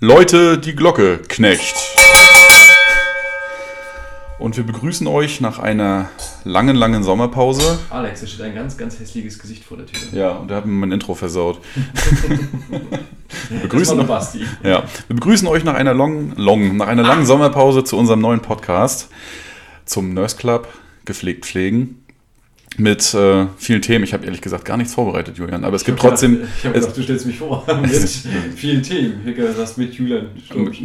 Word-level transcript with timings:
Leute, 0.00 0.58
die 0.58 0.76
Glocke 0.76 1.20
knecht. 1.26 1.74
Und 4.38 4.58
wir 4.58 4.64
begrüßen 4.64 5.06
euch 5.06 5.40
nach 5.40 5.58
einer 5.58 6.10
langen, 6.44 6.76
langen 6.76 7.02
Sommerpause. 7.02 7.78
Alex, 7.88 8.20
da 8.20 8.26
steht 8.26 8.42
ein 8.42 8.54
ganz, 8.54 8.76
ganz 8.76 9.00
hässliches 9.00 9.38
Gesicht 9.38 9.64
vor 9.64 9.78
der 9.78 9.86
Tür. 9.86 9.98
Ja, 10.12 10.32
und 10.32 10.48
der 10.48 10.58
hat 10.58 10.66
mir 10.66 10.72
mein 10.72 10.92
Intro 10.92 11.14
versaut. 11.14 11.62
wir, 13.48 13.58
begrüßen, 13.60 13.96
nur 13.96 14.06
Basti. 14.06 14.44
ja, 14.62 14.84
wir 15.08 15.16
begrüßen 15.16 15.48
euch 15.48 15.64
nach 15.64 15.74
einer, 15.74 15.94
long, 15.94 16.32
long, 16.36 16.76
nach 16.76 16.88
einer 16.88 17.02
langen 17.02 17.24
Sommerpause 17.24 17.82
zu 17.82 17.96
unserem 17.96 18.20
neuen 18.20 18.40
Podcast 18.40 19.08
zum 19.86 20.12
Nurse 20.12 20.36
Club, 20.36 20.68
gepflegt 21.06 21.46
pflegen. 21.46 22.05
Mit 22.78 23.14
äh, 23.14 23.46
vielen 23.56 23.80
Themen. 23.80 24.04
Ich 24.04 24.12
habe 24.12 24.26
ehrlich 24.26 24.42
gesagt 24.42 24.66
gar 24.66 24.76
nichts 24.76 24.92
vorbereitet, 24.92 25.38
Julian. 25.38 25.64
Aber 25.64 25.76
es 25.76 25.84
gibt 25.84 25.98
trotzdem. 25.98 26.42
Ich 26.58 26.64
habe 26.66 26.78
gedacht, 26.78 26.94
du 26.94 27.02
stellst 27.02 27.24
mich 27.24 27.38
vor 27.38 27.64
mit 27.80 27.90
vielen 28.54 28.82
Themen. 28.82 29.26
Ich 29.26 29.34
gedacht, 29.34 29.54
das 29.56 29.78
mit 29.78 29.94
Julian. 29.94 30.26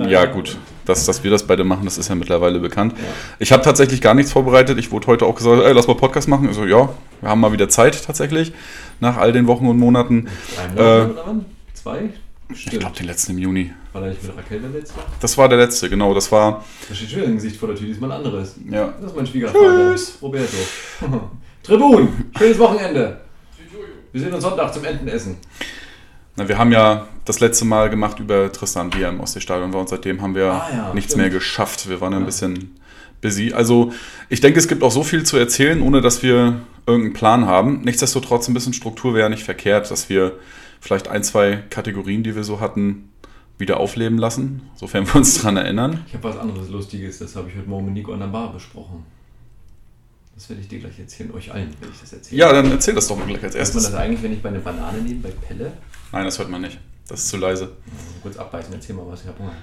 Ja, 0.08 0.24
gut. 0.26 0.58
Dass, 0.86 1.06
dass 1.06 1.22
wir 1.24 1.32
das 1.32 1.46
beide 1.46 1.66
machen, 1.66 1.84
das 1.84 1.98
ist 1.98 2.08
ja 2.08 2.16
mittlerweile 2.16 2.60
bekannt. 2.60 2.94
Ja. 2.98 3.04
Ich 3.40 3.52
habe 3.52 3.62
tatsächlich 3.62 4.00
gar 4.00 4.14
nichts 4.14 4.32
vorbereitet. 4.32 4.78
Ich 4.80 4.92
wurde 4.92 5.08
heute 5.08 5.26
auch 5.26 5.36
gesagt, 5.36 5.64
ey, 5.64 5.74
lass 5.74 5.88
mal 5.88 5.96
Podcast 5.96 6.30
machen. 6.30 6.48
Ich 6.50 6.56
so, 6.56 6.66
ja, 6.66 6.88
wir 7.20 7.30
haben 7.30 7.42
mal 7.42 7.52
wieder 7.52 7.68
Zeit 7.68 8.02
tatsächlich. 8.06 8.54
Nach 9.02 9.18
all 9.18 9.34
den 9.34 9.48
Wochen 9.48 9.68
und 9.68 9.78
Monaten. 9.78 10.30
Drei 10.56 10.68
Monate 10.70 10.82
Äh, 11.10 11.12
oder 11.12 11.24
wann? 11.26 11.46
Zwei? 11.74 12.10
Ich 12.54 12.66
glaube, 12.66 12.96
den 12.98 13.08
letzten 13.08 13.34
im 13.34 13.38
Juni. 13.40 13.72
War 13.92 14.02
da 14.02 14.08
nicht 14.08 14.24
mit 14.24 14.38
Raquel 14.38 14.60
der 14.60 14.70
letzte? 14.70 14.96
Das 15.20 15.38
war 15.38 15.50
der 15.50 15.58
letzte, 15.58 15.90
genau. 15.90 16.14
Das 16.14 16.32
war, 16.32 16.64
Da 16.88 16.96
steht 16.96 17.10
schon 17.10 17.20
wieder 17.20 17.28
ein 17.30 17.36
Gesicht 17.36 17.58
vor 17.58 17.68
der 17.68 17.78
Tür, 17.78 17.88
diesmal 17.88 18.12
ein 18.12 18.18
anderes. 18.20 18.56
ja. 18.70 18.94
Das 19.02 19.12
ist 19.12 19.16
mein 19.18 19.28
Schwiegervater, 19.28 19.96
Roberto. 20.22 20.58
Tribun, 21.64 22.10
schönes 22.38 22.60
Wochenende. 22.60 23.22
Wir 24.12 24.22
sehen 24.22 24.34
uns 24.34 24.44
Sonntag 24.44 24.74
zum 24.74 24.84
Entenessen. 24.84 25.38
Na, 26.36 26.48
wir 26.48 26.58
haben 26.58 26.72
ja 26.72 27.08
das 27.26 27.40
letzte 27.40 27.66
Mal 27.66 27.90
gemacht 27.90 28.20
über 28.20 28.52
Tristan, 28.52 28.90
er 29.00 29.10
im 29.10 29.20
Ostseestadion 29.20 29.72
war. 29.74 29.82
Und 29.82 29.90
seitdem 29.90 30.22
haben 30.22 30.36
wir 30.36 30.52
Ah, 30.52 30.70
ja, 30.74 30.94
nichts 30.94 31.12
stimmt. 31.14 31.22
mehr 31.24 31.30
geschafft. 31.30 31.88
Wir 31.88 32.02
waren 32.02 32.12
ja 32.14 32.18
ein 32.18 32.24
Ja. 32.24 32.26
bisschen 32.26 32.76
busy. 33.22 33.54
Also, 33.54 33.94
ich 34.30 34.42
denke, 34.42 34.60
es 34.60 34.68
gibt 34.68 34.82
auch 34.84 34.92
so 34.92 35.04
viel 35.04 35.24
zu 35.24 35.38
erzählen, 35.38 35.82
ohne 35.82 36.02
dass 36.02 36.24
wir 36.24 36.62
irgendeinen 36.88 37.14
Plan 37.14 37.46
haben. 37.46 37.82
Nichtsdestotrotz, 37.84 38.48
ein 38.48 38.54
bisschen 38.54 38.74
Struktur 38.74 39.14
wäre 39.14 39.30
nicht 39.30 39.44
verkehrt, 39.44 39.92
dass 39.92 40.10
wir 40.10 40.34
vielleicht 40.80 41.08
ein, 41.10 41.24
zwei 41.24 41.64
Kategorien, 41.70 42.24
die 42.24 42.36
wir 42.36 42.44
so 42.44 42.60
hatten, 42.60 43.10
wieder 43.60 43.80
aufleben 43.80 44.18
lassen, 44.18 44.62
sofern 44.76 45.06
wir 45.08 45.16
uns 45.18 45.36
daran 45.36 45.58
erinnern. 45.58 46.04
Ich 46.08 46.14
habe 46.16 46.24
was 46.24 46.38
anderes 46.38 46.70
Lustiges, 46.70 47.20
das 47.20 47.36
habe 47.36 47.50
ich 47.50 47.56
heute 47.56 47.70
Morgen 47.70 47.86
mit 47.86 47.94
Nico 47.94 48.12
an 48.14 48.20
der 48.20 48.28
Bar 48.28 48.52
besprochen. 48.52 49.06
Das 50.36 50.50
werde 50.50 50.62
ich 50.62 50.68
dir 50.68 50.80
gleich 50.80 50.98
erzählen, 50.98 51.32
euch 51.32 51.52
allen 51.52 51.70
werde 51.80 51.94
ich 51.94 52.00
das 52.00 52.14
erzählen. 52.14 52.40
Ja, 52.40 52.52
dann 52.54 52.72
erzähl 52.72 52.96
das 52.96 53.08
doch 53.08 53.18
mal 53.18 53.26
gleich 53.28 53.44
als 53.44 53.54
Hört 53.54 53.54
man 53.54 53.60
erstes. 53.60 53.84
das 53.84 53.94
eigentlich, 53.94 54.24
wenn 54.24 54.34
ich 54.34 54.42
bei 54.42 54.50
einer 54.50 54.60
Banane 54.60 55.00
nehme, 55.00 55.20
bei 55.20 55.30
Pelle? 55.30 55.74
Nein, 56.12 56.26
das 56.26 56.40
hört 56.40 56.50
man 56.50 56.62
nicht. 56.62 56.80
Das 57.08 57.22
ist 57.22 57.30
zu 57.30 57.38
leise. 57.38 57.72
Kurz 58.22 58.38
abbeißen, 58.38 58.74
erzähl 58.74 58.96
mal 58.96 59.06
was, 59.08 59.22
ich 59.22 59.28
habe 59.28 59.40
Hunger. 59.40 59.56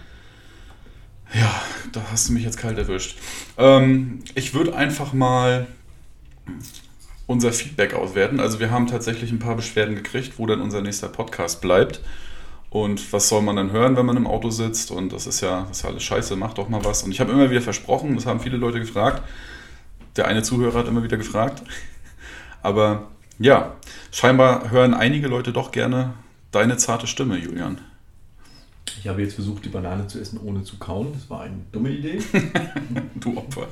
Ja, 1.34 1.62
da 1.92 2.02
hast 2.10 2.28
du 2.28 2.32
mich 2.32 2.44
jetzt 2.44 2.58
kalt 2.58 2.78
erwischt. 2.78 3.18
Ähm, 3.58 4.20
ich 4.34 4.54
würde 4.54 4.74
einfach 4.74 5.12
mal 5.12 5.66
unser 7.26 7.52
Feedback 7.52 7.94
auswerten. 7.94 8.40
Also 8.40 8.60
wir 8.60 8.70
haben 8.70 8.86
tatsächlich 8.86 9.30
ein 9.30 9.38
paar 9.38 9.56
Beschwerden 9.56 9.94
gekriegt, 9.94 10.38
wo 10.38 10.46
dann 10.46 10.60
unser 10.60 10.80
nächster 10.80 11.08
Podcast 11.08 11.60
bleibt. 11.60 12.00
Und 12.70 13.12
was 13.12 13.28
soll 13.28 13.42
man 13.42 13.56
dann 13.56 13.72
hören, 13.72 13.96
wenn 13.96 14.06
man 14.06 14.16
im 14.16 14.26
Auto 14.26 14.50
sitzt? 14.50 14.90
Und 14.90 15.12
das 15.12 15.26
ist 15.26 15.40
ja, 15.40 15.62
das 15.68 15.78
ist 15.78 15.82
ja 15.82 15.90
alles 15.90 16.02
scheiße, 16.02 16.36
mach 16.36 16.54
doch 16.54 16.68
mal 16.68 16.84
was. 16.84 17.02
Und 17.02 17.10
ich 17.10 17.20
habe 17.20 17.32
immer 17.32 17.50
wieder 17.50 17.62
versprochen, 17.62 18.14
das 18.14 18.26
haben 18.26 18.40
viele 18.40 18.56
Leute 18.56 18.80
gefragt. 18.80 19.22
Der 20.18 20.26
eine 20.26 20.42
Zuhörer 20.42 20.80
hat 20.80 20.88
immer 20.88 21.04
wieder 21.04 21.16
gefragt. 21.16 21.62
Aber 22.60 23.06
ja, 23.38 23.76
scheinbar 24.10 24.70
hören 24.72 24.92
einige 24.92 25.28
Leute 25.28 25.52
doch 25.52 25.70
gerne 25.70 26.12
deine 26.50 26.76
zarte 26.76 27.06
Stimme, 27.06 27.38
Julian. 27.38 27.78
Ich 29.00 29.06
habe 29.06 29.22
jetzt 29.22 29.34
versucht, 29.34 29.64
die 29.64 29.68
Banane 29.68 30.08
zu 30.08 30.18
essen, 30.20 30.40
ohne 30.42 30.64
zu 30.64 30.76
kauen. 30.78 31.12
Das 31.12 31.30
war 31.30 31.42
eine 31.42 31.54
dumme 31.70 31.90
Idee. 31.90 32.18
Du 33.14 33.36
Opfer. 33.36 33.68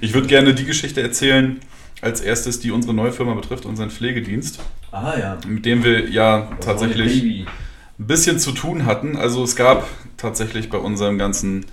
ich 0.00 0.14
würde 0.14 0.28
gerne 0.28 0.54
die 0.54 0.64
Geschichte 0.64 1.02
erzählen, 1.02 1.58
als 2.00 2.20
erstes, 2.20 2.60
die 2.60 2.70
unsere 2.70 2.94
neue 2.94 3.12
Firma 3.12 3.34
betrifft, 3.34 3.66
unseren 3.66 3.90
Pflegedienst, 3.90 4.60
Ah 4.92 5.18
ja. 5.18 5.38
mit 5.48 5.66
dem 5.66 5.82
wir 5.82 6.10
ja 6.10 6.48
Das 6.58 6.66
tatsächlich 6.66 7.24
ein 7.24 8.06
bisschen 8.06 8.38
zu 8.38 8.52
tun 8.52 8.86
hatten. 8.86 9.16
Also 9.16 9.42
es 9.42 9.56
gab 9.56 9.88
tatsächlich 10.16 10.68
bei 10.70 10.78
unserem 10.78 11.18
ganzen 11.18 11.66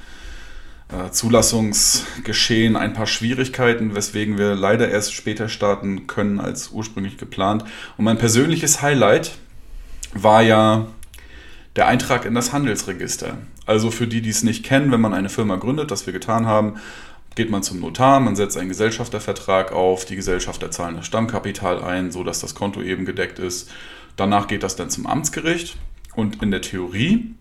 Zulassungsgeschehen 1.11 2.75
ein 2.75 2.93
paar 2.93 3.07
Schwierigkeiten, 3.07 3.95
weswegen 3.95 4.37
wir 4.37 4.55
leider 4.55 4.87
erst 4.89 5.13
später 5.13 5.49
starten 5.49 6.07
können 6.07 6.39
als 6.39 6.69
ursprünglich 6.69 7.17
geplant. 7.17 7.65
Und 7.97 8.05
mein 8.05 8.17
persönliches 8.17 8.81
Highlight 8.81 9.37
war 10.13 10.41
ja 10.43 10.87
der 11.75 11.87
Eintrag 11.87 12.25
in 12.25 12.35
das 12.35 12.53
Handelsregister. 12.53 13.37
Also 13.65 13.91
für 13.91 14.07
die, 14.07 14.21
die 14.21 14.29
es 14.29 14.43
nicht 14.43 14.63
kennen, 14.63 14.91
wenn 14.91 15.01
man 15.01 15.13
eine 15.13 15.29
Firma 15.29 15.55
gründet, 15.55 15.91
das 15.91 16.05
wir 16.05 16.13
getan 16.13 16.45
haben, 16.45 16.75
geht 17.33 17.49
man 17.49 17.63
zum 17.63 17.81
Notar, 17.81 18.19
man 18.19 18.35
setzt 18.35 18.57
einen 18.57 18.69
Gesellschaftervertrag 18.69 19.73
auf, 19.73 20.05
die 20.05 20.15
Gesellschafter 20.15 20.71
zahlen 20.71 20.95
das 20.95 21.05
Stammkapital 21.05 21.83
ein, 21.83 22.11
sodass 22.11 22.39
das 22.39 22.55
Konto 22.55 22.81
eben 22.81 23.05
gedeckt 23.05 23.39
ist. 23.39 23.69
Danach 24.15 24.47
geht 24.47 24.63
das 24.63 24.77
dann 24.77 24.89
zum 24.89 25.05
Amtsgericht 25.05 25.75
und 26.15 26.41
in 26.41 26.51
der 26.51 26.61
Theorie 26.61 27.35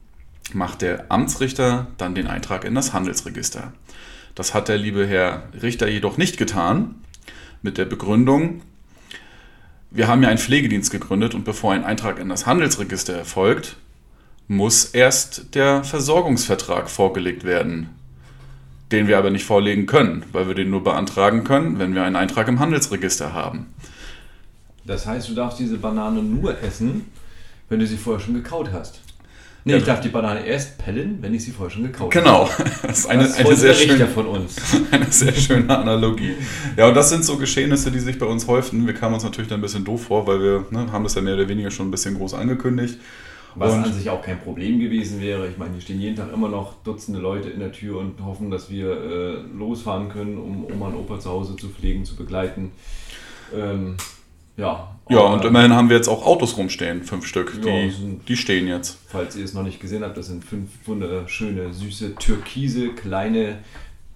macht 0.52 0.82
der 0.82 1.10
Amtsrichter 1.10 1.86
dann 1.96 2.14
den 2.14 2.26
Eintrag 2.26 2.64
in 2.64 2.74
das 2.74 2.92
Handelsregister. 2.92 3.72
Das 4.34 4.52
hat 4.52 4.68
der 4.68 4.78
liebe 4.78 5.06
Herr 5.06 5.44
Richter 5.62 5.88
jedoch 5.88 6.16
nicht 6.16 6.36
getan, 6.36 6.96
mit 7.62 7.78
der 7.78 7.86
Begründung, 7.86 8.60
wir 9.94 10.08
haben 10.08 10.24
ja 10.24 10.28
einen 10.28 10.38
Pflegedienst 10.38 10.90
gegründet 10.90 11.34
und 11.34 11.44
bevor 11.44 11.72
ein 11.72 11.84
Eintrag 11.84 12.18
in 12.18 12.28
das 12.28 12.46
Handelsregister 12.46 13.14
erfolgt, 13.14 13.76
muss 14.48 14.86
erst 14.86 15.54
der 15.54 15.84
Versorgungsvertrag 15.84 16.90
vorgelegt 16.90 17.44
werden, 17.44 17.90
den 18.90 19.06
wir 19.06 19.16
aber 19.16 19.30
nicht 19.30 19.44
vorlegen 19.44 19.86
können, 19.86 20.24
weil 20.32 20.48
wir 20.48 20.56
den 20.56 20.70
nur 20.70 20.82
beantragen 20.82 21.44
können, 21.44 21.78
wenn 21.78 21.94
wir 21.94 22.02
einen 22.02 22.16
Eintrag 22.16 22.48
im 22.48 22.58
Handelsregister 22.58 23.32
haben. 23.32 23.72
Das 24.84 25.06
heißt, 25.06 25.28
du 25.28 25.34
darfst 25.34 25.60
diese 25.60 25.78
Banane 25.78 26.24
nur 26.24 26.60
essen, 26.60 27.06
wenn 27.68 27.78
du 27.78 27.86
sie 27.86 27.96
vorher 27.96 28.20
schon 28.20 28.34
gekaut 28.34 28.72
hast. 28.72 29.00
Nee, 29.66 29.72
Ja. 29.72 29.78
ich 29.78 29.84
darf 29.84 30.00
die 30.00 30.08
Banane 30.10 30.44
erst 30.46 30.76
pellen, 30.76 31.18
wenn 31.22 31.32
ich 31.32 31.42
sie 31.44 31.50
vorher 31.50 31.70
schon 31.70 31.84
gekaut 31.84 32.10
Genau, 32.10 32.48
habe. 32.50 32.64
das 32.82 32.98
ist 33.00 33.06
eine, 33.06 33.22
das 33.24 33.36
eine, 33.38 33.56
sehr 33.56 33.72
schöne, 33.74 34.06
von 34.06 34.26
uns. 34.26 34.56
eine 34.90 35.10
sehr 35.10 35.32
schöne 35.32 35.74
Analogie. 35.78 36.34
Ja, 36.76 36.88
und 36.88 36.94
das 36.94 37.08
sind 37.08 37.24
so 37.24 37.38
Geschehnisse, 37.38 37.90
die 37.90 37.98
sich 38.00 38.18
bei 38.18 38.26
uns 38.26 38.46
häufen. 38.46 38.86
Wir 38.86 38.92
kamen 38.94 39.14
uns 39.14 39.24
natürlich 39.24 39.48
dann 39.48 39.60
ein 39.60 39.62
bisschen 39.62 39.84
doof 39.84 40.04
vor, 40.04 40.26
weil 40.26 40.40
wir 40.40 40.66
ne, 40.70 40.92
haben 40.92 41.02
das 41.04 41.14
ja 41.14 41.22
mehr 41.22 41.34
oder 41.34 41.48
weniger 41.48 41.70
schon 41.70 41.88
ein 41.88 41.90
bisschen 41.90 42.16
groß 42.16 42.34
angekündigt. 42.34 42.98
Was 43.56 43.72
Und- 43.72 43.84
an 43.84 43.92
sich 43.94 44.10
auch 44.10 44.20
kein 44.20 44.38
Problem 44.40 44.80
gewesen 44.80 45.22
wäre. 45.22 45.48
Ich 45.48 45.56
meine, 45.56 45.72
hier 45.72 45.80
stehen 45.80 46.00
jeden 46.00 46.16
Tag 46.16 46.32
immer 46.34 46.48
noch 46.48 46.74
Dutzende 46.82 47.20
Leute 47.20 47.48
in 47.48 47.60
der 47.60 47.72
Tür 47.72 48.00
und 48.00 48.20
hoffen, 48.22 48.50
dass 48.50 48.68
wir 48.68 48.90
äh, 48.90 49.34
losfahren 49.56 50.08
können, 50.10 50.36
um 50.36 50.66
Oma 50.66 50.88
und 50.88 50.96
Opa 50.96 51.20
zu 51.20 51.30
Hause 51.30 51.56
zu 51.56 51.68
pflegen, 51.68 52.04
zu 52.04 52.16
begleiten. 52.16 52.72
Ähm, 53.56 53.96
ja. 54.56 54.90
Ja, 55.10 55.18
und 55.20 55.44
immerhin 55.44 55.74
haben 55.74 55.90
wir 55.90 55.96
jetzt 55.96 56.08
auch 56.08 56.24
Autos 56.24 56.56
rumstehen, 56.56 57.02
fünf 57.02 57.26
Stück. 57.26 57.52
Ja, 57.62 57.70
Die, 57.82 57.90
sind- 57.90 58.26
die 58.28 58.36
stehen 58.38 58.66
jetzt. 58.66 58.98
Falls 59.08 59.36
ihr 59.36 59.44
es 59.44 59.52
noch 59.52 59.62
nicht 59.62 59.78
gesehen 59.80 60.02
habt, 60.02 60.16
das 60.16 60.28
sind 60.28 60.42
fünf 60.44 60.70
wunderschöne, 60.86 61.74
süße, 61.74 62.14
türkise, 62.14 62.88
kleine 62.90 63.58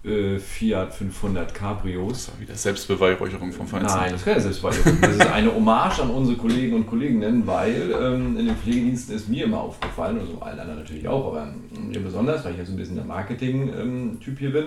äh, 0.03 0.39
Fiat 0.39 0.95
500 0.95 1.53
Cabrios. 1.53 2.25
Das 2.25 2.33
war 2.33 2.39
wieder 2.41 2.55
Selbstbeweihräucherung 2.55 3.51
vom 3.51 3.67
Feinsten. 3.67 3.99
Nein, 3.99 4.13
das 4.13 4.23
kann 4.23 4.33
ja 4.33 4.39
selbst 4.39 4.63
weitergehen. 4.63 4.97
Das 5.01 5.11
ist 5.11 5.27
eine 5.27 5.53
Hommage 5.53 5.99
an 5.99 6.09
unsere 6.09 6.37
Kollegen 6.37 6.73
und 6.75 6.87
Kolleginnen, 6.87 7.45
weil 7.45 7.93
ähm, 8.01 8.37
in 8.39 8.47
den 8.47 8.55
Pflegediensten 8.55 9.13
ist 9.15 9.29
mir 9.29 9.43
immer 9.45 9.59
aufgefallen, 9.59 10.19
also 10.19 10.39
allen 10.41 10.57
anderen 10.59 10.79
natürlich 10.79 11.07
auch, 11.07 11.27
aber 11.27 11.53
ähm, 11.75 11.89
mir 11.89 11.99
besonders, 11.99 12.43
weil 12.45 12.53
ich 12.53 12.59
ja 12.59 12.65
so 12.65 12.71
ein 12.71 12.77
bisschen 12.77 12.95
der 12.95 13.05
Marketing-Typ 13.05 14.39
hier 14.39 14.53
bin. 14.53 14.65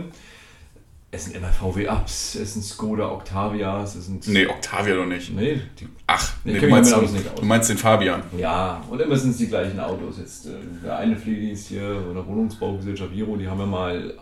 Es 1.15 1.25
sind 1.27 1.37
immer 1.37 1.49
VW-Ups, 1.49 2.37
es 2.37 2.55
sind 2.55 2.63
Skoda 2.65 3.13
Octavias, 3.13 3.97
es 3.97 4.07
sind. 4.07 4.27
Nee, 4.29 4.47
Octavia 4.47 4.95
doch 4.95 5.05
nicht. 5.05 5.31
Nee, 5.35 5.61
die, 5.79 5.87
Ach, 6.07 6.33
Nee, 6.43 6.55
nee, 6.55 6.59
du, 6.59 6.69
meinst, 6.69 6.95
aus. 6.95 7.11
du 7.39 7.45
meinst 7.45 7.69
den 7.69 7.77
Fabian. 7.77 8.23
ja, 8.39 8.83
und 8.89 8.99
immer 8.99 9.15
sind 9.15 9.33
es 9.33 9.37
die 9.37 9.49
gleichen 9.49 9.79
Autos. 9.79 10.17
Jetzt 10.19 10.47
äh, 10.47 10.53
der 10.83 10.97
eine 10.97 11.15
Pflegedienst 11.15 11.69
hier, 11.69 12.03
oder 12.11 12.27
Wohnungsbaugesellschaft 12.27 13.13
Viro, 13.13 13.37
die 13.37 13.47
haben 13.47 13.61
ja 13.61 13.67
mal 13.67 14.15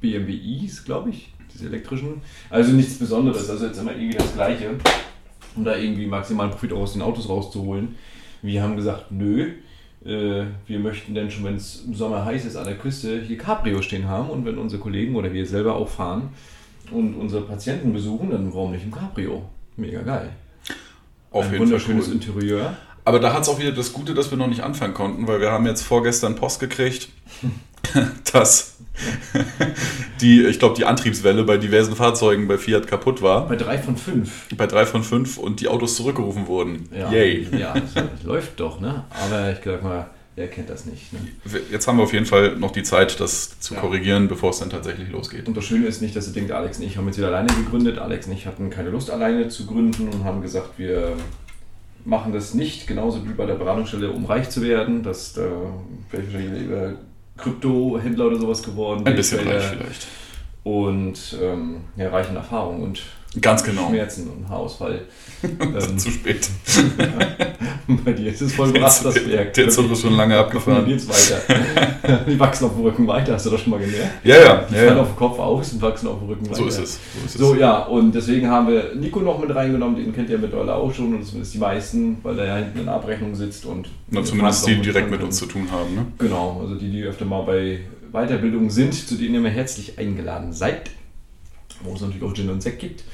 BMW 0.00 0.34
Is, 0.34 0.84
glaube 0.84 1.10
ich, 1.10 1.32
diese 1.54 1.66
elektrischen. 1.66 2.20
Also 2.50 2.72
nichts 2.72 2.98
Besonderes, 2.98 3.48
also 3.48 3.66
jetzt 3.66 3.78
immer 3.78 3.92
irgendwie 3.92 4.18
das 4.18 4.34
Gleiche, 4.34 4.70
um 5.54 5.64
da 5.64 5.76
irgendwie 5.76 6.06
maximalen 6.06 6.50
Profit 6.50 6.72
aus 6.72 6.94
den 6.94 7.02
Autos 7.02 7.28
rauszuholen. 7.28 7.94
Wir 8.42 8.60
haben 8.60 8.74
gesagt, 8.74 9.12
nö, 9.12 9.52
äh, 10.04 10.44
wir 10.66 10.78
möchten 10.78 11.14
denn 11.14 11.30
schon, 11.30 11.44
wenn 11.44 11.56
es 11.56 11.84
im 11.86 11.94
Sommer 11.94 12.24
heiß 12.24 12.44
ist 12.44 12.56
an 12.56 12.64
der 12.64 12.76
Küste, 12.76 13.20
hier 13.20 13.38
Cabrio 13.38 13.82
stehen 13.82 14.08
haben 14.08 14.30
und 14.30 14.44
wenn 14.44 14.58
unsere 14.58 14.80
Kollegen 14.80 15.14
oder 15.16 15.32
wir 15.32 15.46
selber 15.46 15.76
auch 15.76 15.88
fahren 15.88 16.30
und 16.90 17.14
unsere 17.14 17.42
Patienten 17.42 17.92
besuchen, 17.92 18.30
dann 18.30 18.52
warum 18.52 18.72
nicht 18.72 18.84
im 18.84 18.90
Cabrio? 18.90 19.44
Mega 19.76 20.02
geil. 20.02 20.30
Auf 21.30 21.44
Ein 21.46 21.52
jeden 21.52 21.58
Fall 21.58 21.66
wunderschönes 21.66 22.08
cool. 22.08 22.14
Interieur. 22.14 22.76
Aber 23.04 23.18
da 23.18 23.32
hat 23.32 23.42
es 23.42 23.48
auch 23.48 23.58
wieder 23.58 23.72
das 23.72 23.92
Gute, 23.92 24.14
dass 24.14 24.30
wir 24.30 24.38
noch 24.38 24.46
nicht 24.46 24.62
anfangen 24.62 24.94
konnten, 24.94 25.26
weil 25.26 25.40
wir 25.40 25.50
haben 25.50 25.66
jetzt 25.66 25.82
vorgestern 25.82 26.36
Post 26.36 26.60
gekriegt, 26.60 27.08
dass 28.32 28.76
die, 30.20 30.44
ich 30.44 30.58
glaube, 30.58 30.76
die 30.76 30.84
Antriebswelle 30.84 31.44
bei 31.44 31.56
diversen 31.56 31.96
Fahrzeugen 31.96 32.46
bei 32.48 32.58
Fiat 32.58 32.86
kaputt 32.86 33.22
war. 33.22 33.48
Bei 33.48 33.56
drei 33.56 33.78
von 33.78 33.96
fünf. 33.96 34.48
Bei 34.56 34.66
drei 34.66 34.86
von 34.86 35.02
fünf 35.02 35.38
und 35.38 35.60
die 35.60 35.68
Autos 35.68 35.96
zurückgerufen 35.96 36.46
wurden. 36.46 36.88
Ja, 36.96 37.10
Yay. 37.10 37.48
Ja, 37.58 37.74
das, 37.74 38.04
läuft 38.24 38.60
doch, 38.60 38.80
ne? 38.80 39.04
Aber 39.10 39.52
ich 39.52 39.58
sag 39.64 39.82
mal, 39.82 40.10
Wer 40.34 40.48
kennt 40.48 40.70
das 40.70 40.86
nicht? 40.86 41.12
Ne? 41.12 41.18
Jetzt 41.70 41.86
haben 41.86 41.98
wir 41.98 42.04
auf 42.04 42.12
jeden 42.14 42.24
Fall 42.24 42.56
noch 42.56 42.70
die 42.70 42.82
Zeit, 42.82 43.20
das 43.20 43.60
zu 43.60 43.74
Ja. 43.74 43.80
korrigieren, 43.80 44.28
bevor 44.28 44.48
es 44.48 44.60
dann 44.60 44.70
tatsächlich 44.70 45.10
losgeht. 45.10 45.46
Und 45.46 45.54
das 45.54 45.64
Schöne 45.64 45.86
ist 45.86 46.00
nicht, 46.00 46.16
dass 46.16 46.26
ihr 46.26 46.32
denkt, 46.32 46.52
Alex 46.52 46.78
und 46.78 46.84
ich 46.84 46.96
haben 46.96 47.06
jetzt 47.06 47.18
wieder 47.18 47.28
alleine 47.28 47.52
gegründet. 47.52 47.98
Alex 47.98 48.26
und 48.26 48.32
ich 48.32 48.46
hatten 48.46 48.70
keine 48.70 48.88
Lust, 48.88 49.10
alleine 49.10 49.48
zu 49.48 49.66
gründen 49.66 50.08
und 50.08 50.24
haben 50.24 50.40
gesagt, 50.40 50.78
wir 50.78 51.16
machen 52.06 52.32
das 52.32 52.54
nicht, 52.54 52.86
genauso 52.86 53.26
wie 53.26 53.34
bei 53.34 53.44
der 53.44 53.56
Beratungsstelle, 53.56 54.10
um 54.10 54.24
reich 54.24 54.48
zu 54.48 54.62
werden. 54.62 55.02
Das 55.02 55.34
da 55.34 55.42
wäre 56.10 56.22
ich 56.22 56.32
wahrscheinlich 56.32 56.62
lieber 56.62 56.94
Kryptohändler 57.36 58.26
oder 58.26 58.36
sowas 58.36 58.62
geworden. 58.62 59.06
Ein 59.06 59.16
bisschen 59.16 59.46
reich 59.46 59.64
vielleicht. 59.64 60.06
Und 60.64 61.36
ähm, 61.40 61.84
ja, 61.96 62.08
reichen 62.10 62.36
Erfahrung 62.36 62.82
und 62.82 63.02
Ganz 63.40 63.64
genau. 63.64 63.88
Schmerzen 63.88 64.28
und 64.28 64.48
Haarausfall. 64.48 65.02
ähm, 65.42 65.98
Zu 65.98 66.10
spät. 66.10 66.48
bei 68.04 68.12
dir 68.12 68.30
ist 68.30 68.42
es 68.42 68.52
voll 68.54 68.70
brav, 68.72 69.02
das 69.02 69.26
Werk. 69.26 69.54
Der 69.54 69.68
Zug 69.70 69.90
ist 69.90 70.02
schon 70.02 70.14
lange 70.14 70.36
abgefahren. 70.36 70.84
geht's 70.84 71.08
weiter? 71.08 72.24
Die 72.28 72.38
wachsen 72.38 72.66
auf 72.66 72.74
dem 72.74 72.82
Rücken 72.82 73.06
weiter, 73.06 73.32
hast 73.32 73.46
du 73.46 73.50
das 73.50 73.62
schon 73.62 73.70
mal 73.70 73.80
gemerkt? 73.80 74.24
Ja, 74.24 74.36
ja. 74.36 74.66
Die 74.68 74.74
ja, 74.74 74.80
fallen 74.80 74.96
ja. 74.96 75.02
auf 75.02 75.08
den 75.08 75.16
Kopf 75.16 75.38
aus 75.38 75.72
und 75.72 75.82
wachsen 75.82 76.08
auf 76.08 76.18
dem 76.18 76.28
Rücken 76.28 76.46
weiter. 76.46 76.56
So 76.56 76.66
ist 76.66 76.78
es. 76.78 76.94
So 76.94 77.24
ist 77.24 77.34
es. 77.34 77.40
So, 77.40 77.54
ja, 77.54 77.78
und 77.84 78.14
deswegen 78.14 78.48
haben 78.48 78.68
wir 78.68 78.94
Nico 78.94 79.20
noch 79.20 79.40
mit 79.40 79.54
reingenommen, 79.54 79.96
den 79.96 80.14
kennt 80.14 80.28
ihr 80.28 80.38
mittlerweile 80.38 80.74
auch 80.74 80.92
schon, 80.92 81.14
und 81.14 81.24
zumindest 81.24 81.54
die 81.54 81.58
meisten, 81.58 82.18
weil 82.22 82.38
er 82.38 82.46
ja 82.46 82.56
hinten 82.56 82.80
in 82.80 82.84
der 82.84 82.94
Abrechnung 82.94 83.34
sitzt 83.34 83.64
und. 83.64 83.88
Na, 84.10 84.22
zumindest 84.22 84.66
die, 84.66 84.76
die 84.76 84.82
direkt 84.82 85.10
mit 85.10 85.22
uns 85.22 85.38
zu 85.38 85.46
tun 85.46 85.68
haben. 85.72 85.94
Ne? 85.94 86.06
Genau, 86.18 86.60
also 86.62 86.74
die, 86.74 86.90
die 86.90 87.02
öfter 87.02 87.24
mal 87.24 87.42
bei 87.42 87.80
Weiterbildungen 88.12 88.70
sind, 88.70 88.94
zu 88.94 89.16
denen 89.16 89.34
ihr 89.34 89.40
mir 89.40 89.50
herzlich 89.50 89.98
eingeladen 89.98 90.52
seid, 90.52 90.90
wo 91.82 91.94
es 91.94 92.02
natürlich 92.02 92.22
auch 92.22 92.34
Gin 92.34 92.50
und 92.50 92.62
Sekt 92.62 92.78
gibt. 92.78 93.04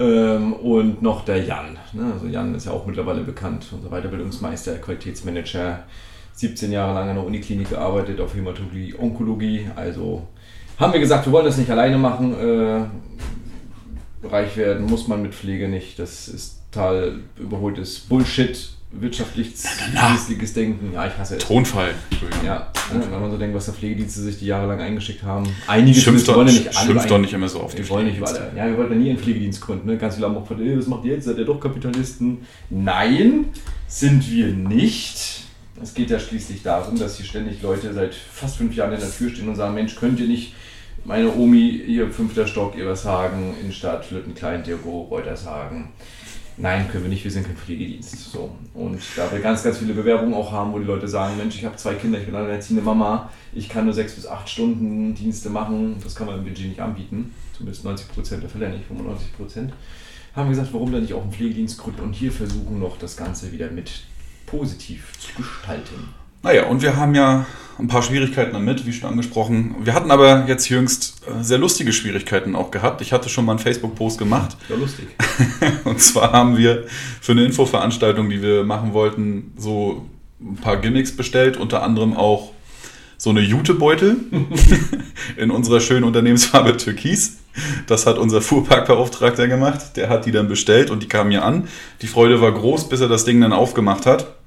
Ähm, 0.00 0.54
und 0.54 1.02
noch 1.02 1.26
der 1.26 1.44
Jan. 1.44 1.76
Ne? 1.92 2.10
Also 2.14 2.26
Jan 2.26 2.54
ist 2.54 2.64
ja 2.64 2.72
auch 2.72 2.86
mittlerweile 2.86 3.20
bekannt, 3.20 3.66
unser 3.70 3.90
Weiterbildungsmeister, 3.90 4.78
Qualitätsmanager, 4.78 5.84
17 6.32 6.72
Jahre 6.72 6.94
lang 6.94 7.10
an 7.10 7.16
der 7.16 7.26
Uniklinik 7.26 7.68
gearbeitet 7.68 8.18
auf 8.18 8.34
Hämatologie, 8.34 8.94
Onkologie. 8.98 9.68
Also 9.76 10.26
haben 10.78 10.94
wir 10.94 11.00
gesagt, 11.00 11.26
wir 11.26 11.32
wollen 11.34 11.44
das 11.44 11.58
nicht 11.58 11.70
alleine 11.70 11.98
machen. 11.98 12.32
Äh, 12.32 14.26
reich 14.26 14.56
werden 14.56 14.86
muss 14.86 15.06
man 15.06 15.20
mit 15.20 15.34
Pflege 15.34 15.68
nicht. 15.68 15.98
Das 15.98 16.28
ist 16.28 16.62
total 16.72 17.18
überholtes 17.38 18.00
Bullshit, 18.00 18.70
wirtschaftlich 18.92 19.52
schließliches 19.56 20.52
Denken. 20.52 20.92
Ja, 20.92 21.06
ich 21.06 21.16
hasse 21.16 21.36
es. 21.36 21.44
Tonfall. 21.44 21.94
Entschuldigung. 22.10 22.44
Ja, 22.44 22.72
ne, 22.92 23.04
wenn 23.10 23.20
man 23.20 23.30
so 23.30 23.36
denkt, 23.36 23.54
was 23.54 23.66
da 23.66 23.72
Pflegedienste 23.72 24.20
sich 24.20 24.38
die 24.38 24.46
jahrelang 24.46 24.80
eingeschickt 24.80 25.22
haben. 25.22 25.46
Einige 25.66 26.00
Schimpft 26.00 26.26
doch, 26.28 26.36
wollen 26.36 26.48
ja 26.48 26.54
nicht 26.54 26.76
alle 26.76 26.86
schimpft 26.86 27.10
doch 27.10 27.18
nicht 27.18 27.32
immer 27.32 27.48
so 27.48 27.60
auf 27.60 27.72
die 27.72 27.78
Wir 27.78 27.88
wollen 27.88 28.06
nicht 28.06 28.22
alle. 28.22 28.50
Ja, 28.56 28.66
wir 28.66 28.76
wollten 28.76 28.94
ja 28.94 28.98
nie 28.98 29.10
einen 29.10 29.18
Pflegedienst 29.18 29.60
gründen. 29.60 29.86
Ne? 29.86 29.96
Ganz 29.96 30.16
viele 30.16 30.26
haben 30.26 30.36
auch 30.36 30.50
"Ey, 30.50 30.76
was 30.76 30.86
macht 30.86 31.04
ihr 31.04 31.14
jetzt? 31.14 31.24
Seid 31.26 31.38
ihr 31.38 31.44
doch 31.44 31.60
Kapitalisten? 31.60 32.38
Nein, 32.68 33.46
sind 33.86 34.28
wir 34.30 34.48
nicht. 34.48 35.44
Es 35.82 35.94
geht 35.94 36.10
ja 36.10 36.18
schließlich 36.18 36.62
darum, 36.62 36.98
dass 36.98 37.16
hier 37.16 37.26
ständig 37.26 37.62
Leute 37.62 37.94
seit 37.94 38.14
fast 38.14 38.56
fünf 38.56 38.74
Jahren 38.74 38.92
in 38.92 39.00
der 39.00 39.10
Tür 39.10 39.30
stehen 39.30 39.48
und 39.48 39.56
sagen, 39.56 39.74
Mensch, 39.74 39.96
könnt 39.96 40.20
ihr 40.20 40.26
nicht 40.26 40.54
meine 41.04 41.34
Omi, 41.34 41.68
ihr 41.70 42.10
fünfter 42.10 42.46
Stock, 42.46 42.76
ihr 42.76 42.86
was 42.86 43.02
sagen, 43.02 43.54
Innenstadt, 43.60 44.10
Lütten, 44.10 44.34
Klein, 44.34 44.62
Dirgo, 44.62 45.02
Reuters 45.10 45.44
sagen. 45.44 45.92
Nein, 46.56 46.88
können 46.90 47.04
wir 47.04 47.08
nicht, 47.10 47.24
wir 47.24 47.30
sind 47.30 47.46
kein 47.46 47.56
Pflegedienst. 47.56 48.32
So. 48.32 48.54
Und 48.74 49.00
da 49.16 49.30
wir 49.32 49.40
ganz, 49.40 49.62
ganz 49.62 49.78
viele 49.78 49.94
Bewerbungen 49.94 50.34
auch 50.34 50.52
haben, 50.52 50.72
wo 50.72 50.78
die 50.78 50.84
Leute 50.84 51.08
sagen, 51.08 51.36
Mensch, 51.36 51.56
ich 51.56 51.64
habe 51.64 51.76
zwei 51.76 51.94
Kinder, 51.94 52.18
ich 52.18 52.26
bin 52.26 52.34
alleinerziehende 52.34 52.82
Mama, 52.82 53.30
ich 53.54 53.68
kann 53.68 53.84
nur 53.84 53.94
sechs 53.94 54.14
bis 54.14 54.26
acht 54.26 54.48
Stunden 54.48 55.14
Dienste 55.14 55.48
machen, 55.48 55.96
das 56.02 56.14
kann 56.14 56.26
man 56.26 56.38
im 56.38 56.44
Budget 56.44 56.68
nicht 56.68 56.80
anbieten, 56.80 57.34
zumindest 57.56 57.84
90 57.84 58.08
Prozent 58.08 58.42
der 58.42 58.50
Fälle, 58.50 58.68
nicht 58.68 58.86
95 58.86 59.36
Prozent, 59.36 59.72
haben 60.34 60.48
wir 60.48 60.56
gesagt, 60.56 60.72
warum 60.72 60.92
dann 60.92 61.02
nicht 61.02 61.14
auch 61.14 61.22
einen 61.22 61.32
Pflegedienst 61.32 61.78
gründen 61.78 62.02
und 62.02 62.12
hier 62.12 62.30
versuchen 62.30 62.78
noch 62.78 62.98
das 62.98 63.16
Ganze 63.16 63.52
wieder 63.52 63.70
mit 63.70 64.02
positiv 64.46 65.12
zu 65.18 65.34
gestalten. 65.34 66.14
Naja, 66.42 66.66
und 66.66 66.82
wir 66.82 66.96
haben 66.96 67.14
ja 67.14 67.46
ein 67.78 67.88
paar 67.88 68.02
Schwierigkeiten 68.02 68.52
damit, 68.52 68.86
wie 68.86 68.92
schon 68.92 69.10
angesprochen. 69.10 69.74
Wir 69.80 69.94
hatten 69.94 70.10
aber 70.10 70.46
jetzt 70.46 70.68
jüngst 70.68 71.22
äh, 71.26 71.42
sehr 71.42 71.58
lustige 71.58 71.92
Schwierigkeiten 71.92 72.54
auch 72.54 72.70
gehabt. 72.70 73.00
Ich 73.00 73.12
hatte 73.12 73.28
schon 73.28 73.44
mal 73.44 73.52
einen 73.52 73.58
Facebook-Post 73.58 74.18
gemacht. 74.18 74.56
Ja, 74.68 74.76
lustig. 74.76 75.08
Und 75.84 76.00
zwar 76.00 76.32
haben 76.32 76.56
wir 76.56 76.86
für 77.20 77.32
eine 77.32 77.44
Infoveranstaltung, 77.44 78.28
die 78.30 78.42
wir 78.42 78.64
machen 78.64 78.92
wollten, 78.92 79.52
so 79.56 80.06
ein 80.40 80.56
paar 80.56 80.76
Gimmicks 80.78 81.16
bestellt, 81.16 81.56
unter 81.56 81.82
anderem 81.82 82.16
auch 82.16 82.52
so 83.18 83.30
eine 83.30 83.40
Jutebeutel 83.40 84.16
in 85.36 85.50
unserer 85.50 85.80
schönen 85.80 86.04
Unternehmensfarbe 86.04 86.76
Türkis. 86.78 87.38
Das 87.86 88.06
hat 88.06 88.16
unser 88.16 88.40
Fuhrparkbeauftragter 88.40 89.46
gemacht. 89.46 89.96
Der 89.96 90.08
hat 90.08 90.24
die 90.24 90.32
dann 90.32 90.48
bestellt 90.48 90.90
und 90.90 91.02
die 91.02 91.08
kamen 91.08 91.28
mir 91.28 91.44
an. 91.44 91.68
Die 92.00 92.06
Freude 92.06 92.40
war 92.40 92.52
groß, 92.52 92.88
bis 92.88 93.00
er 93.00 93.08
das 93.08 93.26
Ding 93.26 93.40
dann 93.40 93.52
aufgemacht 93.52 94.06
hat. 94.06 94.39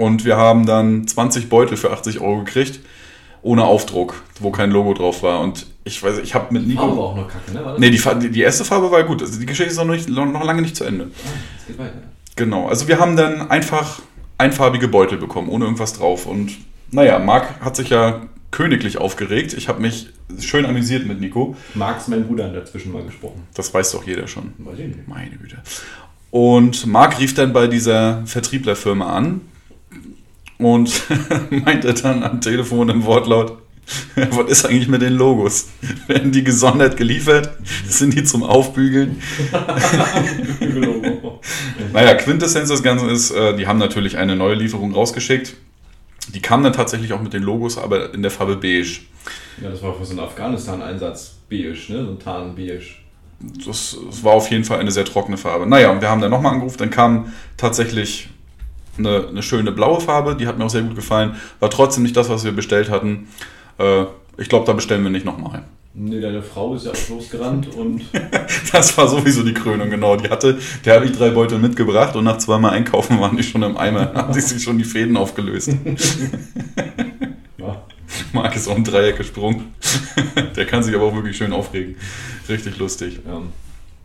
Und 0.00 0.24
wir 0.24 0.38
haben 0.38 0.64
dann 0.64 1.06
20 1.06 1.50
Beutel 1.50 1.76
für 1.76 1.90
80 1.90 2.20
Euro 2.22 2.38
gekriegt, 2.38 2.80
ohne 3.42 3.64
Aufdruck, 3.64 4.22
wo 4.40 4.50
kein 4.50 4.70
Logo 4.70 4.94
drauf 4.94 5.22
war. 5.22 5.40
Und 5.40 5.66
ich 5.84 6.02
weiß, 6.02 6.20
ich 6.20 6.34
habe 6.34 6.54
mit 6.54 6.66
Nico. 6.66 6.80
Farbe 6.80 6.96
war 6.96 7.04
auch 7.04 7.16
noch 7.16 7.28
kacke, 7.28 7.52
ne? 7.52 7.76
Nee, 7.76 7.90
die, 7.90 8.00
die 8.20 8.30
die 8.30 8.40
erste 8.40 8.64
Farbe 8.64 8.90
war 8.90 9.02
gut. 9.04 9.20
Also 9.20 9.38
die 9.38 9.44
Geschichte 9.44 9.70
ist 9.70 9.76
noch, 9.76 9.84
nicht, 9.84 10.08
noch 10.08 10.42
lange 10.42 10.62
nicht 10.62 10.74
zu 10.74 10.84
Ende. 10.84 11.10
Ah, 11.12 11.28
es 11.58 11.66
geht 11.66 11.78
weiter. 11.78 11.98
Genau, 12.34 12.66
also 12.66 12.88
wir 12.88 12.98
haben 12.98 13.14
dann 13.14 13.50
einfach 13.50 14.00
einfarbige 14.38 14.88
Beutel 14.88 15.18
bekommen, 15.18 15.50
ohne 15.50 15.66
irgendwas 15.66 15.92
drauf. 15.92 16.24
Und 16.24 16.52
naja, 16.90 17.18
Marc 17.18 17.60
hat 17.60 17.76
sich 17.76 17.90
ja 17.90 18.22
königlich 18.52 18.96
aufgeregt. 18.96 19.52
Ich 19.52 19.68
habe 19.68 19.82
mich 19.82 20.08
schön 20.38 20.64
amüsiert 20.64 21.06
mit 21.06 21.20
Nico. 21.20 21.56
Max, 21.74 22.08
mein 22.08 22.26
Bruder, 22.26 22.44
hat 22.44 22.56
dazwischen 22.56 22.90
mal 22.90 23.04
gesprochen. 23.04 23.46
Das 23.52 23.74
weiß 23.74 23.92
doch 23.92 24.06
jeder 24.06 24.26
schon. 24.28 24.54
Weiß 24.56 24.78
ich 24.78 24.86
nicht. 24.86 25.06
Meine 25.06 25.36
Güte. 25.36 25.58
Und 26.30 26.86
Marc 26.86 27.20
rief 27.20 27.34
dann 27.34 27.52
bei 27.52 27.66
dieser 27.66 28.22
Vertrieblerfirma 28.24 29.14
an 29.14 29.42
und 30.64 31.02
meinte 31.50 31.92
dann 31.94 32.22
am 32.22 32.40
Telefon 32.40 32.88
im 32.88 33.04
Wortlaut, 33.04 33.58
was 34.14 34.50
ist 34.50 34.64
eigentlich 34.66 34.88
mit 34.88 35.02
den 35.02 35.14
Logos? 35.14 35.68
Werden 36.06 36.32
die 36.32 36.44
gesondert 36.44 36.96
geliefert? 36.96 37.50
Sind 37.88 38.14
die 38.14 38.24
zum 38.24 38.42
Aufbügeln? 38.42 39.20
Naja, 41.92 42.14
Quintessenz 42.14 42.68
des 42.68 42.82
Ganzen 42.82 43.08
ist, 43.08 43.30
äh, 43.30 43.56
die 43.56 43.66
haben 43.66 43.78
natürlich 43.78 44.16
eine 44.16 44.36
neue 44.36 44.54
Lieferung 44.54 44.92
rausgeschickt. 44.92 45.56
Die 46.34 46.40
kam 46.40 46.62
dann 46.62 46.72
tatsächlich 46.72 47.12
auch 47.12 47.20
mit 47.20 47.32
den 47.32 47.42
Logos, 47.42 47.78
aber 47.78 48.14
in 48.14 48.22
der 48.22 48.30
Farbe 48.30 48.56
beige. 48.56 49.00
Ja, 49.60 49.70
das 49.70 49.82
war 49.82 49.94
für 49.94 50.04
so 50.04 50.12
einen 50.12 50.20
Afghanistan-Einsatz 50.20 51.36
beige, 51.48 51.92
ne? 51.92 52.04
So 52.04 52.10
ein 52.12 52.18
Tarn-beige. 52.18 52.94
Das, 53.66 53.96
das 54.06 54.22
war 54.22 54.34
auf 54.34 54.50
jeden 54.50 54.64
Fall 54.64 54.78
eine 54.78 54.90
sehr 54.90 55.04
trockene 55.04 55.38
Farbe. 55.38 55.66
Naja, 55.66 55.90
und 55.90 56.00
wir 56.00 56.10
haben 56.10 56.20
dann 56.20 56.30
nochmal 56.30 56.52
angerufen, 56.52 56.78
dann 56.78 56.90
kam 56.90 57.32
tatsächlich 57.56 58.28
eine, 58.98 59.28
eine 59.28 59.42
schöne 59.42 59.72
blaue 59.72 60.00
Farbe, 60.00 60.36
die 60.36 60.46
hat 60.46 60.58
mir 60.58 60.64
auch 60.64 60.70
sehr 60.70 60.82
gut 60.82 60.94
gefallen. 60.94 61.36
War 61.58 61.70
trotzdem 61.70 62.02
nicht 62.02 62.16
das, 62.16 62.28
was 62.28 62.44
wir 62.44 62.52
bestellt 62.52 62.90
hatten. 62.90 63.28
Äh, 63.78 64.04
ich 64.38 64.48
glaube, 64.48 64.66
da 64.66 64.72
bestellen 64.72 65.02
wir 65.02 65.10
nicht 65.10 65.26
nochmal. 65.26 65.64
Ne, 65.92 66.20
deine 66.20 66.40
Frau 66.40 66.74
ist 66.74 66.86
ja 66.86 66.92
auch 66.92 67.08
losgerannt 67.08 67.74
und 67.74 68.02
Das 68.72 68.96
war 68.96 69.08
sowieso 69.08 69.42
die 69.42 69.54
Krönung, 69.54 69.90
genau. 69.90 70.16
Die 70.16 70.30
hatte, 70.30 70.58
der 70.84 70.94
habe 70.94 71.06
ich 71.06 71.12
drei 71.12 71.30
Beutel 71.30 71.58
mitgebracht 71.58 72.14
und 72.14 72.24
nach 72.24 72.38
zweimal 72.38 72.72
einkaufen 72.72 73.20
waren 73.20 73.36
die 73.36 73.42
schon 73.42 73.62
im 73.64 73.76
Eimer, 73.76 74.12
haben 74.14 74.32
sich 74.32 74.44
sich 74.44 74.62
schon 74.62 74.78
die 74.78 74.84
Fäden 74.84 75.16
aufgelöst. 75.16 75.70
ja, 77.58 77.82
Marc 78.32 78.54
ist 78.54 78.68
auch 78.68 78.76
ein 78.76 78.84
Dreieck 78.84 79.16
gesprungen. 79.16 79.74
Der 80.54 80.64
kann 80.64 80.84
sich 80.84 80.94
aber 80.94 81.06
auch 81.06 81.14
wirklich 81.14 81.36
schön 81.36 81.52
aufregen. 81.52 81.96
Richtig 82.48 82.78
lustig. 82.78 83.20
ja. 83.26 83.42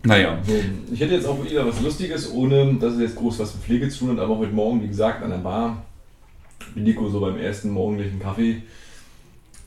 Naja. 0.06 0.38
So, 0.46 0.54
ich 0.94 1.00
hätte 1.00 1.16
jetzt 1.16 1.26
auch 1.26 1.44
wieder 1.44 1.66
was 1.68 1.82
Lustiges, 1.82 2.32
ohne 2.32 2.76
dass 2.76 2.94
es 2.94 3.00
jetzt 3.00 3.16
groß 3.16 3.40
was 3.40 3.56
mit 3.56 3.64
Pflege 3.64 3.90
zu 3.90 4.00
tun 4.00 4.12
hat, 4.12 4.20
aber 4.20 4.38
heute 4.38 4.52
Morgen, 4.52 4.82
wie 4.84 4.88
gesagt, 4.88 5.24
an 5.24 5.32
der 5.32 5.38
Bar, 5.38 5.84
mit 6.76 6.84
Nico 6.84 7.10
so 7.10 7.20
beim 7.20 7.38
ersten 7.38 7.70
morgendlichen 7.72 8.20
Kaffee, 8.20 8.62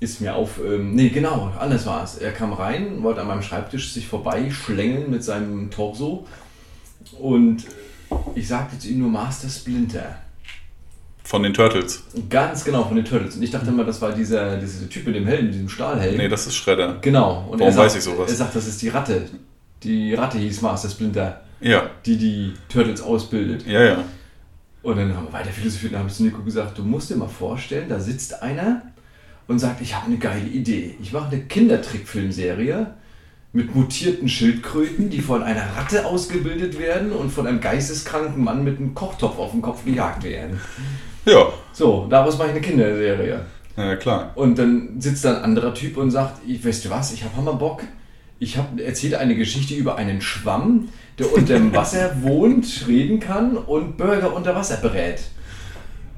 ist 0.00 0.20
mir 0.20 0.34
auf, 0.36 0.60
ähm, 0.64 0.94
nee, 0.94 1.08
genau, 1.08 1.52
anders 1.58 1.84
war 1.86 2.04
es. 2.04 2.18
Er 2.18 2.30
kam 2.30 2.52
rein, 2.52 3.02
wollte 3.02 3.20
an 3.20 3.26
meinem 3.26 3.42
Schreibtisch 3.42 3.92
sich 3.92 4.06
vorbeischlängeln 4.06 5.10
mit 5.10 5.24
seinem 5.24 5.70
Torso 5.70 6.26
und 7.18 7.64
ich 8.34 8.46
sagte 8.46 8.78
zu 8.78 8.88
ihm 8.88 9.00
nur 9.00 9.10
Master 9.10 9.48
Splinter. 9.48 10.20
Von 11.24 11.42
den 11.42 11.52
Turtles. 11.52 12.04
Ganz 12.30 12.64
genau, 12.64 12.84
von 12.84 12.96
den 12.96 13.04
Turtles. 13.04 13.36
Und 13.36 13.42
ich 13.42 13.50
dachte 13.50 13.68
immer, 13.68 13.84
das 13.84 14.00
war 14.00 14.12
dieser, 14.12 14.56
dieser 14.56 14.88
Typ 14.88 15.04
mit 15.06 15.14
dem 15.14 15.26
Helm, 15.26 15.46
mit 15.46 15.54
diesem 15.54 15.68
Stahlhelm. 15.68 16.16
Nee, 16.16 16.28
das 16.28 16.46
ist 16.46 16.56
Shredder. 16.56 16.96
Genau. 17.02 17.48
Und 17.50 17.58
Warum 17.58 17.74
sagt, 17.74 17.86
weiß 17.86 17.96
ich 17.96 18.02
sowas? 18.02 18.30
Er 18.30 18.36
sagt, 18.36 18.56
das 18.56 18.66
ist 18.66 18.80
die 18.80 18.88
Ratte. 18.88 19.28
Die 19.82 20.14
Ratte 20.14 20.38
hieß 20.38 20.60
Master 20.62 20.88
Splinter, 20.88 21.40
Ja, 21.60 21.90
die 22.04 22.16
die 22.16 22.52
Turtles 22.68 23.00
ausbildet. 23.00 23.66
ja, 23.66 23.82
ja. 23.82 24.04
Und 24.82 24.96
dann 24.96 25.14
haben 25.14 25.26
wir 25.26 25.32
weiter 25.32 25.50
philosophiert. 25.50 25.92
Dann 25.92 26.00
habe 26.00 26.08
ich 26.08 26.14
zu 26.16 26.22
Nico 26.24 26.40
gesagt, 26.42 26.78
du 26.78 26.82
musst 26.82 27.10
dir 27.10 27.16
mal 27.16 27.28
vorstellen, 27.28 27.88
da 27.88 27.98
sitzt 27.98 28.42
einer 28.42 28.82
und 29.48 29.58
sagt, 29.58 29.80
ich 29.80 29.94
habe 29.94 30.06
eine 30.06 30.16
geile 30.18 30.46
Idee. 30.46 30.94
Ich 31.02 31.12
mache 31.12 31.30
eine 31.32 31.40
Kindertrickfilmserie 31.42 32.86
mit 33.52 33.74
mutierten 33.74 34.28
Schildkröten, 34.28 35.10
die 35.10 35.20
von 35.20 35.42
einer 35.42 35.64
Ratte 35.76 36.06
ausgebildet 36.06 36.78
werden 36.78 37.12
und 37.12 37.30
von 37.30 37.46
einem 37.46 37.60
geisteskranken 37.60 38.42
Mann 38.44 38.62
mit 38.62 38.78
einem 38.78 38.94
Kochtopf 38.94 39.38
auf 39.38 39.50
dem 39.50 39.62
Kopf 39.62 39.84
gejagt 39.84 40.22
werden. 40.22 40.60
Ja, 41.24 41.48
So, 41.72 42.06
daraus 42.08 42.38
mache 42.38 42.48
ich 42.48 42.52
eine 42.54 42.60
Kinderserie. 42.62 43.40
ja 43.76 43.96
klar. 43.96 44.30
Und 44.36 44.58
dann 44.58 45.00
sitzt 45.00 45.24
da 45.24 45.36
ein 45.38 45.42
anderer 45.42 45.74
Typ 45.74 45.96
und 45.96 46.10
sagt, 46.10 46.40
ich, 46.46 46.64
weißt 46.64 46.84
du 46.84 46.90
was, 46.90 47.12
ich 47.12 47.24
habe 47.24 47.36
Hammerbock. 47.36 47.82
Ich 48.38 48.56
habe 48.56 48.82
erzählt 48.84 49.14
eine 49.14 49.34
Geschichte 49.34 49.74
über 49.74 49.96
einen 49.96 50.20
Schwamm, 50.20 50.88
der 51.18 51.32
unter 51.32 51.54
dem 51.54 51.74
Wasser 51.74 52.16
wohnt, 52.22 52.84
reden 52.86 53.18
kann 53.20 53.56
und 53.56 53.96
Burger 53.96 54.34
unter 54.34 54.54
Wasser 54.54 54.76
brät. 54.76 55.20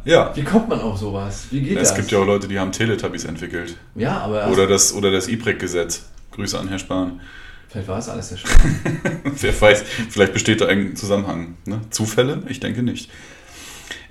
Ja. 0.04 0.34
Wie 0.34 0.42
kommt 0.42 0.68
man 0.68 0.80
auf 0.80 0.98
sowas? 0.98 1.46
Wie 1.50 1.60
geht 1.60 1.76
Es 1.78 1.88
das? 1.90 1.96
gibt 1.96 2.10
ja 2.10 2.18
auch 2.18 2.26
Leute, 2.26 2.48
die 2.48 2.58
haben 2.58 2.72
Teletubbies 2.72 3.24
entwickelt. 3.24 3.76
ja, 3.94 4.18
aber 4.18 4.40
erst- 4.42 4.52
Oder 4.52 4.66
das, 4.66 4.94
oder 4.94 5.10
das 5.10 5.28
IPREC-Gesetz. 5.28 6.06
Grüße 6.32 6.58
an 6.58 6.68
Herr 6.68 6.78
Spahn. 6.78 7.20
vielleicht 7.68 7.88
war 7.88 7.98
es 7.98 8.08
alles 8.08 8.28
der 8.30 8.36
Spahn. 8.38 8.76
Wer 9.24 9.60
weiß, 9.60 9.82
vielleicht 10.10 10.32
besteht 10.32 10.60
da 10.60 10.66
ein 10.66 10.96
Zusammenhang. 10.96 11.56
Ne? 11.66 11.80
Zufälle? 11.90 12.42
Ich 12.48 12.60
denke 12.60 12.82
nicht. 12.82 13.10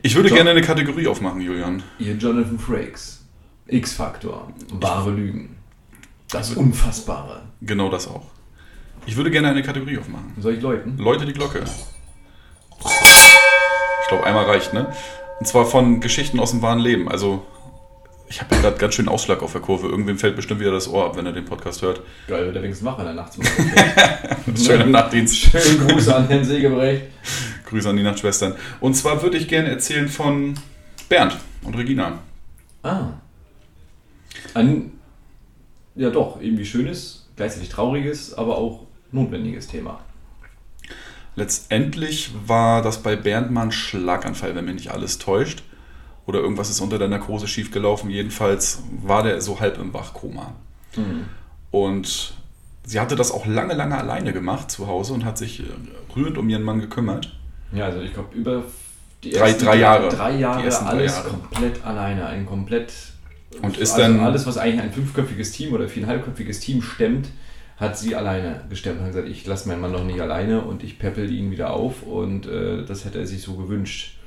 Ich 0.01 0.15
würde 0.15 0.29
Doch. 0.29 0.35
gerne 0.35 0.51
eine 0.51 0.61
Kategorie 0.61 1.07
aufmachen, 1.07 1.41
Julian. 1.41 1.81
Ihr 1.99 2.13
Jonathan 2.15 2.57
Frakes. 2.59 3.23
X-Faktor. 3.67 4.51
Wahre 4.73 5.11
Lügen. 5.11 5.55
Das 6.31 6.51
Unfassbare. 6.53 7.41
Genau 7.61 7.89
das 7.89 8.07
auch. 8.07 8.23
Ich 9.05 9.15
würde 9.15 9.31
gerne 9.31 9.49
eine 9.49 9.63
Kategorie 9.63 9.97
aufmachen. 9.97 10.33
Soll 10.39 10.53
ich 10.53 10.61
läuten? 10.61 10.97
Leute 10.97 11.25
die 11.25 11.33
Glocke. 11.33 11.63
Ich 14.01 14.07
glaube, 14.07 14.25
einmal 14.25 14.45
reicht, 14.45 14.73
ne? 14.73 14.93
Und 15.39 15.47
zwar 15.47 15.65
von 15.65 16.01
Geschichten 16.01 16.39
aus 16.39 16.51
dem 16.51 16.61
wahren 16.61 16.79
Leben. 16.79 17.09
Also, 17.09 17.45
ich 18.27 18.41
habe 18.41 18.55
gerade 18.55 18.77
ganz 18.77 18.93
schön 18.93 19.07
Ausschlag 19.07 19.41
auf 19.41 19.53
der 19.53 19.61
Kurve. 19.61 19.87
Irgendwem 19.87 20.19
fällt 20.19 20.35
bestimmt 20.35 20.59
wieder 20.59 20.71
das 20.71 20.87
Ohr 20.87 21.05
ab, 21.05 21.17
wenn 21.17 21.25
er 21.25 21.31
den 21.31 21.45
Podcast 21.45 21.81
hört. 21.81 22.01
Geil, 22.27 22.45
wird 22.45 22.55
er 22.55 22.61
wenigstens 22.61 22.85
wach, 22.87 22.99
wenn 22.99 23.07
er 23.07 23.13
nachts 23.13 23.37
mal 23.37 23.47
Schön 24.55 24.81
im 24.81 24.91
Nachtdienst. 24.91 25.35
Schönen 25.35 25.87
Gruß 25.87 26.09
an 26.09 26.27
Herrn 26.27 26.43
Segebrecht. 26.43 27.05
Grüße 27.65 27.89
an 27.89 27.97
die 27.97 28.03
Nachtschwestern. 28.03 28.55
Und 28.79 28.95
zwar 28.95 29.21
würde 29.23 29.37
ich 29.37 29.47
gerne 29.47 29.69
erzählen 29.69 30.07
von 30.07 30.55
Bernd 31.07 31.37
und 31.63 31.75
Regina. 31.75 32.19
Ah. 32.83 33.13
Ein, 34.53 34.98
ja 35.99 36.09
doch, 36.09 36.41
irgendwie 36.41 36.65
schönes, 36.65 37.27
gleichzeitig 37.35 37.69
trauriges, 37.69 38.33
aber 38.33 38.57
auch 38.57 38.85
notwendiges 39.11 39.67
Thema. 39.67 39.99
Letztendlich 41.35 42.31
war 42.47 42.81
das 42.81 43.01
bei 43.03 43.15
Bernd 43.15 43.51
mal 43.51 43.63
ein 43.63 43.71
Schlaganfall, 43.71 44.55
wenn 44.55 44.65
mich 44.65 44.73
nicht 44.75 44.91
alles 44.91 45.19
täuscht. 45.19 45.63
Oder 46.25 46.39
irgendwas 46.39 46.69
ist 46.69 46.79
unter 46.81 46.99
der 46.99 47.07
Narkose 47.07 47.47
schiefgelaufen. 47.47 48.09
Jedenfalls 48.09 48.83
war 49.03 49.23
der 49.23 49.41
so 49.41 49.59
halb 49.59 49.77
im 49.79 49.93
Wachkoma. 49.93 50.53
Und 51.71 52.33
sie 52.83 52.99
hatte 52.99 53.15
das 53.15 53.31
auch 53.31 53.45
lange, 53.45 53.73
lange 53.73 53.97
alleine 53.97 54.33
gemacht 54.33 54.69
zu 54.69 54.87
Hause 54.87 55.13
und 55.13 55.23
hat 55.25 55.37
sich 55.37 55.61
äh, 55.61 55.63
rührend 56.15 56.37
um 56.37 56.49
ihren 56.49 56.63
Mann 56.63 56.79
gekümmert. 56.81 57.35
Ja, 57.71 57.85
also 57.85 58.01
ich 58.01 58.13
glaube, 58.13 58.35
über 58.35 58.63
die 59.23 59.31
Drei- 59.31 59.53
drei 59.53 59.77
Jahre. 59.77 60.09
drei 60.09 60.37
Jahre 60.37 60.63
ersten 60.63 60.85
drei 60.85 60.91
alles 60.91 61.15
Jahre. 61.15 61.29
komplett 61.29 61.83
alleine. 61.85 62.25
Ein 62.25 62.45
komplett. 62.45 62.91
Und 63.61 63.77
ist 63.77 63.91
also 63.93 64.01
dann- 64.03 64.19
alles, 64.21 64.45
was 64.45 64.57
eigentlich 64.57 64.81
ein 64.81 64.91
fünfköpfiges 64.93 65.51
Team 65.51 65.73
oder 65.73 65.87
viereinhalbköpfiges 65.89 66.59
Team 66.59 66.81
stemmt, 66.81 67.29
hat 67.77 67.97
sie 67.97 68.15
alleine 68.15 68.65
gestemmt 68.69 68.99
und 68.99 69.05
hat 69.05 69.13
gesagt, 69.13 69.29
ich 69.29 69.45
lasse 69.45 69.67
meinen 69.69 69.81
Mann 69.81 69.91
noch 69.91 70.03
nicht 70.03 70.19
alleine 70.21 70.61
und 70.61 70.83
ich 70.83 70.99
peppel 70.99 71.31
ihn 71.31 71.49
wieder 71.51 71.71
auf 71.73 72.03
und 72.03 72.45
äh, 72.45 72.83
das 72.85 73.05
hätte 73.05 73.19
er 73.19 73.25
sich 73.25 73.41
so 73.41 73.55
gewünscht. 73.55 74.17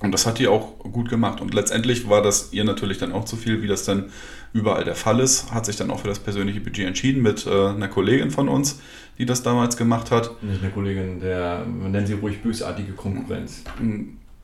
Und 0.00 0.12
das 0.12 0.26
hat 0.26 0.38
die 0.40 0.48
auch 0.48 0.78
gut 0.80 1.08
gemacht. 1.08 1.40
Und 1.40 1.54
letztendlich 1.54 2.08
war 2.08 2.22
das 2.22 2.52
ihr 2.52 2.64
natürlich 2.64 2.98
dann 2.98 3.12
auch 3.12 3.24
zu 3.24 3.36
viel, 3.36 3.62
wie 3.62 3.68
das 3.68 3.84
dann 3.84 4.06
überall 4.52 4.84
der 4.84 4.96
Fall 4.96 5.20
ist. 5.20 5.52
Hat 5.52 5.64
sich 5.64 5.76
dann 5.76 5.90
auch 5.92 6.00
für 6.00 6.08
das 6.08 6.18
persönliche 6.18 6.60
Budget 6.60 6.86
entschieden 6.88 7.22
mit 7.22 7.46
äh, 7.46 7.50
einer 7.68 7.86
Kollegin 7.86 8.30
von 8.32 8.48
uns, 8.48 8.80
die 9.18 9.26
das 9.26 9.44
damals 9.44 9.76
gemacht 9.76 10.10
hat. 10.10 10.42
Nicht 10.42 10.60
eine 10.62 10.72
Kollegin, 10.72 11.20
der, 11.20 11.64
man 11.64 11.92
nennt 11.92 12.08
sie 12.08 12.14
ruhig 12.14 12.42
bösartige 12.42 12.92
Konkurrenz. 12.92 13.62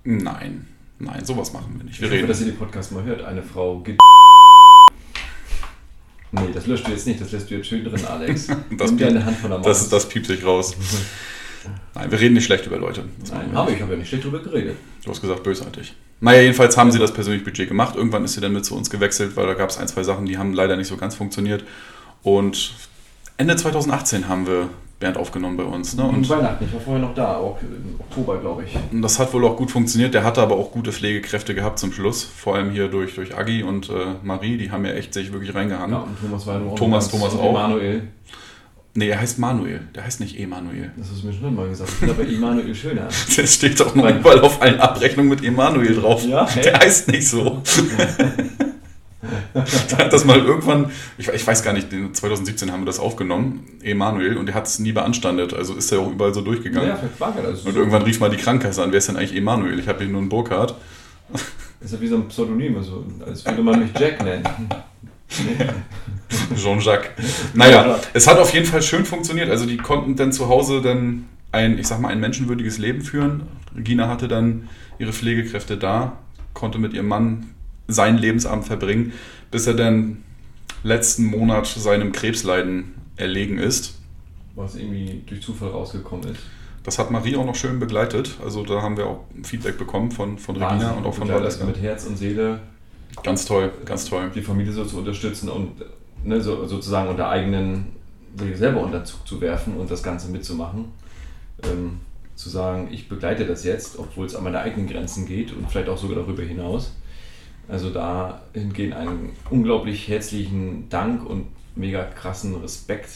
Nein, 0.04 0.66
nein, 0.98 1.24
sowas 1.24 1.52
machen 1.52 1.74
wir 1.76 1.84
nicht. 1.84 1.94
Ich 1.96 2.00
Wir 2.00 2.08
hoffe, 2.08 2.16
reden. 2.18 2.28
dass 2.28 2.40
ihr 2.40 2.46
den 2.46 2.56
Podcast 2.56 2.92
mal 2.92 3.02
hört. 3.04 3.22
Eine 3.22 3.42
Frau 3.42 3.78
gibt. 3.80 4.00
Nee, 6.30 6.48
das 6.52 6.66
löscht 6.66 6.86
du 6.86 6.90
jetzt 6.90 7.06
nicht, 7.06 7.20
das 7.20 7.32
lässt 7.32 7.50
du 7.50 7.54
jetzt 7.56 7.66
schön 7.68 7.84
drin, 7.84 8.04
Alex. 8.04 8.48
Das 8.76 8.90
Nimm 8.90 8.98
dir 8.98 9.06
piept- 9.06 9.16
eine 9.16 9.24
Hand 9.24 9.38
von 9.38 9.50
der 9.50 9.58
Maus. 9.60 9.66
Das, 9.66 9.88
das 9.88 10.08
piept 10.08 10.26
sich 10.26 10.44
raus. 10.44 10.76
Nein, 11.94 12.10
wir 12.10 12.20
reden 12.20 12.34
nicht 12.34 12.44
schlecht 12.44 12.66
über 12.66 12.76
Leute. 12.78 13.04
Das 13.20 13.30
Nein, 13.32 13.54
aber 13.54 13.70
ich 13.70 13.80
habe 13.80 13.92
ja 13.92 13.98
nicht 13.98 14.08
schlecht 14.08 14.24
drüber 14.24 14.40
geredet. 14.40 14.76
Du 15.04 15.10
hast 15.10 15.20
gesagt, 15.22 15.42
bösartig. 15.42 15.94
Naja, 16.20 16.40
jedenfalls 16.42 16.76
haben 16.76 16.90
sie 16.92 16.98
das 16.98 17.12
persönliche 17.14 17.44
Budget 17.44 17.68
gemacht. 17.68 17.96
Irgendwann 17.96 18.24
ist 18.24 18.34
sie 18.34 18.40
dann 18.40 18.52
mit 18.52 18.64
zu 18.64 18.76
uns 18.76 18.90
gewechselt, 18.90 19.36
weil 19.36 19.46
da 19.46 19.54
gab 19.54 19.70
es 19.70 19.78
ein, 19.78 19.88
zwei 19.88 20.02
Sachen, 20.02 20.26
die 20.26 20.36
haben 20.36 20.52
leider 20.52 20.76
nicht 20.76 20.88
so 20.88 20.96
ganz 20.96 21.14
funktioniert. 21.14 21.64
Und 22.22 22.74
Ende 23.36 23.56
2018 23.56 24.28
haben 24.28 24.46
wir 24.46 24.68
Bernd 25.00 25.16
aufgenommen 25.16 25.56
bei 25.56 25.62
uns. 25.62 25.96
Ne? 25.96 26.02
Und 26.02 26.28
Weihnachten, 26.28 26.64
ich 26.64 26.72
war 26.72 26.80
vorher 26.80 27.02
noch 27.02 27.14
da, 27.14 27.36
auch 27.36 27.58
im 27.62 28.00
Oktober, 28.00 28.38
glaube 28.38 28.64
ich. 28.64 28.76
und 28.92 29.00
das 29.02 29.18
hat 29.18 29.32
wohl 29.32 29.44
auch 29.44 29.56
gut 29.56 29.70
funktioniert. 29.70 30.12
Der 30.12 30.24
hatte 30.24 30.42
aber 30.42 30.56
auch 30.56 30.72
gute 30.72 30.90
Pflegekräfte 30.92 31.54
gehabt 31.54 31.78
zum 31.78 31.92
Schluss. 31.92 32.24
Vor 32.24 32.56
allem 32.56 32.70
hier 32.72 32.88
durch, 32.88 33.14
durch 33.14 33.36
Agi 33.36 33.62
und 33.62 33.88
äh, 33.90 33.92
Marie, 34.22 34.56
die 34.58 34.70
haben 34.72 34.84
ja 34.84 34.92
echt 34.92 35.14
sich 35.14 35.32
wirklich 35.32 35.54
reingehangen. 35.54 35.92
Ja, 35.94 36.02
und 36.02 36.18
Thomas 36.20 36.46
war 36.46 36.58
nur 36.58 36.74
Thomas, 36.74 37.10
Thomas 37.10 37.34
auch. 37.34 37.50
Emanuel, 37.50 38.02
Nee, 38.94 39.10
er 39.10 39.20
heißt 39.20 39.38
Manuel. 39.38 39.82
Der 39.94 40.04
heißt 40.04 40.18
nicht 40.18 40.40
Emanuel. 40.40 40.90
das 40.96 41.08
hast 41.12 41.22
du 41.22 41.28
mir 41.28 41.32
schon 41.32 41.54
mal 41.54 41.68
gesagt. 41.68 41.92
Ich 42.02 42.10
aber 42.10 42.26
Emanuel 42.26 42.74
schöner. 42.74 43.06
Der 43.36 43.46
steht 43.46 43.80
auch 43.80 43.94
noch 43.94 44.08
überall 44.10 44.40
auf 44.40 44.60
allen 44.60 44.80
Abrechnungen 44.80 45.30
mit 45.30 45.44
Emanuel 45.44 45.94
drauf. 45.94 46.24
Ja, 46.26 46.46
Der 46.64 46.80
heißt 46.80 47.06
nicht 47.06 47.28
so. 47.28 47.62
der 49.90 49.98
hat 49.98 50.12
das 50.12 50.24
mal 50.24 50.38
irgendwann, 50.38 50.90
ich, 51.16 51.28
ich 51.28 51.46
weiß 51.46 51.62
gar 51.62 51.72
nicht, 51.72 51.88
2017 51.90 52.72
haben 52.72 52.82
wir 52.82 52.86
das 52.86 52.98
aufgenommen, 52.98 53.66
Emanuel, 53.82 54.36
und 54.36 54.46
der 54.46 54.54
hat 54.54 54.66
es 54.66 54.78
nie 54.78 54.92
beanstandet. 54.92 55.54
Also 55.54 55.74
ist 55.74 55.92
er 55.92 56.00
auch 56.00 56.10
überall 56.10 56.34
so 56.34 56.40
durchgegangen. 56.40 56.88
Ja, 56.88 56.96
verquagert. 56.96 57.46
Also 57.46 57.68
Und 57.68 57.76
irgendwann 57.76 58.02
rief 58.02 58.20
mal 58.20 58.30
die 58.30 58.36
Krankenkasse 58.36 58.82
an, 58.82 58.92
wer 58.92 58.98
ist 58.98 59.08
denn 59.08 59.16
eigentlich 59.16 59.36
Emanuel? 59.36 59.78
Ich 59.78 59.88
habe 59.88 60.00
hier 60.00 60.08
nur 60.08 60.20
einen 60.20 60.28
Burkhardt. 60.28 60.74
ist 61.80 61.92
ja 61.92 62.00
wie 62.00 62.08
so 62.08 62.16
ein 62.16 62.28
Pseudonym, 62.28 62.76
also, 62.76 63.04
als 63.26 63.44
würde 63.44 63.62
man 63.62 63.80
mich 63.80 63.90
Jack 63.98 64.22
nennen. 64.24 64.44
Jean-Jacques. 66.56 67.10
Naja, 67.54 67.98
es 68.12 68.26
hat 68.26 68.38
auf 68.38 68.52
jeden 68.52 68.66
Fall 68.66 68.82
schön 68.82 69.04
funktioniert. 69.04 69.50
Also 69.50 69.66
die 69.66 69.76
konnten 69.76 70.16
dann 70.16 70.32
zu 70.32 70.48
Hause 70.48 70.80
dann 70.80 71.26
ein, 71.52 71.78
ich 71.78 71.86
sag 71.86 72.00
mal, 72.00 72.08
ein 72.08 72.20
menschenwürdiges 72.20 72.78
Leben 72.78 73.02
führen. 73.02 73.42
Regina 73.76 74.08
hatte 74.08 74.28
dann 74.28 74.68
ihre 74.98 75.12
Pflegekräfte 75.12 75.76
da, 75.76 76.18
konnte 76.54 76.78
mit 76.78 76.92
ihrem 76.92 77.08
Mann 77.08 77.54
seinen 77.86 78.18
Lebensabend 78.18 78.66
verbringen, 78.66 79.12
bis 79.50 79.66
er 79.66 79.74
dann 79.74 80.24
letzten 80.82 81.24
Monat 81.24 81.66
seinem 81.66 82.12
Krebsleiden 82.12 82.94
erlegen 83.16 83.58
ist. 83.58 83.98
Was 84.54 84.76
irgendwie 84.76 85.22
durch 85.26 85.42
Zufall 85.42 85.70
rausgekommen 85.70 86.30
ist. 86.30 86.40
Das 86.84 86.98
hat 86.98 87.10
Marie 87.10 87.36
auch 87.36 87.44
noch 87.44 87.54
schön 87.54 87.78
begleitet. 87.78 88.36
Also 88.42 88.64
da 88.64 88.82
haben 88.82 88.96
wir 88.96 89.06
auch 89.06 89.24
Feedback 89.42 89.76
bekommen 89.78 90.10
von, 90.10 90.38
von 90.38 90.56
Regina 90.56 90.70
Wahnsinn. 90.70 90.90
und 90.98 91.06
auch 91.06 91.14
von 91.14 91.28
Valeska. 91.28 91.64
mit 91.64 91.80
Herz 91.80 92.06
und 92.06 92.16
Seele 92.16 92.60
Ganz 93.22 93.46
toll, 93.46 93.72
ganz 93.84 94.04
toll. 94.08 94.30
die 94.34 94.42
Familie 94.42 94.72
so 94.72 94.84
zu 94.84 94.98
unterstützen 94.98 95.48
und 95.48 95.72
ne, 96.24 96.40
so, 96.40 96.66
sozusagen 96.66 97.08
unter 97.08 97.28
eigenen, 97.28 97.86
sich 98.36 98.56
selber 98.56 98.80
unter 98.80 99.04
Zug 99.04 99.26
zu 99.26 99.40
werfen 99.40 99.76
und 99.76 99.90
das 99.90 100.02
Ganze 100.02 100.28
mitzumachen. 100.28 100.86
Ähm, 101.64 102.00
zu 102.36 102.48
sagen, 102.48 102.88
ich 102.92 103.08
begleite 103.08 103.44
das 103.44 103.64
jetzt, 103.64 103.98
obwohl 103.98 104.26
es 104.26 104.36
an 104.36 104.44
meine 104.44 104.60
eigenen 104.60 104.86
Grenzen 104.86 105.26
geht 105.26 105.52
und 105.52 105.68
vielleicht 105.68 105.88
auch 105.88 105.98
sogar 105.98 106.18
darüber 106.18 106.42
hinaus. 106.42 106.92
Also 107.68 107.90
dahingehend 107.90 108.94
einen 108.94 109.30
unglaublich 109.50 110.08
herzlichen 110.08 110.88
Dank 110.88 111.24
und 111.28 111.46
mega 111.76 112.02
krassen 112.04 112.54
Respekt 112.56 113.10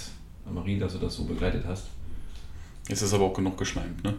an 0.46 0.54
Marie, 0.54 0.78
dass 0.78 0.92
du 0.92 0.98
das 0.98 1.14
so 1.14 1.24
begleitet 1.24 1.64
hast. 1.66 1.86
Jetzt 2.88 3.02
ist 3.02 3.14
aber 3.14 3.24
auch 3.24 3.34
genug 3.34 3.56
geschleimt, 3.56 4.04
ne? 4.04 4.14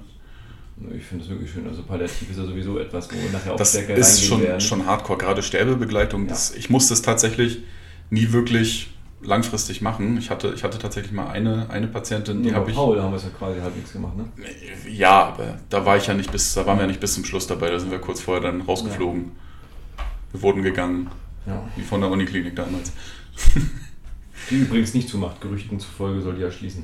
Ich 0.98 1.04
finde 1.04 1.24
das 1.24 1.32
wirklich 1.32 1.52
schön. 1.52 1.68
Also 1.68 1.84
Palliativ 1.84 2.32
ist 2.32 2.38
ja 2.38 2.46
sowieso 2.46 2.80
etwas, 2.80 3.08
wo 3.12 3.16
nachher 3.32 3.54
auch 3.54 3.58
Das 3.58 3.70
stärker 3.70 3.94
ist 3.94 4.24
schon, 4.26 4.42
werden. 4.42 4.60
schon 4.60 4.86
hardcore, 4.88 5.20
gerade 5.20 5.44
Sterbebegleitung. 5.44 6.24
Ja. 6.24 6.30
Das, 6.30 6.56
ich 6.56 6.72
musste 6.72 6.96
es 6.96 7.04
tatsächlich 7.04 7.60
nie 8.10 8.32
wirklich 8.32 8.90
langfristig 9.22 9.82
machen. 9.82 10.18
Ich 10.18 10.32
hatte, 10.32 10.52
ich 10.56 10.64
hatte 10.64 10.80
tatsächlich 10.80 11.14
mal 11.14 11.30
eine, 11.30 11.70
eine 11.70 11.88
Patientin, 11.88 12.42
die 12.42 12.54
habe 12.54 12.72
ich. 12.72 12.76
Paul 12.76 13.00
haben 13.02 13.12
wir 13.12 13.18
es 13.18 13.24
ja 13.24 13.30
quasi 13.30 13.60
halbwegs 13.60 13.94
gemacht, 13.94 14.18
ne? 14.18 14.26
Ja, 14.90 15.26
aber 15.28 15.60
da 15.70 15.86
war 15.86 15.96
ich 15.96 16.08
ja 16.08 16.16
nicht 16.16 16.32
bis, 16.32 16.56
da 16.56 16.66
waren 16.66 16.78
wir 16.78 16.82
ja 16.84 16.88
nicht 16.88 17.00
bis 17.00 17.14
zum 17.14 17.24
Schluss 17.24 17.46
dabei, 17.46 17.70
da 17.70 17.80
sind 17.80 17.92
wir 17.92 18.00
kurz 18.00 18.20
vorher 18.20 18.42
dann 18.42 18.62
rausgeflogen. 18.62 19.26
Wir 19.26 19.32
wurden 20.34 20.64
gegangen, 20.64 21.10
Ja. 21.46 21.64
wie 21.76 21.82
von 21.84 22.02
der 22.02 22.10
Uniklinik 22.10 22.56
damals. 22.56 22.92
Die 24.50 24.56
übrigens 24.56 24.94
nicht 24.94 25.08
zumacht, 25.08 25.40
Gerüchten 25.40 25.80
zufolge 25.80 26.22
soll 26.22 26.36
die 26.36 26.42
ja 26.42 26.52
schließen. 26.52 26.84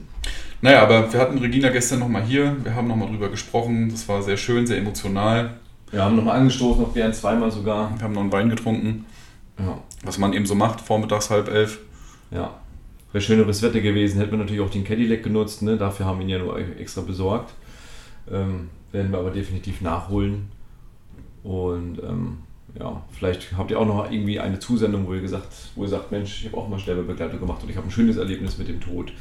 Naja, 0.61 0.81
aber 0.83 1.11
wir 1.11 1.19
hatten 1.19 1.37
Regina 1.39 1.69
gestern 1.69 1.99
nochmal 1.99 2.23
hier, 2.23 2.55
wir 2.63 2.73
haben 2.73 2.87
nochmal 2.87 3.09
drüber 3.09 3.27
gesprochen, 3.29 3.89
das 3.89 4.07
war 4.07 4.21
sehr 4.23 4.37
schön, 4.37 4.65
sehr 4.65 4.77
emotional. 4.77 5.59
Wir 5.91 6.03
haben 6.03 6.15
nochmal 6.15 6.37
angestoßen, 6.39 6.81
noch 6.81 6.95
während 6.95 7.15
zweimal 7.15 7.51
sogar. 7.51 7.91
Wir 7.97 8.03
haben 8.03 8.13
noch 8.13 8.21
einen 8.21 8.31
Wein 8.31 8.49
getrunken, 8.49 9.05
Ja, 9.57 9.77
was 10.03 10.17
man 10.17 10.31
eben 10.33 10.45
so 10.45 10.55
macht, 10.55 10.79
vormittags 10.81 11.29
halb 11.29 11.49
elf. 11.49 11.79
ja. 12.31 12.59
Wäre 13.11 13.23
schöneres 13.23 13.63
Wetter 13.63 13.81
gewesen, 13.81 14.19
hätten 14.19 14.31
wir 14.31 14.37
natürlich 14.37 14.61
auch 14.61 14.69
den 14.69 14.83
Cadillac 14.83 15.23
genutzt, 15.23 15.63
ne? 15.63 15.77
dafür 15.77 16.05
haben 16.05 16.19
wir 16.19 16.25
ihn 16.25 16.29
ja 16.29 16.37
nur 16.37 16.59
extra 16.79 17.01
besorgt. 17.01 17.53
Ähm, 18.31 18.69
werden 18.91 19.11
wir 19.11 19.17
aber 19.17 19.31
definitiv 19.31 19.81
nachholen. 19.81 20.51
Und 21.43 21.97
ähm, 22.03 22.37
ja, 22.77 23.03
vielleicht 23.11 23.57
habt 23.57 23.71
ihr 23.71 23.79
auch 23.79 23.85
noch 23.85 24.11
irgendwie 24.11 24.39
eine 24.39 24.59
Zusendung, 24.59 25.07
wo 25.07 25.13
ihr 25.13 25.21
gesagt, 25.21 25.47
wo 25.75 25.83
ihr 25.83 25.89
sagt, 25.89 26.11
Mensch, 26.11 26.41
ich 26.41 26.47
habe 26.47 26.57
auch 26.57 26.67
mal 26.67 26.79
Sterbebegleitung 26.79 27.39
gemacht 27.39 27.63
und 27.63 27.69
ich 27.69 27.77
habe 27.77 27.87
ein 27.87 27.91
schönes 27.91 28.17
Erlebnis 28.17 28.57
mit 28.57 28.67
dem 28.67 28.79
Tod. 28.79 29.11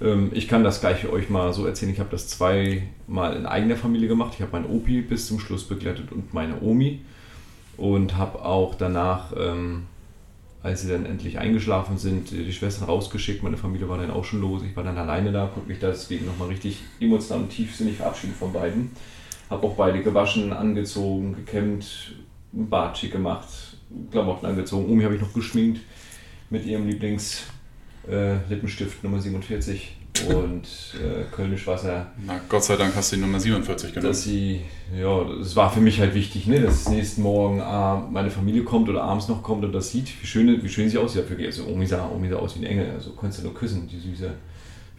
Ähm, 0.00 0.30
ich 0.32 0.48
kann 0.48 0.64
das 0.64 0.80
gleich 0.80 1.06
euch 1.08 1.28
mal 1.30 1.52
so 1.52 1.66
erzählen. 1.66 1.92
Ich 1.92 2.00
habe 2.00 2.10
das 2.10 2.28
zweimal 2.28 3.36
in 3.36 3.46
eigener 3.46 3.76
Familie 3.76 4.08
gemacht. 4.08 4.32
Ich 4.34 4.42
habe 4.42 4.52
meinen 4.52 4.70
Opi 4.70 5.02
bis 5.02 5.26
zum 5.26 5.38
Schluss 5.38 5.64
begleitet 5.64 6.12
und 6.12 6.32
meine 6.34 6.60
Omi. 6.60 7.00
Und 7.76 8.16
habe 8.16 8.44
auch 8.44 8.74
danach, 8.74 9.32
ähm, 9.38 9.84
als 10.62 10.82
sie 10.82 10.90
dann 10.90 11.06
endlich 11.06 11.38
eingeschlafen 11.38 11.96
sind, 11.96 12.30
die 12.30 12.52
Schwestern 12.52 12.86
rausgeschickt. 12.86 13.42
Meine 13.42 13.56
Familie 13.56 13.88
war 13.88 13.98
dann 13.98 14.10
auch 14.10 14.24
schon 14.24 14.40
los. 14.40 14.62
Ich 14.62 14.76
war 14.76 14.84
dann 14.84 14.98
alleine 14.98 15.32
da, 15.32 15.46
konnte 15.46 15.68
mich 15.68 15.78
deswegen 15.78 16.26
nochmal 16.26 16.48
richtig 16.48 16.80
emotional 17.00 17.44
und 17.44 17.50
tiefsinnig 17.50 17.96
verabschieden 17.96 18.34
von 18.38 18.52
beiden. 18.52 18.90
Habe 19.48 19.66
auch 19.66 19.74
beide 19.74 20.02
gewaschen, 20.02 20.52
angezogen, 20.52 21.34
gekämmt, 21.34 22.14
Bart 22.52 22.98
schick 22.98 23.12
gemacht, 23.12 23.48
Klamotten 24.10 24.46
angezogen. 24.46 24.90
Omi 24.90 25.02
habe 25.04 25.14
ich 25.14 25.20
noch 25.20 25.32
geschminkt 25.32 25.80
mit 26.50 26.64
ihrem 26.66 26.86
Lieblings 26.86 27.44
äh, 28.08 28.36
Nummer 29.02 29.20
47 29.20 29.96
und 30.28 30.64
äh, 30.94 31.24
Kölnisch 31.34 31.66
Wasser. 31.66 32.10
Na, 32.26 32.40
Gott 32.48 32.64
sei 32.64 32.76
Dank 32.76 32.94
hast 32.94 33.12
du 33.12 33.16
die 33.16 33.22
Nummer 33.22 33.40
47 33.40 33.94
genommen. 33.94 34.10
Dass 34.10 34.24
sie, 34.24 34.60
ja, 34.98 35.24
das 35.38 35.56
war 35.56 35.72
für 35.72 35.80
mich 35.80 36.00
halt 36.00 36.14
wichtig, 36.14 36.46
ne, 36.46 36.60
dass 36.60 36.88
nächsten 36.88 37.22
Morgen 37.22 37.60
äh, 37.60 38.12
meine 38.12 38.30
Familie 38.30 38.64
kommt 38.64 38.88
oder 38.88 39.02
abends 39.02 39.28
noch 39.28 39.42
kommt 39.42 39.64
und 39.64 39.72
das 39.72 39.90
sieht, 39.90 40.10
wie 40.20 40.26
schön, 40.26 40.62
wie 40.62 40.68
schön 40.68 40.88
sie 40.88 40.98
aussieht. 40.98 41.24
Für, 41.24 41.36
also 41.36 41.66
Omi 41.66 41.86
sah, 41.86 42.08
Omi 42.08 42.28
sah 42.28 42.36
aus 42.36 42.56
wie 42.56 42.64
ein 42.64 42.70
Engel, 42.70 42.90
also 42.90 43.12
konntest 43.12 43.40
du 43.40 43.46
nur 43.46 43.54
küssen, 43.54 43.88
die 43.88 43.98
Süße, 43.98 44.32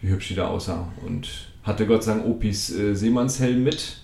wie 0.00 0.08
hübsch 0.08 0.28
die 0.28 0.34
da 0.34 0.48
aussah. 0.48 0.88
Und 1.06 1.28
hatte 1.62 1.86
Gott 1.86 2.02
sei 2.02 2.14
Dank 2.14 2.26
Opis 2.26 2.74
äh, 2.74 2.94
Seemannshelm 2.94 3.62
mit, 3.62 3.98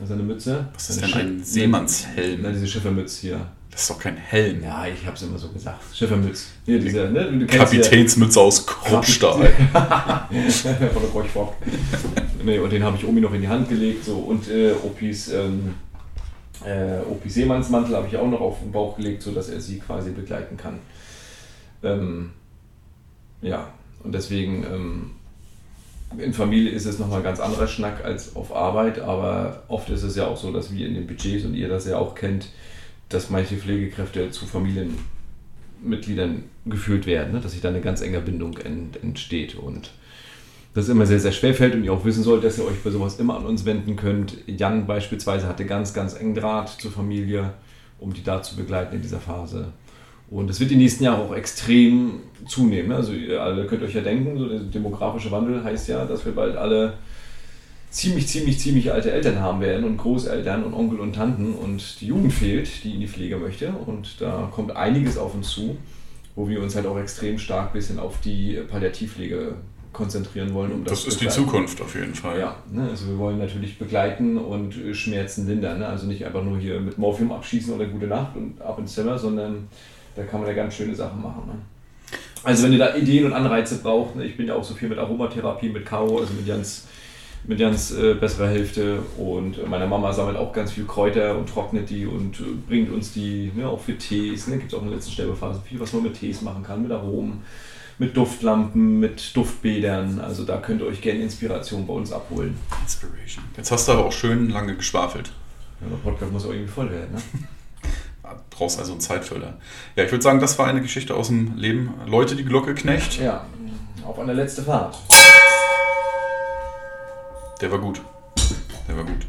also 0.00 0.14
eine 0.14 0.22
Mütze. 0.22 0.66
Was 0.74 0.90
ist 0.90 1.02
denn 1.02 1.14
ein 1.14 1.44
Seemannshelm? 1.44 2.40
Na, 2.42 2.50
diese 2.50 2.66
Schiffermütze 2.66 3.20
hier. 3.20 3.46
Das 3.70 3.82
ist 3.82 3.90
doch 3.90 3.98
kein 3.98 4.16
Helm. 4.16 4.62
Ja, 4.62 4.86
ich 4.86 5.06
hab's 5.06 5.22
immer 5.22 5.38
so 5.38 5.48
gesagt. 5.48 5.80
Schiffermütze. 5.94 6.46
Hier, 6.64 6.80
dieser, 6.80 7.08
ne? 7.08 7.30
Du 7.38 7.46
Kapitänsmütze 7.46 8.40
aus 8.40 8.66
Kruppstahl. 8.66 9.46
Von 9.52 11.02
der 11.02 11.08
Brochfock. 11.12 11.54
nee, 12.44 12.58
und 12.58 12.72
den 12.72 12.82
habe 12.82 12.96
ich 12.96 13.06
Omi 13.06 13.20
noch 13.20 13.32
in 13.32 13.42
die 13.42 13.48
Hand 13.48 13.68
gelegt. 13.68 14.04
So. 14.04 14.16
Und 14.16 14.48
äh, 14.48 14.72
Opis, 14.72 15.28
ähm, 15.32 15.74
äh, 16.64 16.98
Opis 17.08 17.34
Seemannsmantel 17.34 17.94
habe 17.94 18.08
ich 18.08 18.16
auch 18.16 18.28
noch 18.28 18.40
auf 18.40 18.58
den 18.60 18.72
Bauch 18.72 18.96
gelegt, 18.96 19.22
sodass 19.22 19.48
er 19.48 19.60
sie 19.60 19.78
quasi 19.78 20.10
begleiten 20.10 20.56
kann. 20.56 20.80
Ähm, 21.82 22.30
ja, 23.42 23.72
und 24.02 24.12
deswegen 24.12 24.64
ähm, 24.64 25.10
in 26.18 26.32
Familie 26.32 26.70
ist 26.70 26.86
es 26.86 26.98
nochmal 26.98 27.18
ein 27.18 27.24
ganz 27.24 27.40
anderer 27.40 27.66
Schnack 27.66 28.04
als 28.04 28.34
auf 28.34 28.54
Arbeit, 28.54 28.98
aber 28.98 29.62
oft 29.68 29.90
ist 29.90 30.02
es 30.02 30.16
ja 30.16 30.26
auch 30.26 30.36
so, 30.36 30.52
dass 30.52 30.72
wir 30.72 30.86
in 30.86 30.94
den 30.94 31.06
Budgets 31.06 31.44
und 31.44 31.54
ihr 31.54 31.68
das 31.68 31.86
ja 31.86 31.98
auch 31.98 32.14
kennt, 32.14 32.48
dass 33.08 33.30
manche 33.30 33.56
Pflegekräfte 33.56 34.30
zu 34.30 34.46
Familienmitgliedern 34.46 36.44
geführt 36.66 37.06
werden, 37.06 37.32
ne? 37.32 37.40
dass 37.40 37.52
sich 37.52 37.60
da 37.60 37.68
eine 37.68 37.80
ganz 37.80 38.00
enge 38.00 38.20
Bindung 38.20 38.56
ent 38.58 39.02
entsteht 39.02 39.54
und 39.54 39.92
das 40.74 40.88
immer 40.88 41.06
sehr, 41.06 41.18
sehr 41.18 41.32
schwer 41.32 41.54
fällt 41.54 41.74
und 41.74 41.84
ihr 41.84 41.92
auch 41.92 42.04
wissen 42.04 42.22
sollt, 42.22 42.44
dass 42.44 42.58
ihr 42.58 42.64
euch 42.64 42.80
bei 42.84 42.90
sowas 42.90 43.18
immer 43.18 43.36
an 43.36 43.44
uns 43.44 43.64
wenden 43.64 43.96
könnt. 43.96 44.38
Jan 44.46 44.86
beispielsweise 44.86 45.48
hatte 45.48 45.64
ganz, 45.64 45.94
ganz 45.94 46.14
engen 46.14 46.34
Draht 46.34 46.68
zur 46.68 46.92
Familie, 46.92 47.54
um 47.98 48.12
die 48.12 48.22
da 48.22 48.40
zu 48.42 48.56
begleiten 48.56 48.94
in 48.94 49.02
dieser 49.02 49.18
Phase. 49.18 49.72
Und 50.30 50.48
es 50.48 50.60
wird 50.60 50.70
die 50.70 50.76
nächsten 50.76 51.04
Jahre 51.04 51.22
auch 51.22 51.34
extrem 51.34 52.20
zunehmen. 52.46 52.90
Ne? 52.90 52.96
Also 52.96 53.12
ihr 53.12 53.42
alle 53.42 53.66
könnt 53.66 53.82
euch 53.82 53.94
ja 53.94 54.00
denken, 54.00 54.38
so 54.38 54.48
der 54.48 54.60
demografische 54.60 55.30
Wandel 55.30 55.62
heißt 55.62 55.88
ja, 55.88 56.04
dass 56.04 56.24
wir 56.24 56.32
bald 56.32 56.56
alle 56.56 56.94
ziemlich, 57.90 58.28
ziemlich, 58.28 58.60
ziemlich 58.60 58.92
alte 58.92 59.10
Eltern 59.10 59.40
haben 59.40 59.60
werden 59.60 59.84
und 59.84 59.96
Großeltern 59.96 60.62
und 60.62 60.72
Onkel 60.72 61.00
und 61.00 61.14
Tanten 61.14 61.54
und 61.54 62.00
die 62.00 62.06
Jugend 62.06 62.32
fehlt, 62.32 62.84
die 62.84 62.94
in 62.94 63.00
die 63.00 63.08
Pflege 63.08 63.36
möchte. 63.36 63.72
Und 63.86 64.20
da 64.20 64.48
kommt 64.52 64.76
einiges 64.76 65.18
auf 65.18 65.34
uns 65.34 65.50
zu, 65.50 65.76
wo 66.36 66.48
wir 66.48 66.62
uns 66.62 66.76
halt 66.76 66.86
auch 66.86 66.98
extrem 66.98 67.36
stark 67.38 67.70
ein 67.70 67.72
bisschen 67.72 67.98
auf 67.98 68.20
die 68.20 68.60
Palliativpflege 68.70 69.56
konzentrieren 69.92 70.54
wollen. 70.54 70.70
Um 70.70 70.84
das, 70.84 71.04
das 71.04 71.14
ist 71.14 71.20
die 71.20 71.28
Zukunft 71.28 71.80
auf 71.80 71.96
jeden 71.96 72.14
Fall. 72.14 72.38
Ja, 72.38 72.62
ne? 72.70 72.88
also 72.88 73.08
wir 73.08 73.18
wollen 73.18 73.38
natürlich 73.38 73.76
begleiten 73.76 74.38
und 74.38 74.72
Schmerzen 74.92 75.48
lindern. 75.48 75.80
Ne? 75.80 75.86
Also 75.88 76.06
nicht 76.06 76.24
einfach 76.24 76.44
nur 76.44 76.58
hier 76.58 76.78
mit 76.78 76.96
Morphium 76.96 77.32
abschießen 77.32 77.74
oder 77.74 77.86
gute 77.86 78.06
Nacht 78.06 78.36
und 78.36 78.62
ab 78.62 78.78
ins 78.78 78.94
Zimmer, 78.94 79.18
sondern 79.18 79.66
da 80.16 80.22
kann 80.24 80.40
man 80.40 80.48
ja 80.48 80.54
ganz 80.54 80.74
schöne 80.74 80.94
Sachen 80.94 81.22
machen. 81.22 81.42
Ne? 81.46 81.54
Also 82.42 82.64
wenn 82.64 82.72
ihr 82.72 82.78
da 82.78 82.94
Ideen 82.94 83.26
und 83.26 83.32
Anreize 83.32 83.78
braucht, 83.78 84.16
ne? 84.16 84.24
ich 84.24 84.36
bin 84.36 84.46
ja 84.46 84.54
auch 84.54 84.64
so 84.64 84.74
viel 84.74 84.88
mit 84.88 84.98
Aromatherapie, 84.98 85.68
mit 85.68 85.84
Karo, 85.84 86.18
also 86.18 86.32
mit 86.32 86.46
Jans 86.46 86.86
mit 87.44 87.58
ganz 87.58 87.90
äh, 87.92 88.14
besserer 88.14 88.48
Hälfte. 88.48 89.02
Und 89.16 89.66
meine 89.68 89.86
Mama 89.86 90.12
sammelt 90.12 90.36
auch 90.36 90.52
ganz 90.52 90.72
viel 90.72 90.84
Kräuter 90.84 91.36
und 91.38 91.48
trocknet 91.48 91.90
die 91.90 92.06
und 92.06 92.40
äh, 92.40 92.44
bringt 92.68 92.90
uns 92.92 93.12
die, 93.12 93.50
ne, 93.54 93.68
auch 93.68 93.80
für 93.80 93.96
Tees. 93.96 94.46
Ne, 94.46 94.58
Gibt 94.58 94.72
es 94.72 94.78
auch 94.78 94.82
in 94.82 94.88
der 94.88 94.96
letzten 94.96 95.12
Sterbephase 95.12 95.60
viel, 95.64 95.80
was 95.80 95.92
man 95.92 96.02
mit 96.02 96.14
Tees 96.14 96.42
machen 96.42 96.62
kann, 96.62 96.82
mit 96.82 96.92
Aromen, 96.92 97.42
mit 97.98 98.16
Duftlampen, 98.16 99.00
mit 99.00 99.34
Duftbädern. 99.36 100.20
Also 100.20 100.44
da 100.44 100.58
könnt 100.58 100.82
ihr 100.82 100.86
euch 100.86 101.00
gerne 101.00 101.20
Inspiration 101.20 101.86
bei 101.86 101.94
uns 101.94 102.12
abholen. 102.12 102.56
Inspiration. 102.82 103.44
Jetzt 103.56 103.70
hast 103.70 103.88
du 103.88 103.92
aber 103.92 104.06
auch 104.06 104.12
schön 104.12 104.50
lange 104.50 104.76
geschwafelt. 104.76 105.32
Ja, 105.80 105.88
der 105.88 105.96
Podcast 105.96 106.32
muss 106.32 106.44
auch 106.44 106.50
irgendwie 106.50 106.70
voll 106.70 106.90
werden, 106.90 107.14
ne? 107.14 107.22
brauchst 108.50 108.78
also 108.78 108.92
einen 108.92 109.00
Zeitfüller. 109.00 109.58
Ja, 109.96 110.04
ich 110.04 110.10
würde 110.10 110.22
sagen, 110.22 110.40
das 110.40 110.58
war 110.58 110.66
eine 110.66 110.82
Geschichte 110.82 111.14
aus 111.14 111.28
dem 111.28 111.56
Leben. 111.56 111.94
Leute, 112.06 112.36
die 112.36 112.44
Glocke 112.44 112.74
knecht. 112.74 113.20
Ja, 113.20 113.46
auf 114.06 114.18
eine 114.18 114.32
letzte 114.32 114.62
Fahrt. 114.62 114.98
Der 117.60 117.70
war 117.70 117.78
gut. 117.78 118.00
Der 118.88 118.96
war 118.96 119.04
gut. 119.04 119.26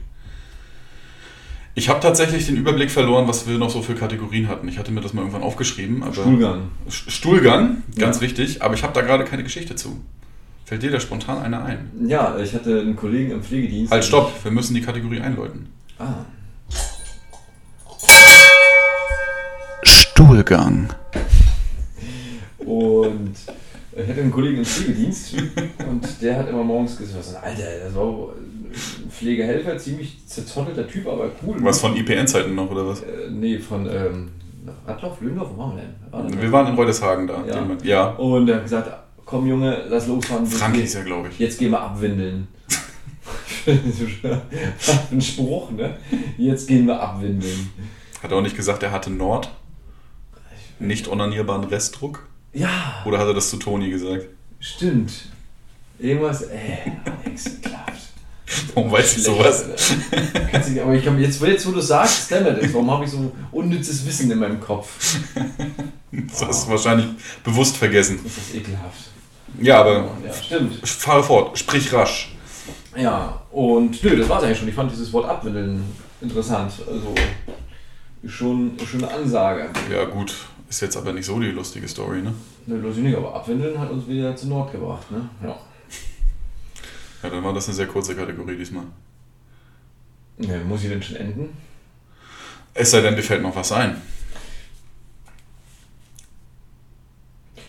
Ich 1.74 1.88
habe 1.88 2.02
tatsächlich 2.02 2.46
den 2.48 2.58
Überblick 2.58 2.92
verloren, 2.92 3.28
was 3.28 3.48
wir 3.48 3.58
noch 3.58 3.70
so 3.70 3.82
für 3.82 3.96
Kategorien 3.96 4.50
hatten. 4.50 4.68
Ich 4.68 4.78
hatte 4.78 4.92
mir 4.92 5.02
das 5.02 5.14
mal 5.14 5.22
irgendwann 5.22 5.44
aufgeschrieben. 5.44 6.04
Aber 6.04 6.14
Stuhlgang. 6.14 6.72
Stuhlgang, 6.90 7.84
ganz 7.98 8.18
ja. 8.18 8.22
wichtig. 8.22 8.62
Aber 8.62 8.74
ich 8.74 8.84
habe 8.84 8.94
da 8.94 9.02
gerade 9.02 9.24
keine 9.24 9.44
Geschichte 9.44 9.76
zu. 9.76 10.02
Fällt 10.66 10.84
dir 10.84 10.92
da 10.92 11.00
spontan 11.00 11.38
einer 11.40 11.64
ein? 11.64 11.92
Ja, 12.08 12.38
ich 12.40 12.54
hatte 12.54 12.80
einen 12.80 12.96
Kollegen 12.96 13.32
im 13.32 13.44
Pflegedienst. 13.44 13.92
Halt, 13.92 14.04
stopp. 14.04 14.44
Wir 14.44 14.52
müssen 14.52 14.74
die 14.74 14.82
Kategorie 14.82 15.22
einläuten. 15.22 15.70
Ah. 15.98 16.26
Stuhlgang. 20.22 20.88
Und 22.60 23.34
ich 23.92 24.08
hatte 24.08 24.22
einen 24.22 24.32
Kollegen 24.32 24.58
im 24.58 24.66
Pflegedienst 24.66 25.36
und 25.90 26.22
der 26.22 26.38
hat 26.38 26.48
immer 26.48 26.64
morgens 26.64 26.98
gesagt, 26.98 27.20
was 27.20 27.36
Alter, 27.36 27.64
das 27.84 27.96
war 27.96 28.06
ein 28.06 29.10
Pflegehelfer, 29.10 29.78
ziemlich 29.80 30.26
zerzottelter 30.28 30.88
Typ, 30.88 31.08
aber 31.08 31.32
cool. 31.44 31.58
Was 31.62 31.82
von 31.82 31.96
IPN-Zeiten 31.96 32.54
noch, 32.54 32.70
oder 32.70 32.88
was? 32.88 33.02
Äh, 33.02 33.32
nee, 33.32 33.58
von 33.58 33.88
ähm, 33.88 34.30
Radlauf, 34.86 35.20
Löndorf, 35.22 35.50
wo 35.56 35.58
waren 35.58 35.76
wir 35.76 35.82
denn? 35.82 36.36
War 36.36 36.42
wir 36.42 36.52
waren 36.52 36.68
in 36.68 36.76
Reudeshagen 36.76 37.26
da. 37.26 37.44
Ja. 37.48 37.68
ja. 37.84 38.10
Und 38.12 38.48
er 38.48 38.58
hat 38.58 38.64
gesagt, 38.64 38.92
komm 39.26 39.48
Junge, 39.48 39.86
lass 39.90 40.06
losfahren. 40.06 40.46
Frank 40.46 40.78
ist 40.78 40.94
ja, 40.94 41.02
glaube 41.02 41.30
ich. 41.30 41.40
Jetzt 41.40 41.58
gehen 41.58 41.72
wir 41.72 41.82
abwindeln. 41.82 42.48
ein 45.12 45.22
Spruch, 45.22 45.72
ne? 45.72 45.98
Jetzt 46.38 46.68
gehen 46.68 46.86
wir 46.86 47.02
abwindeln. 47.02 47.72
Hat 48.22 48.32
er 48.32 48.38
auch 48.38 48.42
nicht 48.42 48.56
gesagt, 48.56 48.84
er 48.84 48.92
hatte 48.92 49.10
Nord? 49.10 49.50
Nicht 50.82 51.08
onanierbaren 51.08 51.66
Restdruck? 51.66 52.28
Ja. 52.54 53.04
Oder 53.06 53.20
hat 53.20 53.28
er 53.28 53.34
das 53.34 53.50
zu 53.50 53.58
Toni 53.58 53.90
gesagt? 53.90 54.28
Stimmt. 54.60 55.12
Irgendwas, 56.00 56.42
äh, 56.44 56.90
ekelhaft. 57.26 58.02
Warum 58.74 58.92
weiß 58.92 59.18
ich 59.18 59.24
sowas? 59.24 59.66
Nicht, 60.68 60.82
aber 60.82 60.94
ich 60.94 61.06
kann, 61.06 61.20
jetzt, 61.22 61.42
jetzt, 61.42 61.68
wo 61.68 61.72
du 61.72 61.80
sagst, 61.80 62.30
dämmert 62.32 62.62
es. 62.62 62.74
Warum 62.74 62.92
habe 62.92 63.06
ich 63.06 63.12
so 63.12 63.32
unnützes 63.52 64.06
Wissen 64.06 64.30
in 64.32 64.40
meinem 64.40 64.60
Kopf? 64.60 65.18
Das 66.14 66.46
hast 66.46 66.68
du 66.68 66.72
wahrscheinlich 66.72 67.08
bewusst 67.42 67.78
vergessen. 67.78 68.20
Das 68.22 68.38
ist 68.38 68.54
ekelhaft. 68.54 69.00
Ja, 69.62 69.80
aber. 69.80 70.12
Ja, 70.26 70.34
stimmt. 70.34 70.86
Fahre 70.86 71.24
fort, 71.24 71.58
sprich 71.58 71.94
rasch. 71.94 72.36
Ja, 72.98 73.42
und 73.50 74.04
nö, 74.04 74.18
das 74.18 74.28
war 74.28 74.40
es 74.40 74.44
eigentlich 74.44 74.60
schon. 74.60 74.68
Ich 74.68 74.76
fand 74.76 74.92
dieses 74.92 75.14
Wort 75.14 75.30
abwindeln 75.30 75.86
interessant. 76.20 76.74
Also 76.86 77.16
schon, 78.28 78.78
schon 78.86 79.06
eine 79.06 79.14
Ansage. 79.14 79.70
Ja, 79.90 80.04
gut. 80.04 80.36
Ist 80.72 80.80
jetzt 80.80 80.96
aber 80.96 81.12
nicht 81.12 81.26
so 81.26 81.38
die 81.38 81.52
lustige 81.52 81.86
Story, 81.86 82.22
ne? 82.22 82.34
Ne, 82.66 82.78
lustig 82.78 83.04
nicht, 83.04 83.18
aber 83.18 83.36
Abwindeln 83.36 83.78
hat 83.78 83.92
uns 83.92 84.08
wieder 84.08 84.34
zu 84.38 84.48
Nord 84.48 84.72
gebracht, 84.72 85.12
ne? 85.12 85.30
Ja. 85.44 85.60
Ja, 87.22 87.30
dann 87.30 87.44
war 87.44 87.54
das 87.54 87.68
eine 87.68 87.76
sehr 87.76 87.88
kurze 87.88 88.16
Kategorie 88.16 88.56
diesmal. 88.56 88.86
Ja, 90.38 90.58
muss 90.60 90.84
ich 90.84 90.90
denn 90.90 91.04
schon 91.04 91.18
enden? 91.18 91.50
Es 92.74 92.90
sei 92.90 93.02
denn, 93.02 93.18
dir 93.18 93.22
fällt 93.22 93.42
noch 93.42 93.54
was 93.54 93.74
ein. 93.74 94.02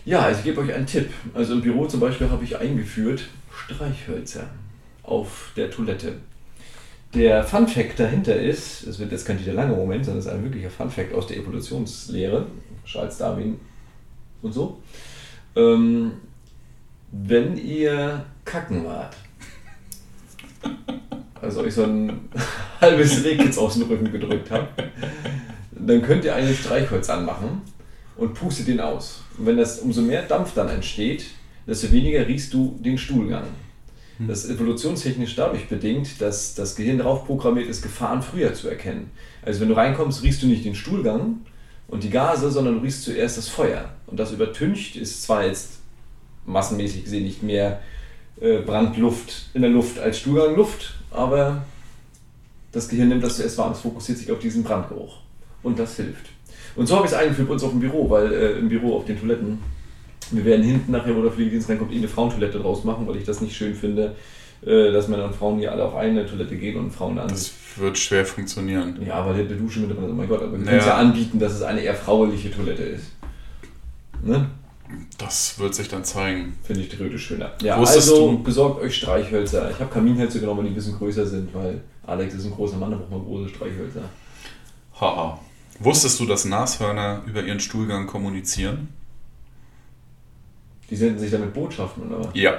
Ja, 0.05 0.21
also 0.21 0.39
ich 0.39 0.45
gebe 0.45 0.61
euch 0.61 0.73
einen 0.73 0.87
Tipp. 0.87 1.11
Also 1.33 1.55
im 1.55 1.61
Büro 1.61 1.85
zum 1.87 1.99
Beispiel 1.99 2.29
habe 2.29 2.45
ich 2.45 2.57
eingeführt 2.57 3.27
Streichhölzer 3.51 4.49
auf 5.03 5.51
der 5.57 5.69
Toilette. 5.69 6.21
Der 7.13 7.43
Fun 7.43 7.67
Fact 7.67 7.99
dahinter 7.99 8.35
ist, 8.35 8.87
es 8.87 8.97
wird 8.97 9.11
jetzt 9.11 9.25
kein 9.25 9.37
dieser 9.37 9.53
lange 9.53 9.75
Moment, 9.75 10.03
sondern 10.03 10.19
es 10.19 10.25
ist 10.25 10.31
ein 10.31 10.43
wirklicher 10.43 10.71
Fun 10.71 10.89
Fact 10.89 11.13
aus 11.13 11.27
der 11.27 11.37
Evolutionslehre, 11.37 12.47
Charles 12.85 13.17
Darwin 13.17 13.59
und 14.41 14.51
so. 14.51 14.79
Ähm, 15.55 16.13
wenn 17.11 17.55
ihr 17.57 18.25
kacken 18.45 18.85
wart, 18.85 19.15
also 21.39 21.61
euch 21.61 21.75
so 21.75 21.83
ein 21.83 22.29
halbes 22.81 23.23
Rehkitz 23.23 23.59
aus 23.59 23.75
dem 23.75 23.83
Rücken 23.83 24.11
gedrückt 24.11 24.49
habt, 24.49 24.83
dann 25.71 26.01
könnt 26.01 26.25
ihr 26.25 26.33
einen 26.33 26.55
Streichholz 26.55 27.11
anmachen 27.11 27.61
und 28.17 28.33
pustet 28.33 28.67
den 28.67 28.79
aus. 28.79 29.21
Und 29.37 29.45
wenn 29.45 29.57
das 29.57 29.79
umso 29.79 30.01
mehr 30.01 30.23
Dampf 30.23 30.55
dann 30.55 30.69
entsteht, 30.69 31.25
desto 31.67 31.91
weniger 31.91 32.27
riechst 32.27 32.51
du 32.55 32.79
den 32.83 32.97
Stuhlgang. 32.97 33.45
Hm. 34.23 34.27
Das 34.27 34.45
ist 34.45 34.51
evolutionstechnisch 34.51 35.35
dadurch 35.35 35.67
bedingt, 35.67 36.21
dass 36.21 36.55
das 36.55 36.75
Gehirn 36.75 36.97
darauf 36.97 37.25
programmiert 37.25 37.67
ist, 37.67 37.81
Gefahren 37.81 38.21
früher 38.21 38.53
zu 38.53 38.69
erkennen. 38.69 39.11
Also 39.41 39.61
wenn 39.61 39.69
du 39.69 39.75
reinkommst, 39.75 40.23
riechst 40.23 40.41
du 40.41 40.47
nicht 40.47 40.65
den 40.65 40.75
Stuhlgang 40.75 41.41
und 41.87 42.03
die 42.03 42.09
Gase, 42.09 42.49
sondern 42.51 42.75
du 42.75 42.81
riechst 42.81 43.03
zuerst 43.03 43.37
das 43.37 43.49
Feuer. 43.49 43.89
Und 44.07 44.19
das 44.19 44.31
übertüncht 44.31 44.95
ist 44.95 45.23
zwar 45.23 45.45
jetzt 45.45 45.79
massenmäßig 46.45 47.03
gesehen 47.03 47.23
nicht 47.23 47.43
mehr 47.43 47.81
äh, 48.41 48.59
Brandluft 48.59 49.49
in 49.53 49.61
der 49.61 49.71
Luft 49.71 49.99
als 49.99 50.19
Stuhlgangluft, 50.19 50.95
aber 51.11 51.63
Das 52.73 52.89
Gehirn 52.89 53.09
nimmt 53.09 53.23
das 53.23 53.37
zuerst 53.37 53.57
wahr 53.59 53.67
und 53.67 53.73
es 53.73 53.81
fokussiert 53.81 54.17
sich 54.17 54.31
auf 54.31 54.39
diesen 54.39 54.63
Brandgeruch. 54.63 55.17
Und 55.61 55.77
das 55.77 55.95
hilft. 55.95 56.25
Und 56.75 56.87
so 56.87 56.95
habe 56.95 57.05
ich 57.05 57.11
es 57.11 57.17
eingeführt 57.17 57.47
bei 57.47 57.53
uns 57.53 57.63
auf 57.63 57.69
dem 57.69 57.79
Büro, 57.79 58.09
weil 58.09 58.33
äh, 58.33 58.51
im 58.57 58.67
Büro 58.67 58.97
auf 58.97 59.05
den 59.05 59.19
Toiletten, 59.19 59.59
wir 60.31 60.45
werden 60.45 60.63
hinten 60.63 60.91
nachher, 60.91 61.15
wo 61.15 61.21
der 61.21 61.31
Pflegedienst 61.31 61.69
reinkommt, 61.69 61.91
eh 61.93 61.97
eine 61.97 62.07
Frauentoilette 62.07 62.59
draus 62.59 62.83
machen, 62.83 63.07
weil 63.07 63.17
ich 63.17 63.23
das 63.23 63.41
nicht 63.41 63.55
schön 63.55 63.75
finde, 63.75 64.15
äh, 64.65 64.91
dass 64.91 65.07
Männer 65.07 65.25
und 65.25 65.35
Frauen 65.35 65.59
hier 65.59 65.71
alle 65.71 65.83
auf 65.85 65.95
eine 65.95 66.25
Toilette 66.25 66.55
gehen 66.55 66.77
und 66.77 66.91
Frauen 66.91 67.17
an. 67.19 67.27
Das 67.27 67.51
wird 67.77 67.97
schwer 67.97 68.25
funktionieren. 68.25 68.99
Ja, 69.05 69.25
weil 69.25 69.45
der 69.47 69.57
Dusche 69.57 69.79
mit 69.81 69.89
dem, 69.91 69.97
oh 70.03 70.07
mein 70.13 70.27
Gott, 70.27 70.41
aber 70.41 70.51
wir 70.53 70.59
Naja. 70.59 70.69
können 70.69 70.79
es 70.79 70.85
ja 70.85 70.95
anbieten, 70.97 71.39
dass 71.39 71.53
es 71.53 71.61
eine 71.61 71.81
eher 71.81 71.95
frauliche 71.95 72.51
Toilette 72.51 72.83
ist. 72.83 73.11
Ne? 74.23 74.49
Das 75.17 75.57
wird 75.59 75.73
sich 75.73 75.87
dann 75.87 76.03
zeigen. 76.03 76.53
Finde 76.63 76.81
ich 76.81 76.89
theoretisch 76.89 77.25
schöner. 77.25 77.51
Ja, 77.61 77.79
Wusstest 77.79 78.11
also 78.11 78.31
du- 78.31 78.43
besorgt 78.43 78.81
euch 78.81 78.95
Streichhölzer. 78.95 79.71
Ich 79.71 79.79
habe 79.79 79.89
Kaminhölzer 79.91 80.39
genommen, 80.39 80.59
weil 80.59 80.65
die 80.65 80.71
ein 80.71 80.75
bisschen 80.75 80.97
größer 80.97 81.25
sind, 81.25 81.53
weil 81.53 81.81
Alex 82.05 82.33
ist 82.35 82.45
ein 82.45 82.51
großer 82.51 82.77
Mann, 82.77 82.91
da 82.91 82.97
braucht 82.97 83.09
man 83.11 83.23
große 83.23 83.49
Streichhölzer. 83.49 84.01
Haha. 84.99 85.39
Wusstest 85.79 86.19
du, 86.19 86.25
dass 86.27 86.45
Nashörner 86.45 87.23
über 87.25 87.41
ihren 87.43 87.59
Stuhlgang 87.59 88.05
kommunizieren? 88.05 88.89
Die 90.93 90.97
senden 90.97 91.17
sich 91.17 91.31
damit 91.31 91.55
Botschaften, 91.55 92.03
oder 92.03 92.19
was? 92.19 92.27
Ja. 92.35 92.53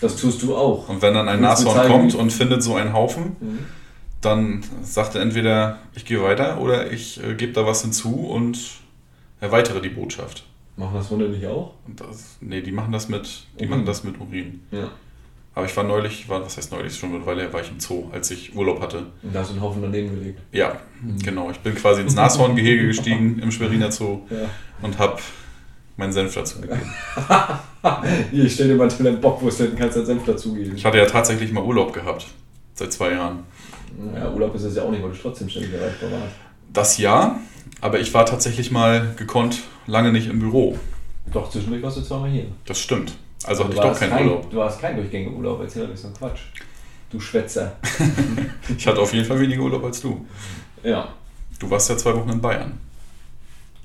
Das 0.00 0.16
tust 0.16 0.42
du 0.42 0.56
auch. 0.56 0.88
Und 0.88 1.00
wenn 1.00 1.14
dann 1.14 1.28
ein 1.28 1.40
Nashorn 1.40 1.86
kommt 1.88 2.12
und 2.16 2.32
findet 2.32 2.60
so 2.60 2.74
einen 2.74 2.92
Haufen, 2.92 3.36
Mhm. 3.40 3.58
dann 4.20 4.64
sagt 4.82 5.14
er 5.14 5.20
entweder, 5.22 5.78
ich 5.94 6.04
gehe 6.04 6.20
weiter 6.20 6.60
oder 6.60 6.90
ich 6.90 7.22
äh, 7.22 7.34
gebe 7.34 7.52
da 7.52 7.64
was 7.64 7.82
hinzu 7.82 8.14
und 8.26 8.58
erweitere 9.40 9.80
die 9.80 9.90
Botschaft. 9.90 10.44
Machen 10.76 10.94
das 10.96 11.08
Hunde 11.08 11.28
nicht 11.28 11.46
auch? 11.46 11.74
Und 11.86 12.00
das, 12.00 12.36
nee, 12.40 12.62
die 12.62 12.72
machen 12.72 12.90
das 12.90 13.08
mit, 13.08 13.44
die 13.54 13.58
Urin. 13.60 13.68
machen 13.70 13.84
das 13.86 14.02
mit 14.02 14.18
Urin. 14.20 14.64
Ja. 14.72 14.90
Aber 15.54 15.66
ich 15.66 15.76
war 15.76 15.84
neulich, 15.84 16.28
war, 16.28 16.44
was 16.44 16.56
heißt 16.56 16.72
neulich, 16.72 16.98
schon 16.98 17.14
eine 17.14 17.24
Weile 17.24 17.42
her 17.42 17.52
war 17.52 17.60
ich 17.60 17.70
im 17.70 17.78
Zoo, 17.78 18.08
als 18.12 18.28
ich 18.32 18.56
Urlaub 18.56 18.80
hatte. 18.82 19.06
Und 19.22 19.32
da 19.32 19.38
hast 19.38 19.50
du 19.50 19.52
einen 19.52 19.62
Haufen 19.62 19.82
daneben 19.82 20.10
gelegt. 20.18 20.40
Ja, 20.50 20.80
genau. 21.22 21.48
Ich 21.52 21.60
bin 21.60 21.76
quasi 21.76 22.00
ins 22.02 22.16
Nashorngehege 22.16 22.88
gestiegen 22.88 23.38
im 23.38 23.52
Schweriner 23.52 23.92
Zoo 23.92 24.22
Ja. 24.30 24.48
und 24.82 24.98
habe 24.98 25.18
meinen 25.96 26.12
Senf 26.12 26.34
dazu 26.34 26.60
gegeben. 26.60 26.80
Hier, 28.30 28.44
ich 28.44 28.54
stell 28.54 28.68
dir 28.68 28.76
mal 28.76 28.90
einen 28.90 29.20
Bockwurst 29.20 29.58
hin, 29.58 29.74
kannst 29.78 29.96
deinen 29.96 30.06
Senf 30.06 30.24
dazugeben. 30.24 30.76
Ich 30.76 30.84
hatte 30.84 30.98
ja 30.98 31.06
tatsächlich 31.06 31.52
mal 31.52 31.62
Urlaub 31.62 31.92
gehabt. 31.92 32.26
Seit 32.74 32.92
zwei 32.92 33.12
Jahren. 33.12 33.44
Ja, 34.14 34.30
Urlaub 34.30 34.54
ist 34.54 34.64
es 34.64 34.76
ja 34.76 34.82
auch 34.82 34.90
nicht, 34.90 35.02
weil 35.02 35.10
du 35.10 35.16
trotzdem 35.16 35.48
ständig 35.48 35.72
erreichbar 35.72 36.10
warst. 36.12 36.34
Das 36.72 36.98
ja, 36.98 37.40
aber 37.80 38.00
ich 38.00 38.12
war 38.12 38.26
tatsächlich 38.26 38.70
mal 38.70 39.14
gekonnt 39.16 39.62
lange 39.86 40.12
nicht 40.12 40.28
im 40.28 40.40
Büro. 40.40 40.78
Doch, 41.32 41.50
zwischendurch 41.50 41.82
warst 41.82 41.96
du 41.96 42.02
zweimal 42.02 42.30
hier. 42.30 42.46
Das 42.66 42.78
stimmt. 42.78 43.12
Also 43.44 43.64
hatte 43.64 43.74
du 43.74 43.80
ich 43.80 43.86
doch 43.86 43.98
keinen 43.98 44.10
kein, 44.10 44.26
Urlaub. 44.26 44.50
Du 44.50 44.62
hast 44.62 44.80
kein 44.80 44.96
durchgängiger 44.96 45.34
Urlaub, 45.34 45.60
erzähl 45.60 45.82
doch 45.82 45.90
nicht 45.90 46.00
so 46.00 46.08
einen 46.08 46.16
Quatsch. 46.16 46.40
Du 47.10 47.20
Schwätzer. 47.20 47.76
Ich 48.76 48.86
hatte 48.86 49.00
auf 49.00 49.12
jeden 49.14 49.24
Fall 49.24 49.38
weniger 49.40 49.62
Urlaub 49.62 49.84
als 49.84 50.00
du. 50.00 50.26
Ja. 50.82 51.08
Du 51.58 51.70
warst 51.70 51.88
ja 51.88 51.96
zwei 51.96 52.14
Wochen 52.14 52.28
in 52.28 52.40
Bayern. 52.40 52.78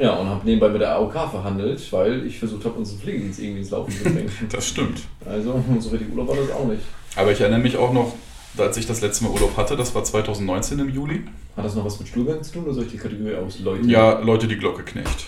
Ja, 0.01 0.13
und 0.13 0.27
habe 0.27 0.43
nebenbei 0.43 0.69
mit 0.69 0.81
der 0.81 0.95
AOK 0.95 1.13
verhandelt, 1.29 1.93
weil 1.93 2.25
ich 2.25 2.39
versucht 2.39 2.65
habe, 2.65 2.79
unseren 2.79 2.99
Pflegedienst 2.99 3.39
irgendwie 3.39 3.59
ins 3.59 3.69
Laufen 3.69 3.91
zu 3.91 4.03
bringen. 4.03 4.31
Das 4.51 4.67
stimmt. 4.67 5.01
also, 5.25 5.63
so 5.79 5.89
richtig 5.89 6.09
Urlaub 6.09 6.29
war 6.29 6.35
das 6.37 6.49
auch 6.51 6.65
nicht. 6.65 6.81
Aber 7.15 7.31
ich 7.31 7.39
erinnere 7.39 7.59
mich 7.59 7.77
auch 7.77 7.93
noch, 7.93 8.15
als 8.57 8.77
ich 8.77 8.87
das 8.87 9.01
letzte 9.01 9.25
Mal 9.25 9.33
Urlaub 9.33 9.55
hatte, 9.57 9.77
das 9.77 9.93
war 9.93 10.03
2019 10.03 10.79
im 10.79 10.89
Juli. 10.89 11.25
Hat 11.55 11.65
das 11.65 11.75
noch 11.75 11.85
was 11.85 11.99
mit 11.99 12.07
Stuhlgang 12.07 12.41
zu 12.41 12.53
tun 12.53 12.63
oder 12.63 12.73
soll 12.73 12.85
ich 12.85 12.91
die 12.91 12.97
Kategorie 12.97 13.35
aus 13.35 13.59
Leute? 13.59 13.87
Ja, 13.87 14.19
Leute, 14.19 14.47
die 14.47 14.57
Glocke 14.57 14.81
knecht. 14.81 15.25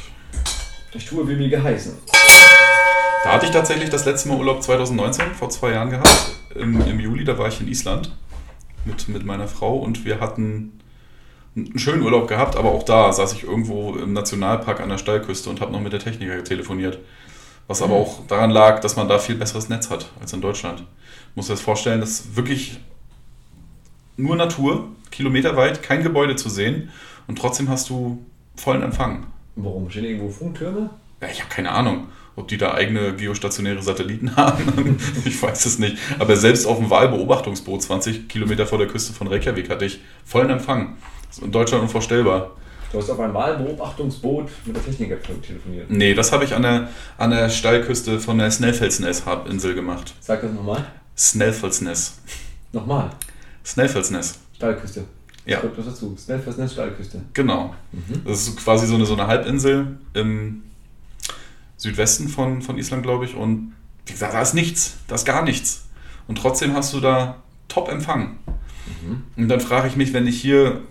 Ich 0.95 1.05
tue, 1.05 1.27
wie 1.27 1.35
mir 1.35 1.49
geheißen. 1.49 1.93
Da 3.23 3.31
hatte 3.31 3.45
ich 3.45 3.51
tatsächlich 3.51 3.91
das 3.91 4.05
letzte 4.05 4.29
Mal 4.29 4.39
Urlaub 4.39 4.63
2019, 4.63 5.35
vor 5.35 5.49
zwei 5.49 5.71
Jahren 5.73 5.91
gehabt. 5.91 6.31
Im, 6.55 6.81
im 6.87 6.99
Juli, 6.99 7.23
da 7.23 7.37
war 7.37 7.47
ich 7.47 7.61
in 7.61 7.67
Island 7.67 8.11
mit, 8.85 9.07
mit 9.07 9.23
meiner 9.23 9.47
Frau 9.47 9.77
und 9.77 10.03
wir 10.03 10.19
hatten 10.19 10.79
einen 11.55 11.77
schönen 11.77 12.01
Urlaub 12.01 12.27
gehabt, 12.27 12.55
aber 12.55 12.71
auch 12.71 12.83
da 12.83 13.11
saß 13.13 13.33
ich 13.33 13.43
irgendwo 13.43 13.95
im 13.95 14.13
Nationalpark 14.13 14.79
an 14.79 14.89
der 14.89 14.97
Steilküste 14.97 15.49
und 15.49 15.61
habe 15.61 15.71
noch 15.71 15.81
mit 15.81 15.93
der 15.93 15.99
Techniker 15.99 16.43
telefoniert. 16.43 16.99
Was 17.67 17.81
aber 17.81 17.93
auch 17.93 18.25
daran 18.27 18.51
lag, 18.51 18.81
dass 18.81 18.95
man 18.95 19.07
da 19.07 19.19
viel 19.19 19.35
besseres 19.35 19.69
Netz 19.69 19.89
hat 19.89 20.09
als 20.19 20.33
in 20.33 20.41
Deutschland. 20.41 20.83
Muss 21.35 21.47
dir 21.47 21.53
das 21.53 21.61
vorstellen, 21.61 22.01
das 22.01 22.09
ist 22.09 22.35
wirklich 22.35 22.79
nur 24.17 24.35
Natur, 24.35 24.89
kilometerweit, 25.11 25.81
kein 25.81 26.03
Gebäude 26.03 26.35
zu 26.35 26.49
sehen 26.49 26.89
und 27.27 27.37
trotzdem 27.37 27.69
hast 27.69 27.89
du 27.89 28.23
vollen 28.55 28.83
Empfang. 28.83 29.27
Warum? 29.55 29.89
Stehen 29.89 30.05
irgendwo 30.05 30.29
Funktürme? 30.29 30.89
Ja, 31.21 31.27
ich 31.31 31.39
habe 31.39 31.49
keine 31.49 31.71
Ahnung, 31.71 32.07
ob 32.35 32.47
die 32.47 32.57
da 32.57 32.73
eigene 32.73 33.15
geostationäre 33.15 33.81
Satelliten 33.81 34.35
haben. 34.35 34.97
ich 35.25 35.41
weiß 35.41 35.65
es 35.65 35.79
nicht. 35.79 35.97
Aber 36.19 36.35
selbst 36.35 36.65
auf 36.65 36.77
dem 36.77 36.89
Wahlbeobachtungsboot 36.89 37.81
20 37.81 38.27
Kilometer 38.27 38.65
vor 38.65 38.77
der 38.77 38.87
Küste 38.87 39.13
von 39.13 39.27
Reykjavik 39.27 39.69
hatte 39.69 39.85
ich 39.85 40.01
vollen 40.25 40.49
Empfang. 40.49 40.97
Das 41.33 41.39
ist 41.39 41.45
in 41.45 41.51
Deutschland 41.51 41.81
unvorstellbar. 41.81 42.51
Du 42.91 42.99
hast 42.99 43.09
auf 43.09 43.19
einem 43.19 43.33
Wahlbeobachtungsboot 43.33 44.51
mit 44.65 44.75
der 44.75 44.85
Techniker 44.85 45.19
telefoniert. 45.19 45.89
Nee, 45.89 46.13
das 46.13 46.31
habe 46.31 46.43
ich 46.45 46.53
an 46.53 46.61
der, 46.61 46.89
an 47.17 47.31
der 47.31 47.49
Steilküste 47.49 48.19
von 48.19 48.37
der 48.37 48.51
Snæfellsnes-Insel 48.51 49.73
gemacht. 49.73 50.13
Sag 50.19 50.43
das 50.43 50.51
nochmal. 50.51 50.85
Snæfellsnes. 51.17 52.19
Nochmal. 52.71 53.09
Snæfellsnes. 53.65 54.41
Stahlküste. 54.55 55.05
Ja. 55.47 55.59
Schreib 55.59 55.75
das 55.75 55.85
dazu. 55.87 56.15
Snellfest 56.15 56.71
Stahlküste. 56.71 57.21
Genau. 57.33 57.73
Das 58.25 58.47
ist 58.47 58.57
quasi 58.57 58.85
so 58.85 58.93
eine, 58.93 59.07
so 59.07 59.13
eine 59.13 59.25
Halbinsel 59.25 59.97
im 60.13 60.61
Südwesten 61.77 62.27
von, 62.27 62.61
von 62.61 62.77
Island, 62.77 63.01
glaube 63.01 63.25
ich. 63.25 63.33
Und 63.33 63.73
wie 64.05 64.11
gesagt, 64.11 64.35
da 64.35 64.41
ist 64.43 64.53
nichts. 64.53 64.97
Da 65.07 65.15
ist 65.15 65.25
gar 65.25 65.43
nichts. 65.43 65.85
Und 66.27 66.37
trotzdem 66.37 66.75
hast 66.75 66.93
du 66.93 66.99
da 66.99 67.37
Top-Empfang. 67.69 68.37
Und 69.35 69.47
dann 69.47 69.61
frage 69.61 69.87
ich 69.87 69.95
mich, 69.95 70.13
wenn 70.13 70.27
ich 70.27 70.39
hier. 70.39 70.83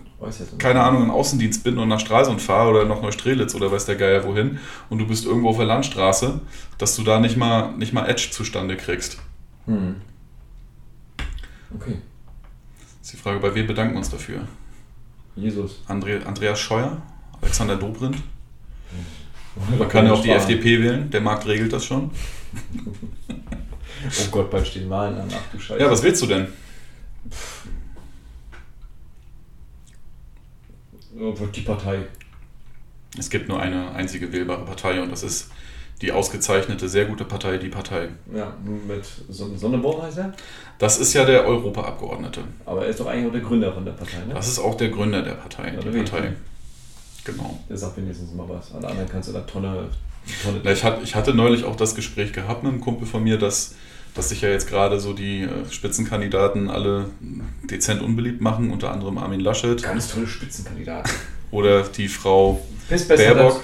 Keine 0.57 0.81
Ahnung, 0.81 1.03
im 1.03 1.11
Außendienst 1.11 1.63
bin 1.63 1.77
und 1.77 1.87
nach 1.87 1.99
Stralsund 1.99 2.41
fahre 2.41 2.69
oder 2.69 2.85
nach 2.85 3.01
Neustrelitz 3.01 3.55
oder 3.55 3.71
weiß 3.71 3.85
der 3.85 3.95
Geier 3.95 4.23
wohin 4.23 4.59
und 4.89 4.99
du 4.99 5.07
bist 5.07 5.25
irgendwo 5.25 5.49
auf 5.49 5.57
der 5.57 5.65
Landstraße, 5.65 6.39
dass 6.77 6.95
du 6.95 7.03
da 7.03 7.19
nicht 7.19 7.37
mal, 7.37 7.71
nicht 7.77 7.93
mal 7.93 8.07
Edge 8.07 8.29
zustande 8.31 8.77
kriegst. 8.77 9.17
Hm. 9.65 9.95
Okay. 11.75 11.97
Das 12.79 13.07
ist 13.07 13.13
die 13.13 13.17
Frage, 13.17 13.39
bei 13.39 13.53
wem 13.55 13.67
bedanken 13.67 13.93
wir 13.93 13.99
uns 13.99 14.09
dafür? 14.09 14.41
Jesus. 15.35 15.81
Andre, 15.87 16.25
Andreas 16.25 16.59
Scheuer? 16.59 17.01
Alexander 17.41 17.75
Dobrindt? 17.75 18.17
Man 19.77 19.87
kann 19.87 20.05
ja 20.05 20.13
auch 20.13 20.21
die. 20.21 20.29
FDP 20.29 20.81
wählen, 20.81 21.09
der 21.11 21.21
Markt 21.21 21.45
regelt 21.45 21.73
das 21.73 21.85
schon. 21.85 22.11
Oh 24.05 24.31
Gott, 24.31 24.51
bald 24.51 24.67
stehen 24.67 24.89
Wahlen 24.89 25.17
an. 25.17 25.29
Ach 25.33 25.51
du 25.53 25.57
Scheiße. 25.57 25.81
Ja, 25.81 25.89
was 25.89 26.03
willst 26.03 26.21
du 26.21 26.25
denn? 26.25 26.47
Die 31.55 31.61
Partei. 31.61 31.99
Es 33.17 33.29
gibt 33.29 33.47
nur 33.47 33.59
eine 33.61 33.91
einzige 33.91 34.31
wählbare 34.33 34.65
Partei 34.65 35.01
und 35.01 35.11
das 35.11 35.23
ist 35.23 35.49
die 36.01 36.11
ausgezeichnete, 36.11 36.89
sehr 36.89 37.05
gute 37.05 37.23
Partei, 37.23 37.57
die 37.57 37.69
Partei. 37.69 38.09
Ja, 38.33 38.53
mit 38.87 39.05
Son- 39.29 39.57
Sonneborn 39.57 40.01
heißt 40.01 40.17
er. 40.17 40.33
Das 40.79 40.97
ist 40.99 41.13
ja 41.13 41.23
der 41.23 41.45
Europaabgeordnete. 41.45 42.41
Aber 42.65 42.83
er 42.83 42.89
ist 42.89 42.99
doch 42.99 43.05
eigentlich 43.07 43.27
auch 43.27 43.31
der 43.31 43.41
Gründer 43.41 43.71
von 43.71 43.85
der 43.85 43.93
Partei, 43.93 44.17
ne? 44.27 44.33
Das 44.33 44.47
ist 44.49 44.59
auch 44.59 44.75
der 44.75 44.89
Gründer 44.89 45.21
der 45.21 45.33
Partei, 45.35 45.73
Ja, 45.73 45.79
die 45.79 45.97
Partei. 45.99 46.23
Weg. 46.23 46.33
Genau. 47.23 47.57
Der 47.69 47.77
sagt 47.77 47.95
wenigstens 47.95 48.33
mal 48.33 48.49
was. 48.49 48.73
Alle 48.73 48.87
anderen 48.89 49.07
kannst 49.09 49.29
du 49.29 49.33
da 49.33 49.39
Tonne. 49.41 49.87
Tonne 50.43 51.01
ich 51.03 51.15
hatte 51.15 51.33
neulich 51.33 51.63
auch 51.63 51.75
das 51.77 51.95
Gespräch 51.95 52.33
gehabt 52.33 52.63
mit 52.63 52.73
einem 52.73 52.81
Kumpel 52.81 53.07
von 53.07 53.23
mir, 53.23 53.37
dass, 53.37 53.75
dass 54.15 54.29
sich 54.29 54.41
ja 54.41 54.49
jetzt 54.49 54.67
gerade 54.67 54.99
so 54.99 55.13
die 55.13 55.41
äh, 55.41 55.49
Spitzenkandidaten 55.71 56.69
alle 56.69 57.05
dezent 57.63 58.01
unbeliebt 58.01 58.41
machen, 58.41 58.71
unter 58.71 58.91
anderem 58.91 59.17
Armin 59.17 59.39
Laschet 59.39 59.81
Ganz 59.81 60.11
tolle 60.11 60.27
Spitzenkandidaten. 60.27 61.11
oder 61.51 61.83
die 61.83 62.07
Frau 62.07 62.61
Baerbock. 62.89 63.19
hat, 63.19 63.37
dazu- 63.37 63.59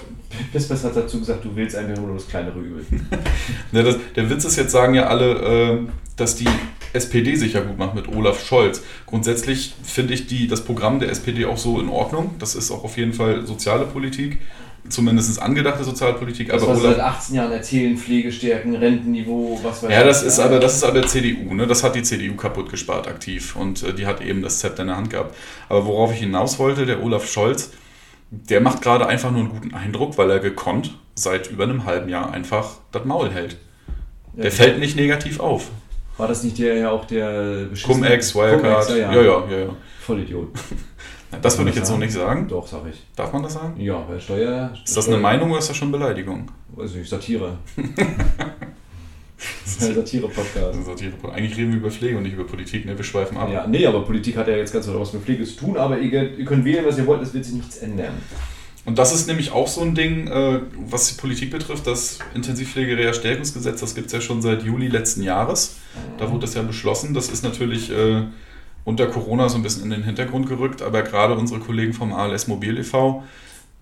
Pispes 0.54 0.84
hat 0.84 0.96
dazu 0.96 1.20
gesagt, 1.20 1.44
du 1.44 1.56
willst 1.56 1.76
einfach 1.76 2.02
nur 2.02 2.14
das 2.16 2.28
kleinere 2.28 2.60
Übel. 2.60 2.86
Ne, 3.72 3.84
das, 3.84 3.98
der 4.16 4.30
Witz 4.30 4.46
ist 4.46 4.56
jetzt, 4.58 4.72
sagen 4.72 4.94
ja 4.96 5.08
alle, 5.08 5.34
äh, 5.34 5.78
dass 6.16 6.36
die 6.36 6.48
SPD 6.94 7.36
sich 7.36 7.54
ja 7.54 7.62
gut 7.62 7.78
macht 7.78 7.94
mit 7.94 8.08
Olaf 8.08 8.44
Scholz. 8.44 8.82
Grundsätzlich 9.06 9.76
finde 9.84 10.14
ich 10.16 10.26
die, 10.28 10.48
das 10.48 10.64
Programm 10.66 11.00
der 11.00 11.10
SPD 11.10 11.46
auch 11.46 11.58
so 11.58 11.80
in 11.80 11.88
Ordnung. 11.90 12.36
Das 12.40 12.56
ist 12.56 12.72
auch 12.72 12.84
auf 12.84 12.98
jeden 12.98 13.14
Fall 13.14 13.46
soziale 13.46 13.86
Politik, 13.86 14.40
zumindest 14.88 15.42
angedachte 15.42 15.84
Sozialpolitik. 15.84 16.50
Das, 16.50 16.64
aber 16.64 16.72
was 16.72 16.80
sie 16.80 16.88
seit 16.88 16.96
Olaf, 16.96 17.18
18 17.18 17.36
Jahren 17.36 17.52
erzählen, 17.52 17.98
Pflegestärken, 17.98 18.76
Rentenniveau, 18.76 19.60
was 19.64 19.84
weiß 19.84 19.92
ja, 19.92 20.00
ich. 20.00 20.08
das 20.08 20.24
ist 20.24 20.40
aber 20.40 20.60
das 20.60 20.76
ist 20.76 20.84
aber 20.84 21.06
CDU. 21.06 21.54
Ne? 21.54 21.68
Das 21.68 21.84
hat 21.84 21.96
die 21.96 22.04
CDU 22.04 22.36
kaputt 22.36 22.70
gespart 22.70 23.08
aktiv 23.08 23.56
und 23.56 23.84
äh, 23.84 23.94
die 23.94 24.06
hat 24.06 24.22
eben 24.22 24.42
das 24.42 24.60
Zepter 24.60 24.84
in 24.84 24.88
der 24.88 24.98
Hand 24.98 25.10
gehabt. 25.10 25.36
Aber 25.68 25.86
worauf 25.86 26.14
ich 26.14 26.20
hinaus 26.20 26.60
wollte, 26.60 26.86
der 26.86 27.04
Olaf 27.04 27.30
Scholz, 27.30 27.72
der 28.32 28.62
macht 28.62 28.82
gerade 28.82 29.08
einfach 29.08 29.32
nur 29.32 29.42
einen 29.42 29.50
guten 29.50 29.74
Eindruck, 29.74 30.18
weil 30.18 30.30
er 30.30 30.40
gekonnt 30.40 30.98
seit 31.16 31.50
über 31.50 31.64
einem 31.64 31.86
halben 31.86 32.10
Jahr 32.10 32.32
einfach 32.32 32.78
das 32.92 33.06
Maul 33.06 33.32
hält. 33.32 33.58
Ja, 34.36 34.44
Der 34.44 34.52
fällt 34.52 34.80
nicht 34.80 34.96
negativ 34.96 35.40
auf. 35.40 35.70
War 36.18 36.28
das 36.28 36.44
nicht 36.44 36.58
der 36.60 36.76
ja 36.76 36.92
auch 36.92 37.06
der 37.06 37.68
Cum-Ex, 37.84 38.36
Wirecard. 38.36 38.88
Cum-Ex, 38.88 38.90
Ja, 38.90 39.14
ja, 39.14 39.22
ja. 39.22 39.58
ja. 39.58 39.76
Vollidiot. 40.02 40.50
Das 41.42 41.58
würde 41.58 41.70
ich 41.70 41.76
jetzt 41.76 41.88
so 41.88 41.94
sagen? 41.94 42.04
nicht 42.04 42.14
sagen. 42.14 42.48
Doch, 42.48 42.68
sag 42.68 42.82
ich. 42.90 43.06
Darf 43.16 43.32
man 43.32 43.44
das 43.44 43.54
sagen? 43.54 43.80
Ja, 43.80 44.04
weil 44.08 44.20
Steuer. 44.20 44.74
Ist 44.84 44.98
das 44.98 45.08
eine 45.08 45.18
Meinung 45.18 45.52
oder 45.52 45.60
ist 45.60 45.70
das 45.70 45.78
schon 45.78 45.92
Beleidigung? 45.92 46.50
Weiß 46.76 46.96
nicht, 46.96 47.10
Satire. 47.10 47.58
ein 49.82 49.96
Satire-Podcast. 49.96 50.86
Satire 50.86 51.14
Eigentlich 51.32 51.58
reden 51.58 51.72
wir 51.72 51.80
über 51.80 51.92
Pflege 51.92 52.18
und 52.18 52.24
nicht 52.24 52.34
über 52.34 52.46
Politik, 52.46 52.86
ne? 52.86 52.98
Wir 52.98 53.06
schweifen 53.06 53.38
ab. 53.38 53.50
Ja, 53.52 53.68
nee, 53.68 53.86
aber 53.86 54.04
Politik 54.04 54.38
hat 54.38 54.48
ja 54.48 54.56
jetzt 54.56 54.74
ganz 54.74 54.88
was 54.88 55.14
mit 55.14 55.24
Pflege 55.24 55.44
zu 55.46 55.56
tun, 55.56 55.78
aber 55.78 56.00
ihr, 56.00 56.38
ihr 56.38 56.46
könnt 56.46 56.66
wählen, 56.66 56.86
was 56.86 56.98
ihr 56.98 57.08
wollt, 57.08 57.22
es 57.22 57.34
wird 57.34 57.46
sich 57.46 57.56
nichts 57.56 57.78
ändern. 57.78 58.14
Und 58.86 58.98
das 58.98 59.14
ist 59.14 59.28
nämlich 59.28 59.52
auch 59.52 59.68
so 59.68 59.82
ein 59.82 59.94
Ding, 59.94 60.28
äh, 60.28 60.62
was 60.90 61.10
die 61.10 61.22
Politik 61.22 61.52
betrifft, 61.52 61.86
das 61.86 62.20
Intensivpflegereha-Stärkungsgesetz, 62.34 63.82
das 63.82 63.94
gibt 63.94 64.08
es 64.08 64.14
ja 64.14 64.22
schon 64.22 64.42
seit 64.42 64.64
Juli 64.64 64.88
letzten 64.88 65.22
Jahres. 65.22 65.78
Da 66.18 66.30
wurde 66.30 66.42
das 66.42 66.56
ja 66.56 66.64
beschlossen. 66.64 67.14
Das 67.14 67.30
ist 67.30 67.44
natürlich 67.44 67.92
äh, 67.92 68.24
unter 68.90 69.08
Corona 69.08 69.50
so 69.50 69.56
ein 69.56 69.64
bisschen 69.64 69.84
in 69.84 69.92
den 69.92 70.04
Hintergrund 70.04 70.48
gerückt, 70.48 70.82
aber 70.82 71.02
gerade 71.02 71.36
unsere 71.36 71.60
Kollegen 71.60 71.94
vom 71.94 72.12
ALS 72.14 72.48
Mobil 72.48 72.78
e.V., 72.78 73.24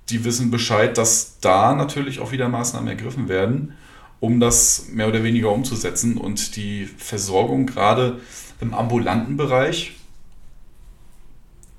die 0.09 0.23
wissen 0.23 0.51
Bescheid, 0.51 0.97
dass 0.97 1.39
da 1.41 1.73
natürlich 1.73 2.19
auch 2.19 2.31
wieder 2.31 2.47
Maßnahmen 2.47 2.87
ergriffen 2.87 3.27
werden, 3.27 3.73
um 4.19 4.39
das 4.39 4.87
mehr 4.91 5.07
oder 5.07 5.23
weniger 5.23 5.51
umzusetzen 5.51 6.17
und 6.17 6.55
die 6.55 6.85
Versorgung 6.85 7.65
gerade 7.65 8.19
im 8.61 8.73
ambulanten 8.73 9.35
Bereich 9.35 9.95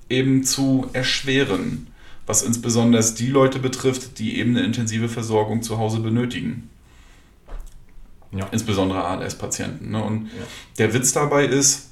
eben 0.08 0.44
zu 0.44 0.88
erschweren 0.92 1.88
was 2.28 2.42
insbesondere 2.42 3.02
die 3.14 3.28
Leute 3.28 3.58
betrifft, 3.58 4.18
die 4.18 4.38
eben 4.38 4.54
eine 4.54 4.64
intensive 4.64 5.08
Versorgung 5.08 5.62
zu 5.62 5.78
Hause 5.78 6.00
benötigen. 6.00 6.68
Ja. 8.32 8.46
Insbesondere 8.52 9.02
ALS-Patienten. 9.02 9.90
Ne? 9.90 10.04
Und 10.04 10.26
ja. 10.26 10.44
der 10.76 10.92
Witz 10.92 11.14
dabei 11.14 11.46
ist, 11.46 11.87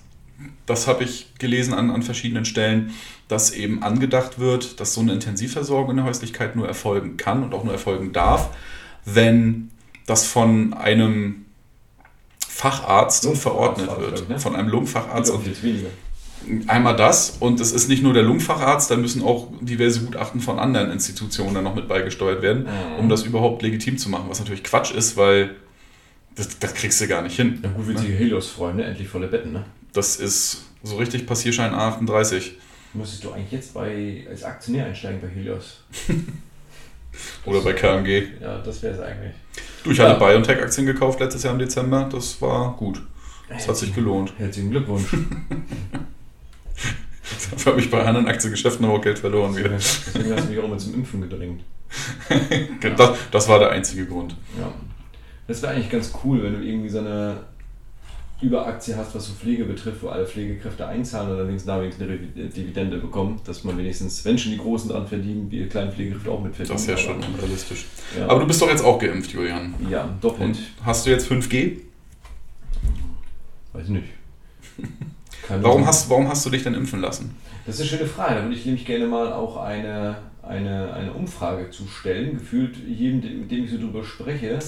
das 0.67 0.87
habe 0.87 1.05
ich 1.05 1.35
gelesen 1.39 1.75
an, 1.75 1.91
an 1.91 2.03
verschiedenen 2.03 2.45
Stellen, 2.45 2.93
dass 3.29 3.53
eben 3.53 3.83
angedacht 3.83 4.39
wird, 4.39 4.81
dass 4.81 4.95
so 4.95 5.01
eine 5.01 5.13
Intensivversorgung 5.13 5.91
in 5.91 5.97
der 5.97 6.07
Häuslichkeit 6.07 6.57
nur 6.57 6.67
erfolgen 6.67 7.17
kann 7.17 7.43
und 7.43 7.55
auch 7.55 7.65
nur 7.65 7.73
erfolgen 7.73 8.13
darf, 8.13 8.51
wenn 9.05 9.71
das 10.07 10.27
von 10.27 10.75
einem 10.75 11.47
Facharzt 12.47 13.27
verordnet 13.37 13.91
wird. 13.99 14.29
Ne? 14.29 14.39
Von 14.39 14.57
einem 14.57 14.69
Lungenfacharzt. 14.69 15.31
Und, 15.31 15.47
Einmal 16.69 16.95
das 16.95 17.39
und 17.41 17.61
es 17.61 17.73
ist 17.73 17.89
nicht 17.89 18.05
nur 18.05 18.13
der 18.13 18.23
Lungenfacharzt, 18.23 18.91
da 18.91 18.97
müssen 18.97 19.23
auch 19.23 19.49
diverse 19.61 20.01
Gutachten 20.01 20.41
von 20.41 20.61
anderen 20.61 20.93
Institutionen 20.93 21.55
dann 21.55 21.65
noch 21.65 21.75
mit 21.75 21.89
beigesteuert 21.89 22.41
werden, 22.41 22.65
mhm. 22.65 23.01
um 23.01 23.09
das 23.09 23.25
überhaupt 23.25 23.63
legitim 23.63 23.99
zu 23.99 24.11
machen, 24.11 24.27
was 24.29 24.39
natürlich 24.39 24.63
Quatsch 24.63 24.93
ist, 24.93 25.17
weil 25.17 25.57
das, 26.37 26.59
das 26.59 26.75
kriegst 26.75 27.01
du 27.01 27.09
gar 27.09 27.23
nicht 27.23 27.35
hin. 27.35 27.59
Na 27.63 27.71
gut, 27.71 27.89
witzige 27.89 28.13
ne? 28.13 28.19
Helios-Freunde, 28.19 28.85
endlich 28.85 29.09
volle 29.09 29.27
Betten, 29.27 29.55
ne? 29.55 29.65
Das 29.97 30.17
ist 30.17 30.67
so 30.83 30.97
richtig 30.97 31.27
Passierschein 31.27 31.73
A38. 31.73 32.51
Müsstest 32.93 33.25
du 33.25 33.33
eigentlich 33.33 33.53
jetzt 33.53 33.73
bei, 33.73 34.27
als 34.29 34.45
Aktionär 34.45 34.85
einsteigen 34.85 35.23
bei 35.23 35.29
Helios? 35.29 35.85
Oder 37.47 37.63
bei 37.63 37.73
KMG. 37.73 38.25
Ja, 38.43 38.59
das 38.59 38.83
wäre 38.83 38.93
es 38.95 39.01
eigentlich. 39.01 39.33
Du, 39.83 39.93
ich 39.93 39.97
ja. 39.97 40.11
hatte 40.11 40.19
BioNTech-Aktien 40.21 40.87
gekauft 40.87 41.19
letztes 41.21 41.45
Jahr 41.45 41.55
im 41.55 41.59
Dezember, 41.59 42.07
das 42.13 42.43
war 42.43 42.77
gut. 42.77 43.01
Das 43.49 43.67
hat 43.67 43.79
sich 43.79 43.95
gelohnt. 43.95 44.35
Herzlichen 44.37 44.71
Glückwunsch. 44.71 45.09
Dafür 47.51 47.73
habe 47.73 47.81
ich 47.81 47.91
bei 47.91 48.05
anderen 48.05 48.29
Aktiengeschäften 48.29 48.85
aber 48.85 48.97
auch 48.97 49.01
Geld 49.01 49.19
verloren 49.19 49.57
wieder. 49.57 49.71
Deswegen 49.71 50.31
hast 50.35 50.45
du 50.45 50.51
mich 50.51 50.59
auch 50.59 50.65
immer 50.65 50.77
zum 50.77 50.93
Impfen 50.93 51.23
gedrängt. 51.23 51.63
das, 52.97 53.13
das 53.31 53.49
war 53.49 53.61
der 53.61 53.71
einzige 53.71 54.05
Grund. 54.05 54.37
Ja. 54.59 54.71
Das 55.47 55.63
wäre 55.63 55.73
eigentlich 55.73 55.89
ganz 55.89 56.13
cool, 56.23 56.43
wenn 56.43 56.53
du 56.53 56.61
irgendwie 56.67 56.91
so 56.91 56.99
eine 56.99 57.39
Überaktie 58.41 58.95
hast, 58.95 59.15
was 59.15 59.29
so 59.29 59.33
Pflege 59.33 59.65
betrifft, 59.65 60.03
wo 60.03 60.09
alle 60.09 60.27
Pflegekräfte 60.27 60.87
einzahlen 60.87 61.31
und 61.31 61.39
allerdings 61.39 61.65
da 61.65 61.81
wenigstens 61.81 62.07
eine 62.07 62.19
Dividende 62.19 62.99
bekommen, 62.99 63.41
dass 63.45 63.65
man 63.65 63.79
wenigstens, 63.79 64.23
wenn 64.27 64.37
schon 64.37 64.53
die 64.53 64.59
Großen 64.59 64.91
dran 64.91 65.07
verdienen, 65.07 65.49
die 65.49 65.65
kleinen 65.67 65.91
Pflegekräfte 65.91 66.31
auch 66.31 66.43
mitverdienen. 66.43 66.75
Das 66.75 66.83
ist 66.83 66.89
ja 66.89 66.97
schon 66.99 67.17
unrealistisch. 67.23 67.87
Ja. 68.19 68.29
Aber 68.29 68.41
du 68.41 68.47
bist 68.47 68.61
doch 68.61 68.69
jetzt 68.69 68.85
auch 68.85 68.99
geimpft, 68.99 69.33
Julian. 69.33 69.75
Ja, 69.91 70.09
doppelt. 70.21 70.49
Und 70.49 70.59
hast 70.85 71.07
du 71.07 71.11
jetzt 71.11 71.31
5G? 71.31 71.79
Weiß 73.73 73.89
nicht. 73.89 74.09
warum, 75.49 75.87
hast, 75.87 76.11
warum 76.11 76.29
hast 76.29 76.45
du 76.45 76.51
dich 76.51 76.63
denn 76.63 76.75
impfen 76.75 77.01
lassen? 77.01 77.35
Das 77.65 77.77
ist 77.77 77.81
eine 77.81 77.91
schöne 77.91 78.07
Frage. 78.07 78.35
Da 78.35 78.43
würde 78.43 78.55
ich 78.55 78.67
nämlich 78.67 78.85
gerne 78.85 79.07
mal 79.07 79.33
auch 79.33 79.57
eine, 79.57 80.19
eine, 80.43 80.93
eine 80.93 81.13
Umfrage 81.15 81.71
zu 81.71 81.87
stellen. 81.87 82.39
Gefühlt 82.39 82.77
jedem, 82.87 83.41
mit 83.41 83.51
dem 83.51 83.65
ich 83.65 83.71
so 83.71 83.79
drüber 83.79 84.05
spreche, 84.05 84.59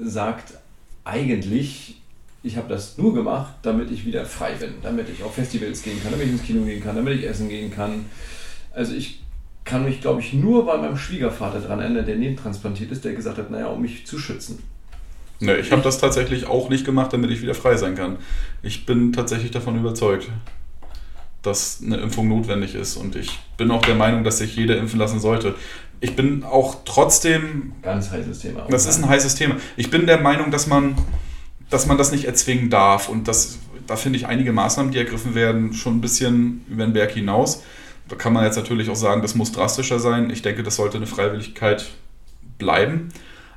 sagt 0.00 0.54
eigentlich, 1.04 1.97
ich 2.42 2.56
habe 2.56 2.68
das 2.68 2.98
nur 2.98 3.14
gemacht, 3.14 3.54
damit 3.62 3.90
ich 3.90 4.04
wieder 4.04 4.24
frei 4.24 4.52
bin, 4.52 4.74
damit 4.82 5.08
ich 5.08 5.22
auf 5.22 5.34
Festivals 5.34 5.82
gehen 5.82 6.00
kann, 6.02 6.12
damit 6.12 6.26
ich 6.26 6.32
ins 6.32 6.42
Kino 6.42 6.64
gehen 6.64 6.82
kann, 6.82 6.96
damit 6.96 7.18
ich 7.18 7.26
essen 7.26 7.48
gehen 7.48 7.74
kann. 7.74 8.06
Also 8.72 8.94
ich 8.94 9.22
kann 9.64 9.84
mich, 9.84 10.00
glaube 10.00 10.20
ich, 10.20 10.32
nur 10.32 10.64
bei 10.64 10.78
meinem 10.78 10.96
Schwiegervater 10.96 11.60
daran 11.60 11.80
erinnern, 11.80 12.06
der 12.06 12.16
nebentransplantiert 12.16 12.90
ist, 12.90 13.04
der 13.04 13.12
gesagt 13.12 13.38
hat, 13.38 13.50
naja, 13.50 13.66
um 13.66 13.82
mich 13.82 14.06
zu 14.06 14.18
schützen. 14.18 14.62
Ne, 15.40 15.56
ich 15.56 15.70
habe 15.70 15.82
das 15.82 15.98
tatsächlich 15.98 16.46
auch 16.46 16.68
nicht 16.68 16.84
gemacht, 16.84 17.12
damit 17.12 17.30
ich 17.30 17.42
wieder 17.42 17.54
frei 17.54 17.76
sein 17.76 17.94
kann. 17.94 18.16
Ich 18.62 18.86
bin 18.86 19.12
tatsächlich 19.12 19.52
davon 19.52 19.78
überzeugt, 19.78 20.28
dass 21.42 21.80
eine 21.84 21.98
Impfung 21.98 22.28
notwendig 22.28 22.74
ist 22.74 22.96
und 22.96 23.14
ich 23.14 23.38
bin 23.56 23.70
auch 23.70 23.82
der 23.82 23.94
Meinung, 23.94 24.24
dass 24.24 24.38
sich 24.38 24.56
jeder 24.56 24.76
impfen 24.78 24.98
lassen 24.98 25.20
sollte. 25.20 25.54
Ich 26.00 26.16
bin 26.16 26.44
auch 26.44 26.76
trotzdem. 26.84 27.72
Ganz 27.82 28.10
heißes 28.10 28.40
Thema. 28.40 28.66
Das 28.68 28.86
ist 28.86 28.98
ein 28.98 29.08
heißes 29.08 29.34
Thema. 29.36 29.56
Ich 29.76 29.90
bin 29.90 30.06
der 30.06 30.20
Meinung, 30.20 30.50
dass 30.50 30.66
man, 30.66 30.96
dass 31.70 31.86
man 31.86 31.98
das 31.98 32.12
nicht 32.12 32.24
erzwingen 32.24 32.70
darf 32.70 33.08
und 33.08 33.28
das, 33.28 33.58
da 33.86 33.96
finde 33.96 34.18
ich 34.18 34.26
einige 34.26 34.52
Maßnahmen, 34.52 34.92
die 34.92 34.98
ergriffen 34.98 35.34
werden, 35.34 35.74
schon 35.74 35.98
ein 35.98 36.00
bisschen 36.00 36.64
über 36.68 36.84
den 36.84 36.92
Berg 36.92 37.12
hinaus. 37.12 37.62
Da 38.08 38.16
kann 38.16 38.32
man 38.32 38.44
jetzt 38.44 38.56
natürlich 38.56 38.88
auch 38.88 38.96
sagen, 38.96 39.22
das 39.22 39.34
muss 39.34 39.52
drastischer 39.52 40.00
sein. 40.00 40.30
Ich 40.30 40.42
denke, 40.42 40.62
das 40.62 40.76
sollte 40.76 40.96
eine 40.96 41.06
Freiwilligkeit 41.06 41.90
bleiben. 42.56 43.10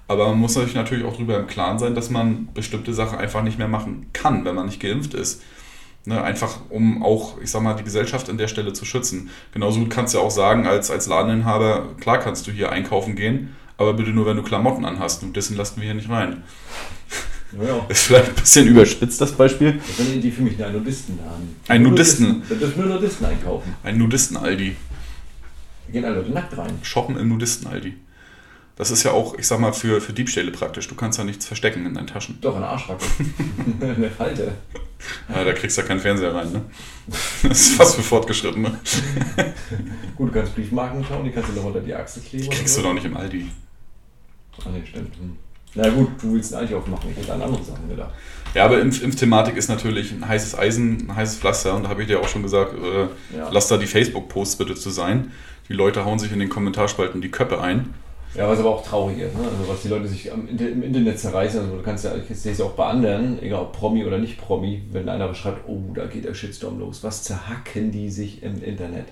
Aber 0.08 0.28
man 0.28 0.40
muss 0.40 0.56
sich 0.56 0.76
natürlich 0.76 1.06
auch 1.06 1.14
darüber 1.14 1.40
im 1.40 1.48
Klaren 1.48 1.80
sein, 1.80 1.96
dass 1.96 2.10
man 2.10 2.50
bestimmte 2.54 2.94
Sachen 2.94 3.18
einfach 3.18 3.44
nicht 3.44 3.58
mehr 3.58 3.70
machen 3.70 4.08
kann, 4.12 4.44
wenn 4.44 4.56
man 4.56 4.66
nicht 4.66 4.82
geimpft 4.82 5.14
ist. 5.14 5.42
Ne, 6.04 6.22
einfach 6.22 6.58
um 6.70 7.04
auch, 7.04 7.40
ich 7.42 7.52
sag 7.52 7.62
mal, 7.62 7.76
die 7.76 7.84
Gesellschaft 7.84 8.28
an 8.30 8.38
der 8.38 8.48
Stelle 8.48 8.74
zu 8.74 8.84
schützen. 8.86 9.30
Genauso 9.54 9.86
kannst 9.86 10.14
du 10.14 10.18
ja 10.18 10.24
auch 10.24 10.32
sagen, 10.32 10.66
als, 10.66 10.90
als 10.92 11.08
Ladeninhaber, 11.08 11.90
klar 12.00 12.18
kannst 12.18 12.48
du 12.48 12.52
hier 12.52 12.72
einkaufen 12.72 13.16
gehen, 13.16 13.56
aber 13.78 13.94
bitte 13.94 14.10
nur, 14.10 14.26
wenn 14.26 14.36
du 14.36 14.44
Klamotten 14.44 14.84
anhast. 14.84 15.24
Und 15.24 15.36
dessen 15.36 15.56
lassen 15.56 15.80
wir 15.80 15.86
hier 15.86 15.94
nicht 15.94 16.10
rein. 16.10 16.44
Ja, 17.58 17.64
ja. 17.64 17.86
Ist 17.90 18.04
vielleicht 18.04 18.30
ein 18.30 18.36
bisschen 18.36 18.68
überspitzt, 18.68 19.20
das 19.20 19.34
Beispiel. 19.34 19.74
Das 19.74 20.06
eine 20.06 20.16
Idee 20.16 20.32
für 20.32 20.42
mich, 20.42 20.64
einen 20.64 20.78
Nudistenladen. 20.78 21.56
Ein 21.68 21.84
Nudisten. 21.84 22.44
Da 22.48 22.56
dürfen 22.56 22.82
nur 22.82 22.96
Nudisten 22.96 23.26
einkaufen. 23.26 23.76
Ein 23.84 23.98
Nudisten-Aldi. 23.98 24.76
Da 25.88 25.92
gehen 25.92 26.06
alle 26.06 26.16
Leute 26.16 26.32
nackt 26.32 26.58
rein. 26.58 26.80
Shoppen 26.82 27.18
im 27.18 27.28
Nudisten-Aldi. 27.30 27.94
Das 28.78 28.90
ist 28.90 29.04
ja 29.04 29.12
auch, 29.12 29.38
ich 29.38 29.46
sag 29.46 29.60
mal, 29.60 29.74
für, 29.74 30.02
für 30.02 30.14
Diebstähle 30.14 30.52
praktisch. 30.52 30.88
Du 30.88 30.96
kannst 30.96 31.18
ja 31.20 31.24
nichts 31.24 31.46
verstecken 31.46 31.86
in 31.86 31.94
deinen 31.94 32.08
Taschen. 32.08 32.40
Doch, 32.42 32.56
in 32.56 32.62
der 32.62 32.70
Arschbacke. 32.70 33.06
in 33.82 34.02
der 34.02 34.12
Falte. 34.12 34.54
Ja, 35.30 35.44
da 35.44 35.54
kriegst 35.54 35.78
du 35.78 35.82
ja 35.82 35.88
keinen 35.88 36.00
Fernseher 36.00 36.34
rein, 36.34 36.52
ne? 36.52 36.64
Das 37.44 37.60
ist 37.60 37.74
fast 37.74 37.96
für 37.96 38.02
Fortgeschrittene. 38.02 38.80
Gut, 40.16 40.30
du 40.30 40.34
kannst 40.34 40.56
Briefmarken 40.56 41.04
klauen, 41.04 41.26
die 41.26 41.32
kannst 41.32 41.50
du 41.50 41.54
noch 41.54 41.66
unter 41.66 41.82
die 41.82 41.94
Achse 41.94 42.22
kleben. 42.22 42.44
Die 42.44 42.50
kriegst 42.50 42.78
du 42.78 42.82
doch 42.82 42.94
nicht 42.94 43.06
im 43.06 43.18
Aldi. 43.18 43.52
Ah, 44.64 44.70
nee, 44.74 44.84
stimmt. 44.86 45.16
Hm. 45.16 45.38
Na 45.74 45.90
gut, 45.90 46.10
du 46.22 46.34
willst 46.34 46.54
ein 46.54 46.60
Aldi 46.60 46.76
aufmachen, 46.76 47.12
ich 47.12 47.18
hätte 47.18 47.34
an 47.34 47.42
andere 47.42 47.64
Sachen 47.64 47.88
gedacht. 47.88 48.12
Ja, 48.54 48.66
aber 48.66 48.82
Impf 48.82 49.02
Impfthematik 49.02 49.56
ist 49.56 49.70
natürlich 49.70 50.12
ein 50.12 50.28
heißes 50.28 50.58
Eisen, 50.58 51.08
ein 51.10 51.16
heißes 51.16 51.38
Pflaster 51.38 51.76
und 51.76 51.84
da 51.84 51.90
habe 51.90 52.02
ich 52.02 52.08
dir 52.08 52.20
auch 52.20 52.28
schon 52.28 52.44
gesagt, 52.44 52.74
äh, 52.74 53.38
ja. 53.38 53.50
lass 53.52 53.70
da 53.70 53.78
die 53.78 53.88
Facebook-Posts 53.88 54.58
bitte 54.58 54.76
zu 54.76 54.90
sein. 54.90 55.32
Die 55.70 55.74
Leute 55.74 56.04
hauen 56.04 56.20
sich 56.20 56.34
in 56.34 56.40
den 56.40 56.50
Kommentarspalten 56.50 57.22
die 57.22 57.32
Köpfe 57.32 57.62
ein. 57.62 57.94
Ja, 58.36 58.48
was 58.48 58.60
aber 58.60 58.70
auch 58.70 58.86
traurig 58.86 59.20
ist, 59.20 59.36
ne? 59.36 59.44
also 59.44 59.72
was 59.72 59.82
die 59.82 59.90
Leute 59.90 60.08
sich 60.08 60.28
im 60.28 60.48
Internet 60.48 61.20
zerreißen, 61.20 61.60
also 61.60 61.76
du 61.76 61.84
kannst 61.84 62.06
ja, 62.06 62.12
ich 62.16 62.38
sehe 62.38 62.54
es 62.54 62.60
ja 62.60 62.66
auch 62.66 62.72
bei 62.72 62.86
anderen, 62.86 63.42
egal 63.42 63.62
ob 63.62 63.74
Promi 63.74 64.06
oder 64.06 64.18
nicht 64.18 64.40
Promi, 64.40 64.84
wenn 64.92 65.10
einer 65.10 65.34
schreibt, 65.36 65.68
oh, 65.68 65.82
da 65.94 66.06
geht 66.06 66.24
der 66.24 66.34
Shitstorm 66.34 66.80
los, 66.80 67.04
was 67.04 67.24
zerhacken 67.24 67.92
die 67.92 68.10
sich 68.10 68.42
im 68.42 68.64
Internet? 68.64 69.08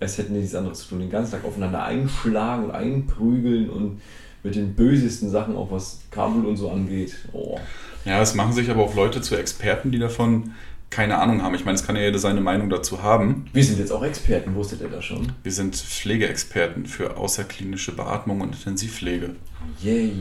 Es 0.00 0.18
hätten 0.18 0.34
die 0.34 0.40
nichts 0.40 0.54
anderes 0.54 0.80
zu 0.80 0.90
tun, 0.90 1.00
den 1.00 1.10
ganzen 1.10 1.32
Tag 1.32 1.46
aufeinander 1.46 1.82
einschlagen 1.82 2.64
und 2.64 2.70
einprügeln 2.72 3.70
und 3.70 4.02
mit 4.42 4.54
den 4.54 4.74
bösesten 4.74 5.30
Sachen, 5.30 5.56
auch 5.56 5.70
was 5.70 6.00
Kabul 6.10 6.46
und 6.46 6.56
so 6.56 6.70
angeht. 6.70 7.16
Oh. 7.32 7.58
Ja, 8.04 8.20
es 8.20 8.34
machen 8.34 8.52
sich 8.52 8.70
aber 8.70 8.82
auch 8.82 8.94
Leute 8.94 9.20
zu 9.20 9.36
Experten, 9.36 9.92
die 9.92 9.98
davon 9.98 10.52
keine 10.90 11.18
Ahnung 11.18 11.42
haben. 11.42 11.54
Ich 11.54 11.64
meine, 11.64 11.76
es 11.76 11.86
kann 11.86 11.96
ja 11.96 12.02
jeder 12.02 12.18
seine 12.18 12.40
Meinung 12.40 12.68
dazu 12.68 13.02
haben. 13.02 13.46
Wir 13.52 13.64
sind 13.64 13.78
jetzt 13.78 13.90
auch 13.90 14.04
Experten, 14.04 14.54
wusstet 14.54 14.82
ihr 14.82 14.88
das 14.88 15.04
schon? 15.04 15.32
Wir 15.42 15.52
sind 15.52 15.74
Pflegeexperten 15.74 16.86
für 16.86 17.16
außerklinische 17.16 17.92
Beatmung 17.92 18.42
und 18.42 18.54
Intensivpflege. 18.54 19.36
Yay. 19.80 20.12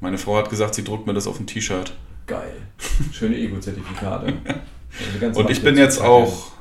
Meine 0.00 0.18
Frau 0.18 0.36
hat 0.36 0.50
gesagt, 0.50 0.74
sie 0.74 0.84
druckt 0.84 1.06
mir 1.06 1.14
das 1.14 1.26
auf 1.26 1.38
ein 1.38 1.46
T-Shirt. 1.46 1.92
Geil. 2.26 2.56
Schöne 3.12 3.36
Ego-Zertifikate. 3.36 4.34
und 5.34 5.50
ich 5.50 5.62
bin 5.62 5.76
jetzt 5.76 6.00
auch 6.00 6.52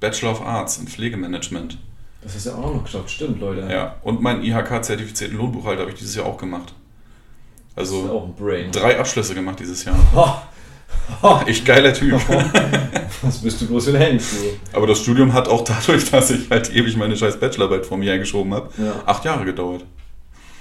Bachelor 0.00 0.32
of 0.32 0.42
Arts 0.42 0.78
in 0.78 0.86
Pflegemanagement. 0.86 1.78
Das 2.22 2.36
ist 2.36 2.46
ja 2.46 2.54
auch 2.54 2.74
noch 2.74 2.84
geschafft, 2.84 3.10
stimmt, 3.10 3.40
Leute. 3.40 3.66
Ja, 3.70 3.96
und 4.02 4.22
meinen 4.22 4.44
IHK-zertifizierten 4.44 5.36
Lohnbuchhalter 5.36 5.80
habe 5.82 5.90
ich 5.90 5.98
dieses 5.98 6.14
Jahr 6.14 6.26
auch 6.26 6.38
gemacht. 6.38 6.72
Also 7.74 7.96
das 7.96 8.04
ist 8.04 8.10
auch 8.10 8.24
ein 8.26 8.34
Brain. 8.34 8.70
drei 8.70 8.98
Abschlüsse 8.98 9.34
gemacht 9.34 9.58
dieses 9.60 9.84
Jahr. 9.84 9.96
Ich 11.46 11.64
geiler 11.64 11.92
Typ. 11.92 12.20
Was 13.22 13.38
bist 13.38 13.60
du 13.60 13.66
bloß 13.66 13.88
in 13.88 13.96
Hengst, 13.96 14.34
Aber 14.72 14.86
das 14.86 15.00
Studium 15.00 15.32
hat 15.32 15.48
auch 15.48 15.64
dadurch, 15.64 16.10
dass 16.10 16.30
ich 16.30 16.50
halt 16.50 16.74
ewig 16.74 16.96
meine 16.96 17.16
scheiß 17.16 17.40
Bachelorarbeit 17.40 17.86
vor 17.86 17.96
mir 17.98 18.10
hergeschoben 18.10 18.52
habe, 18.54 18.70
ja. 18.76 19.02
acht 19.06 19.24
Jahre 19.24 19.44
gedauert. 19.44 19.84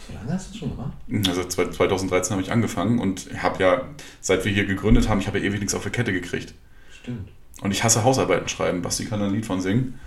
So 0.07 0.13
lange 0.13 0.33
hast 0.33 0.53
du 0.53 0.59
schon 0.59 0.69
gemacht? 0.71 0.93
Also 1.27 1.43
2013 1.43 2.31
habe 2.31 2.41
ich 2.41 2.51
angefangen 2.51 2.99
und 2.99 3.27
habe 3.41 3.63
ja, 3.63 3.81
seit 4.19 4.45
wir 4.45 4.51
hier 4.51 4.65
gegründet 4.65 5.09
haben, 5.09 5.19
ich 5.19 5.27
habe 5.27 5.39
ja 5.39 5.45
ewig 5.45 5.59
nichts 5.59 5.75
auf 5.75 5.83
der 5.83 5.91
Kette 5.91 6.13
gekriegt. 6.13 6.53
Stimmt. 7.01 7.29
Und 7.61 7.71
ich 7.71 7.83
hasse 7.83 8.03
Hausarbeiten 8.03 8.47
schreiben. 8.47 8.81
Basti 8.81 9.05
kann 9.05 9.19
da 9.19 9.27
ein 9.27 9.33
Lied 9.33 9.45
von 9.45 9.61
singen. 9.61 9.99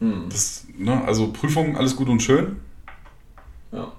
Hm. 0.00 0.24
Das, 0.30 0.66
ne, 0.76 1.04
also 1.04 1.32
Prüfungen, 1.32 1.76
alles 1.76 1.96
gut 1.96 2.08
und 2.08 2.20
schön. 2.22 2.56
Ja. 3.72 3.92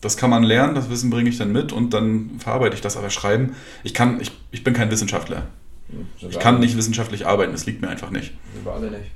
Das 0.00 0.16
kann 0.16 0.30
man 0.30 0.42
lernen, 0.42 0.74
das 0.74 0.88
Wissen 0.88 1.10
bringe 1.10 1.28
ich 1.28 1.36
dann 1.38 1.52
mit 1.52 1.72
und 1.72 1.92
dann 1.92 2.38
verarbeite 2.38 2.74
ich 2.74 2.80
das. 2.80 2.96
Aber 2.96 3.10
schreiben, 3.10 3.54
ich 3.82 3.92
kann, 3.92 4.20
ich, 4.20 4.32
ich 4.50 4.64
bin 4.64 4.72
kein 4.74 4.90
Wissenschaftler. 4.90 5.46
Hm, 5.90 6.06
Ich 6.30 6.38
kann 6.38 6.60
nicht 6.60 6.76
wissenschaftlich 6.76 7.26
arbeiten, 7.26 7.52
das 7.52 7.66
liegt 7.66 7.82
mir 7.82 7.88
einfach 7.88 8.10
nicht. 8.10 8.32
Sind 8.54 8.64
wir 8.64 8.72
alle 8.72 8.90
nicht. 8.90 9.10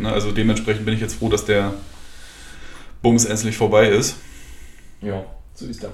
Ne, 0.00 0.12
also 0.12 0.32
dementsprechend 0.32 0.84
bin 0.84 0.94
ich 0.94 1.00
jetzt 1.00 1.14
froh, 1.14 1.28
dass 1.28 1.44
der 1.44 1.74
Bums 3.02 3.24
endlich 3.24 3.56
vorbei 3.56 3.88
ist. 3.88 4.16
Ja, 5.00 5.24
so 5.54 5.66
ist 5.66 5.82
das. 5.82 5.90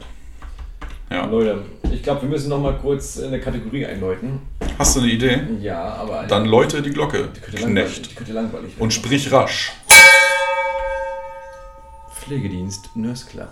Ja. 1.14 1.26
Leute, 1.26 1.62
ich 1.92 2.02
glaube, 2.02 2.22
wir 2.22 2.28
müssen 2.28 2.48
noch 2.48 2.58
mal 2.60 2.76
kurz 2.76 3.22
eine 3.22 3.38
Kategorie 3.40 3.86
einläuten. 3.86 4.40
Hast 4.76 4.96
du 4.96 5.00
eine 5.00 5.10
Idee? 5.12 5.40
Ja, 5.60 5.80
aber 5.94 6.24
Dann 6.26 6.44
läute 6.46 6.82
die 6.82 6.90
Glocke, 6.90 7.28
die 7.36 7.40
könnte 7.40 7.62
Knecht. 7.66 8.10
die 8.10 8.14
könnte 8.16 8.32
langweilig 8.32 8.70
werden. 8.72 8.82
Und 8.82 8.92
sprich 8.92 9.30
rasch. 9.30 9.72
Pflegedienst 12.20 12.90
Nurse 12.96 13.26
Club. 13.26 13.50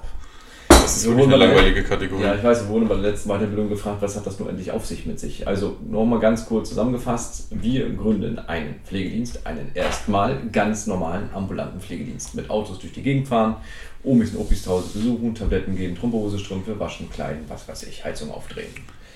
Das 0.92 0.98
ist 0.98 1.08
Wir 1.08 1.16
wirklich 1.16 1.34
eine 1.34 1.46
langweilige 1.46 1.82
Kategorie. 1.84 2.22
Ja, 2.22 2.34
ich 2.34 2.44
weiß, 2.44 2.64
wir 2.64 2.68
wurden 2.68 2.86
bei 2.86 2.94
der 2.96 3.04
letzten 3.04 3.30
Weiterbildung 3.30 3.70
gefragt, 3.70 4.02
was 4.02 4.14
hat 4.14 4.26
das 4.26 4.38
nun 4.38 4.50
endlich 4.50 4.72
auf 4.72 4.84
sich 4.84 5.06
mit 5.06 5.18
sich? 5.18 5.48
Also 5.48 5.78
nochmal 5.88 6.20
ganz 6.20 6.44
kurz 6.44 6.68
zusammengefasst, 6.68 7.46
wir 7.50 7.88
gründen 7.94 8.38
einen 8.38 8.74
Pflegedienst, 8.84 9.46
einen 9.46 9.70
erstmal 9.72 10.38
ganz 10.52 10.86
normalen 10.86 11.30
ambulanten 11.32 11.80
Pflegedienst. 11.80 12.34
Mit 12.34 12.50
Autos 12.50 12.78
durch 12.78 12.92
die 12.92 13.02
Gegend 13.02 13.26
fahren, 13.26 13.56
Omis 14.04 14.34
und 14.34 14.40
Opis 14.42 14.64
zu 14.64 14.70
Hause 14.70 14.90
besuchen, 14.92 15.34
Tabletten 15.34 15.74
geben, 15.76 15.96
Thrombose, 15.96 16.38
Strümpfe, 16.38 16.78
waschen, 16.78 17.08
kleiden, 17.10 17.44
was 17.48 17.66
weiß 17.66 17.84
ich, 17.84 18.04
Heizung 18.04 18.30
aufdrehen. 18.30 18.68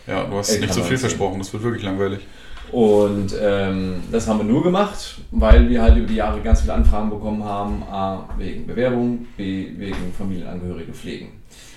Ja, 0.07 0.25
du 0.25 0.35
hast 0.37 0.59
nicht 0.59 0.73
so 0.73 0.83
viel 0.83 0.97
versprochen, 0.97 1.41
das 1.41 1.53
wird 1.53 1.63
wirklich 1.63 1.83
langweilig. 1.83 2.21
Und 2.73 3.35
ähm, 3.39 4.03
das 4.11 4.27
haben 4.27 4.39
wir 4.39 4.45
nur 4.45 4.63
gemacht, 4.63 5.19
weil 5.31 5.69
wir 5.69 5.83
halt 5.83 5.99
über 5.99 6.07
die 6.07 6.17
Jahre 6.17 6.41
ganz 6.41 6.63
viele 6.63 6.73
Anfragen 6.73 7.11
bekommen 7.11 7.45
haben. 7.45 7.83
A, 7.85 8.29
wegen 8.39 8.67
Bewerbung, 8.67 9.27
B, 9.37 9.69
wegen 9.77 10.13
Familienangehörige 10.17 10.93
pflegen. 10.93 11.36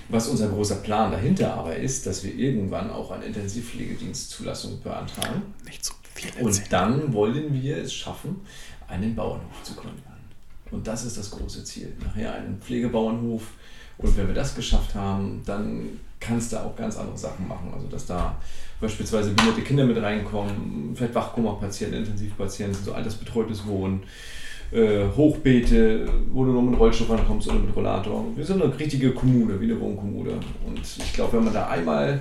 Was 0.10 0.28
unser 0.28 0.50
großer 0.50 0.76
Plan 0.76 1.12
dahinter 1.12 1.54
aber 1.54 1.76
ist, 1.76 2.06
dass 2.06 2.24
wir 2.24 2.34
irgendwann 2.34 2.90
auch 2.90 3.12
eine 3.12 3.26
Intensivpflegedienstzulassung 3.26 4.82
beantragen. 4.82 5.54
Nicht 5.66 5.86
so 5.86 5.94
viel 6.16 6.32
Und 6.42 6.72
dann 6.72 7.14
wollen 7.14 7.54
wir 7.62 7.78
es 7.78 7.94
schaffen, 7.94 8.42
einen 8.88 9.16
Bauernhof 9.16 9.64
zu 9.64 9.76
gründen. 9.76 10.02
Und 10.72 10.88
das 10.88 11.06
ist 11.06 11.18
das 11.18 11.32
große 11.32 11.64
Ziel. 11.64 11.94
Nachher 12.04 12.34
einen 12.34 12.60
Pflegebauernhof. 12.60 13.44
Und 13.98 14.18
wenn 14.18 14.28
wir 14.28 14.36
das 14.36 14.56
geschafft 14.56 14.96
haben, 14.96 15.42
dann 15.46 16.00
kannst 16.20 16.54
du 16.54 16.58
auch 16.58 16.76
ganz 16.76 16.98
andere 16.98 17.18
Sachen 17.18 17.48
machen. 17.48 17.72
Also 17.74 17.88
dass 17.88 18.06
da 18.06 18.38
beispielsweise 18.80 19.32
behinderte 19.32 19.62
Kinder 19.62 19.86
mit 19.86 20.02
reinkommen, 20.02 20.96
vielleicht 20.96 21.16
Wachkoma-Patienten, 21.16 21.98
Intensivpatienten, 21.98 22.84
so 22.84 22.94
altersbetreutes 22.94 23.66
Wohnen, 23.66 24.04
äh, 24.72 25.06
Hochbeete, 25.16 26.08
wo 26.32 26.46
du 26.46 26.52
nur 26.52 26.62
mit 26.62 26.80
Rollstuhl 26.80 27.08
rankommst 27.08 27.48
oder 27.48 27.60
mit 27.60 27.76
Rollator. 27.76 28.26
Wir 28.36 28.46
sind 28.46 28.62
eine 28.62 28.78
richtige 28.78 29.12
Kommune, 29.12 29.60
wie 29.60 29.66
eine 29.66 29.80
Wohnkommune. 29.80 30.32
Und 30.66 30.80
ich 30.82 31.14
glaube, 31.14 31.38
wenn 31.38 31.46
man 31.46 31.54
da 31.54 31.68
einmal 31.68 32.20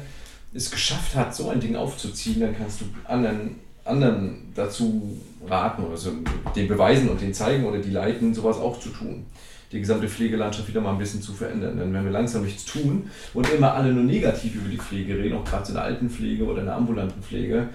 es 0.55 0.71
geschafft 0.71 1.15
hat, 1.15 1.35
so 1.35 1.51
ein 1.51 1.61
Ding 1.61 1.77
aufzuziehen, 1.77 2.41
dann 2.41 2.57
kannst 2.57 2.81
du 2.81 2.87
anderen, 3.05 3.57
anderen 3.85 4.53
dazu 4.55 5.19
raten 5.47 5.85
oder 5.85 5.97
so, 5.97 6.11
den 6.57 6.69
beweisen 6.69 7.09
und 7.09 7.21
den 7.21 7.35
zeigen 7.35 7.65
oder 7.65 7.79
die 7.79 7.91
leiten, 7.91 8.35
sowas 8.35 8.59
auch 8.59 8.81
zu 8.81 8.91
tun. 8.91 9.27
Die 9.71 9.81
gesamte 9.81 10.09
Pflegelandschaft 10.09 10.67
wieder 10.69 10.81
mal 10.81 10.93
ein 10.93 10.99
bisschen 10.99 11.21
zu 11.21 11.35
verändern. 11.35 11.79
Denn 11.79 11.93
wenn 11.93 12.05
wir 12.05 12.11
langsam 12.11 12.45
nichts 12.45 12.65
tun 12.65 13.11
und 13.35 13.51
immer 13.51 13.75
alle 13.75 13.93
nur 13.93 14.05
negativ 14.05 14.55
über 14.55 14.71
die 14.71 14.79
Pflege 14.79 15.19
reden, 15.19 15.37
auch 15.37 15.45
gerade 15.45 15.69
in 15.69 15.75
der 15.75 15.83
Altenpflege 15.85 16.45
oder 16.45 16.61
in 16.61 16.67
der 16.67 16.77
ambulanten 16.77 17.23
Pflege, 17.23 17.69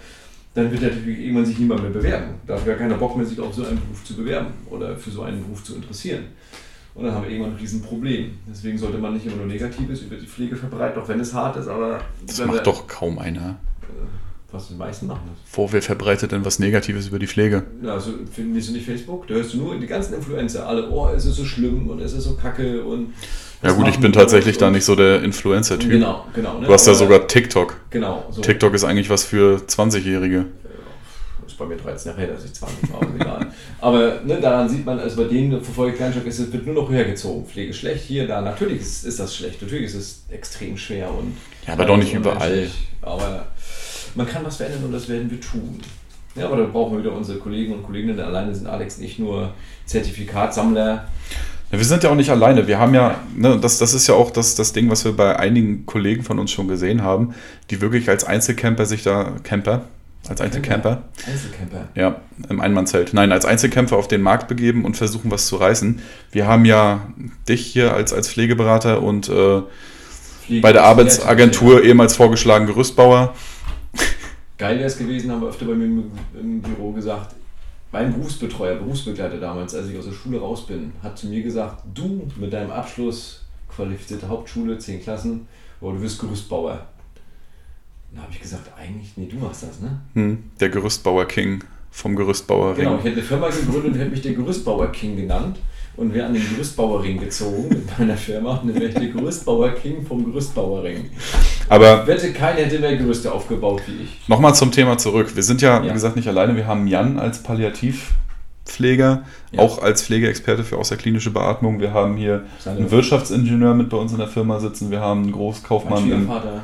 dann 0.54 0.72
wird 0.72 0.82
natürlich 0.82 1.20
irgendwann 1.20 1.46
sich 1.46 1.58
niemand 1.58 1.82
mehr 1.82 1.92
bewerben. 1.92 2.36
Da 2.46 2.56
hat 2.56 2.66
gar 2.66 2.76
keiner 2.76 2.96
Bock 2.96 3.16
mehr, 3.18 3.26
sich 3.26 3.39
auf 3.39 3.54
so 3.54 3.66
einen 3.66 3.80
Beruf 3.80 4.04
zu 4.04 4.16
bewerben 4.16 4.54
oder 4.70 4.96
für 4.96 5.10
so 5.10 5.24
einen 5.24 5.42
Beruf 5.42 5.63
zu 5.63 5.76
interessieren. 5.76 6.26
Und 6.96 7.06
dann 7.06 7.16
haben 7.16 7.24
wir 7.24 7.32
irgendwann 7.32 7.54
ein 7.54 7.58
Riesenproblem. 7.58 8.38
Deswegen 8.48 8.78
sollte 8.78 9.00
man 9.00 9.13
nicht 9.13 9.26
immer 9.26 9.38
nur 9.38 9.48
Negatives 9.48 10.02
über 10.04 10.16
die 10.16 10.28
Pflege 10.28 10.56
verbreiten, 10.56 11.02
auch 11.02 11.08
wenn 11.08 11.20
es 11.20 11.34
hart 11.34 11.58
ist, 11.58 11.68
aber 11.68 12.02
Das 12.26 12.46
macht 12.46 12.68
doch 12.68 12.88
kaum 12.88 13.18
einer. 13.18 13.58
Was 14.54 14.68
die 14.68 14.76
meisten 14.76 15.08
machen. 15.08 15.32
Vor 15.46 15.74
wer 15.74 15.82
verbreitet 15.82 16.32
denn 16.32 16.46
was 16.46 16.60
Negatives 16.60 17.08
über 17.08 17.18
die 17.18 17.28
Pflege? 17.28 17.63
Ja, 17.82 17.94
also 17.94 18.12
findest 18.32 18.70
du 18.70 18.74
nicht 18.74 18.86
Facebook? 18.86 19.28
Da 19.28 19.34
hörst 19.34 19.54
du 19.54 19.58
nur 19.58 19.80
die 19.80 19.88
ganzen 19.88 20.13
Influencer, 20.13 20.68
alle, 20.68 20.89
oh, 20.89 21.10
es 21.10 21.26
ist 21.26 21.36
so 21.36 21.44
schlimm 21.44 21.89
und 21.89 22.00
es 22.00 22.13
ist 22.13 22.24
so 22.24 22.36
kacke 22.36 22.84
und. 22.84 23.13
Ja 23.63 23.72
gut, 23.72 23.88
ich 23.88 24.00
bin 24.00 24.12
tatsächlich 24.12 24.58
da 24.58 24.70
nicht 24.70 24.84
so 24.86 24.96
der 24.96 25.24
Influencer-Typ. 25.24 25.89
Genau, 25.89 26.26
genau. 26.36 26.60
Ne? 26.60 26.68
Du 26.68 26.74
hast 26.74 26.86
ja 26.86 26.94
sogar 26.94 27.28
TikTok. 27.28 27.78
Genau, 27.89 28.26
so. 28.30 28.42
TikTok 28.42 28.74
ist 28.74 28.84
eigentlich 28.84 29.10
was 29.10 29.24
für 29.24 29.62
20-Jährige. 29.66 30.46
ist 31.48 31.58
bei 31.58 31.66
mir 31.66 31.78
13 31.78 32.12
Jahre 32.12 32.22
her, 32.22 32.34
dass 32.34 32.44
ich 32.44 32.54
20 32.54 32.92
war, 32.92 33.02
aber 33.02 33.16
egal. 33.16 33.48
Aber 33.80 34.22
ne, 34.26 34.39
daran 34.42 34.68
sieht 34.68 34.86
man, 34.86 35.00
also 35.00 35.16
bei 35.16 35.30
denen 35.30 35.62
ich 35.62 35.98
keinen 35.98 36.13
Schock, 36.13 36.28
es 36.28 36.52
wird 36.52 36.66
nur 36.66 36.76
noch 36.76 36.92
hergezogen. 36.92 37.46
Pflege 37.46 37.74
schlecht, 37.74 38.04
hier, 38.04 38.28
da. 38.28 38.42
Natürlich 38.42 38.82
ist, 38.82 39.06
ist 39.06 39.20
das 39.20 39.34
schlecht, 39.34 39.62
natürlich 39.62 39.86
ist 39.86 39.96
es 39.96 40.24
extrem 40.30 40.78
schwer 40.78 41.10
und. 41.10 41.38
Ja, 41.66 41.74
aber 41.74 41.86
doch 41.86 41.98
nicht 41.98 42.13
überall. 42.13 42.52
unmenschlich. 42.52 42.89
Aber 43.02 43.46
man 44.15 44.28
kann 44.28 44.45
was 44.45 44.58
verändern 44.58 44.86
und 44.86 44.91
das 44.91 45.10
werden 45.10 45.30
wir 45.30 45.39
tun. 45.39 45.80
Ja, 46.36 46.45
aber 46.47 46.58
da 46.58 46.63
brauchen 46.63 46.93
wir 46.93 47.04
wieder 47.04 47.15
unsere 47.15 47.38
Kollegen 47.38 47.73
und 47.73 47.84
Kolleginnen. 47.84 48.19
Alleine 48.19 48.54
sind 48.56 48.67
Alex 48.67 48.97
nicht 48.97 49.19
nur 49.19 49.54
Zertifikatsammler. 49.86 51.08
Ja, 51.71 51.78
wir 51.78 51.86
sind 51.86 52.04
ja 52.04 52.10
auch 52.10 52.15
nicht 52.15 52.30
alleine. 52.30 52.67
Wir 52.67 52.80
haben 52.80 52.93
ja, 52.93 53.19
ne, 53.36 53.60
das, 53.60 53.78
das 53.78 53.93
ist 53.93 54.08
ja 54.08 54.15
auch 54.15 54.32
das, 54.32 54.56
das 54.56 54.73
Ding, 54.73 54.89
was 54.89 55.06
wir 55.06 55.13
bei 55.13 55.38
einigen 55.38 55.86
Kollegen 55.86 56.23
von 56.23 56.39
uns 56.39 56.52
schon 56.52 56.67
gesehen 56.67 57.04
haben, 57.04 57.36
die 57.69 57.82
wirklich 57.82 58.10
als 58.10 58.23
Einzelcamper 58.23 58.86
sich 58.86 59.04
da, 59.04 59.34
Camper, 59.43 59.84
als 60.28 60.41
Einzelcamper, 60.41 61.04
Einzelcamper. 61.28 61.89
ja, 61.95 62.15
im 62.49 62.62
Einmannzelt, 62.62 63.13
nein, 63.13 63.32
als 63.32 63.45
Einzelkämpfer 63.45 63.97
auf 63.97 64.08
den 64.08 64.21
Markt 64.21 64.47
begeben 64.47 64.86
und 64.86 64.97
versuchen, 64.97 65.30
was 65.30 65.47
zu 65.47 65.58
reißen. 65.58 65.99
Wir 66.32 66.47
haben 66.47 66.65
ja 66.65 67.08
dich 67.47 67.65
hier 67.65 67.93
als, 67.93 68.13
als 68.13 68.30
Pflegeberater 68.30 69.02
und 69.02 69.30
äh, 69.30 69.62
bei 70.62 70.73
der 70.73 70.84
Arbeitsagentur 70.84 71.84
ehemals 71.84 72.15
vorgeschlagen 72.15 72.65
Gerüstbauer. 72.67 73.34
Geil 74.63 74.78
wäre 74.78 74.88
es 74.88 74.97
gewesen, 74.97 75.30
haben 75.30 75.41
wir 75.41 75.49
öfter 75.49 75.65
bei 75.65 75.73
mir 75.73 75.84
im, 75.84 76.12
im 76.39 76.62
Büro 76.62 76.93
gesagt. 76.93 77.36
Mein 77.91 78.13
Berufsbetreuer, 78.13 78.78
Berufsbegleiter 78.78 79.38
damals, 79.38 79.76
als 79.76 79.89
ich 79.89 79.97
aus 79.97 80.06
der 80.06 80.13
Schule 80.13 80.39
raus 80.39 80.65
bin, 80.65 80.93
hat 81.04 81.17
zu 81.17 81.28
mir 81.28 81.43
gesagt: 81.43 81.84
Du 81.93 82.30
mit 82.38 82.54
deinem 82.54 82.71
Abschluss, 82.71 83.41
qualifizierte 83.67 84.30
Hauptschule, 84.30 84.78
10 84.78 85.02
Klassen, 85.02 85.49
oh, 85.82 85.91
du 85.91 86.02
wirst 86.02 86.17
Gerüstbauer. 86.17 86.88
Dann 88.13 88.23
habe 88.23 88.32
ich 88.32 88.39
gesagt: 88.39 88.71
Eigentlich, 88.80 89.12
nee, 89.17 89.28
du 89.30 89.36
machst 89.36 89.63
das, 89.63 89.82
ne? 89.82 89.99
Hm, 90.13 90.52
der 90.62 90.69
Gerüstbauer 90.69 91.28
King 91.28 91.62
vom 91.91 92.15
Gerüstbauerring. 92.15 92.86
Genau, 92.86 92.97
ich 92.99 93.04
hätte 93.04 93.17
eine 93.17 93.26
Firma 93.26 93.49
gegründet 93.49 93.91
und 93.91 93.99
hätte 93.99 94.12
mich 94.12 94.21
der 94.21 94.34
Gerüstbauer 94.34 94.93
King 94.93 95.17
genannt 95.17 95.60
und 95.96 96.14
wäre 96.14 96.26
an 96.28 96.34
den 96.34 96.44
Gerüstbauerring 96.50 97.20
gezogen 97.20 97.70
mit 97.70 98.00
meiner 98.00 98.18
Firma 98.18 98.58
und 98.58 98.68
dann 98.70 98.76
wäre 98.76 98.88
ich 98.90 98.96
der 98.96 99.08
Gerüstbauer 99.10 99.70
King 99.72 100.06
vom 100.06 100.26
Gerüstbauerring. 100.26 101.10
Aber 101.70 102.02
Ich 102.02 102.08
wette, 102.08 102.34
keiner 102.34 102.62
hätte 102.62 102.80
mehr 102.80 102.98
Gerüste 102.98 103.32
aufgebaut 103.32 103.82
wie 103.88 104.04
ich. 104.04 104.28
Nochmal 104.28 104.56
zum 104.56 104.72
Thema 104.72 104.98
zurück. 104.98 105.36
Wir 105.36 105.44
sind 105.44 105.62
ja, 105.62 105.82
wie 105.84 105.88
Ja. 105.88 105.94
gesagt, 105.94 106.16
nicht 106.16 106.28
alleine. 106.28 106.56
Wir 106.56 106.66
haben 106.68 106.88
Jan 106.88 107.20
als 107.20 107.44
Palliativpfleger, 107.44 109.24
Ja. 109.52 109.60
auch 109.60 109.82
als 109.82 110.04
Pflegeexperte 110.04 110.64
für 110.64 110.78
außerklinische 110.78 111.30
Beatmung. 111.32 111.80
Wir 111.80 111.94
haben 111.94 112.18
hier 112.18 112.46
Seine- 112.60 112.80
einen 112.80 112.92
Wirtschaftsingenieur 112.92 113.74
mit 113.76 113.90
bei 113.90 113.98
uns 113.98 114.12
in 114.12 114.18
der 114.18 114.28
Firma 114.28 114.60
sitzen. 114.60 114.90
Wir 114.92 115.00
haben 115.00 115.22
einen 115.22 115.30
Mein 115.32 115.40
Großkaufmann 115.40 116.04
im, 116.04 116.10
Schwiegervater. 116.22 116.54
im 116.54 116.62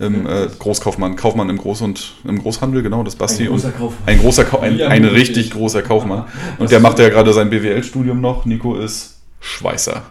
äh, 0.00 0.48
Großkaufmann, 0.58 1.16
Kaufmann 1.16 1.50
im 1.50 1.60
Groß- 1.60 1.82
und 1.82 2.14
im 2.24 2.40
Großhandel, 2.40 2.82
genau, 2.82 3.02
das 3.02 3.16
Basti. 3.16 3.44
Ein 3.44 3.50
großer 3.50 3.68
und 3.68 3.78
Kaufmann. 3.78 4.02
ein 4.06 4.18
großer, 4.18 4.44
Kau 4.44 4.60
ein, 4.60 4.80
ein 4.80 5.04
richtig 5.04 5.50
großer 5.50 5.82
Kaufmann. 5.82 6.24
Und 6.58 6.70
der 6.70 6.80
macht 6.80 6.98
ja 6.98 7.08
gerade 7.10 7.32
sein 7.32 7.50
BWL-Studium 7.50 8.20
noch. 8.20 8.46
Nico 8.46 8.76
ist 8.76 9.18
Schweißer. 9.40 10.02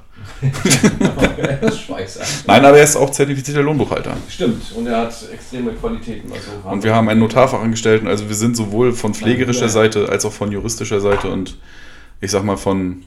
das 1.62 1.74
ist 1.74 1.82
Schweißer. 1.82 2.22
Nein, 2.48 2.66
aber 2.66 2.78
er 2.78 2.84
ist 2.84 2.96
auch 2.96 3.10
zertifizierter 3.10 3.64
Lohnbuchhalter. 3.64 4.16
Stimmt, 4.30 4.72
und 4.76 4.88
er 4.88 4.98
hat 4.98 5.14
extreme 5.34 5.72
Qualitäten. 5.74 6.32
Also 6.32 6.70
Und 6.70 6.84
wir 6.84 6.94
haben 6.94 7.10
einen 7.10 7.20
Notarfachangestellten, 7.20 8.08
also 8.08 8.28
wir 8.30 8.36
sind 8.36 8.56
sowohl 8.56 8.94
von 8.94 9.14
pflegerischer. 9.14 9.70
Seite 9.70 10.10
als 10.10 10.24
auch 10.26 10.34
von 10.34 10.52
juristischer 10.52 11.00
Seite 11.00 11.30
und 11.30 11.58
ich 12.22 12.32
sag 12.32 12.44
mal 12.44 12.58
von 12.58 13.04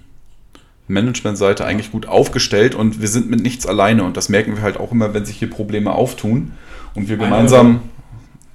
Managementseite 0.88 1.64
eigentlich 1.64 1.92
gut 1.92 2.06
aufgestellt 2.06 2.74
und 2.74 3.00
wir 3.00 3.09
sind 3.09 3.30
mit 3.30 3.40
nichts 3.40 3.66
alleine 3.66 4.04
und 4.04 4.16
das 4.16 4.28
merken 4.28 4.56
wir 4.56 4.62
halt 4.62 4.78
auch 4.78 4.92
immer, 4.92 5.14
wenn 5.14 5.24
sich 5.24 5.36
hier 5.36 5.50
Probleme 5.50 5.92
auftun 5.92 6.52
und 6.95 7.09
wir 7.09 7.16
Ein 7.16 7.24
gemeinsam, 7.24 7.80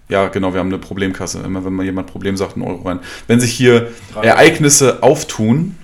ja 0.10 0.28
genau, 0.28 0.54
wir 0.54 0.60
haben 0.60 0.68
eine 0.68 0.78
Problemkasse, 0.78 1.42
immer 1.42 1.64
wenn 1.66 1.74
mal 1.74 1.84
jemand 1.84 2.08
Problem 2.08 2.38
sagt, 2.38 2.56
einen 2.56 2.66
Euro 2.66 2.88
rein. 2.88 3.00
Wenn 3.28 3.40
sich 3.40 3.52
hier. 3.52 3.92
Ereignisse 4.22 5.04
auftun, 5.04 5.76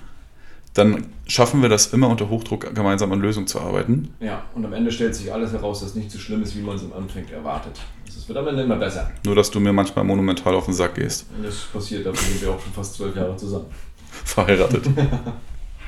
dann 0.72 1.06
schaffen 1.26 1.62
wir 1.62 1.68
das 1.68 1.92
immer 1.92 2.08
unter 2.08 2.28
Hochdruck 2.28 2.74
gemeinsam 2.74 3.12
an 3.12 3.20
Lösungen 3.20 3.46
zu 3.46 3.60
arbeiten. 3.60 4.12
Ja, 4.20 4.42
und 4.54 4.64
am 4.64 4.72
Ende 4.72 4.90
stellt 4.90 5.14
sich 5.14 5.32
alles 5.32 5.52
heraus, 5.52 5.80
dass 5.80 5.90
es 5.90 5.94
nicht 5.94 6.10
so 6.10 6.18
schlimm 6.18 6.42
ist, 6.42 6.56
wie 6.56 6.62
man 6.62 6.76
es 6.76 6.82
am 6.82 6.92
Anfang 6.92 7.26
erwartet. 7.28 7.80
Es 8.06 8.28
wird 8.28 8.38
am 8.38 8.48
Ende 8.48 8.62
immer 8.62 8.76
besser. 8.76 9.10
Nur, 9.24 9.34
dass 9.34 9.50
du 9.50 9.60
mir 9.60 9.72
manchmal 9.72 10.04
monumental 10.04 10.54
auf 10.54 10.64
den 10.64 10.74
Sack 10.74 10.94
gehst. 10.94 11.26
Und 11.36 11.44
das 11.44 11.56
passiert, 11.72 12.06
dafür 12.06 12.26
sind 12.26 12.42
wir 12.42 12.50
auch 12.50 12.60
schon 12.60 12.72
fast 12.72 12.94
zwölf 12.94 13.14
Jahre 13.14 13.36
zusammen. 13.36 13.66
Verheiratet. 14.24 14.86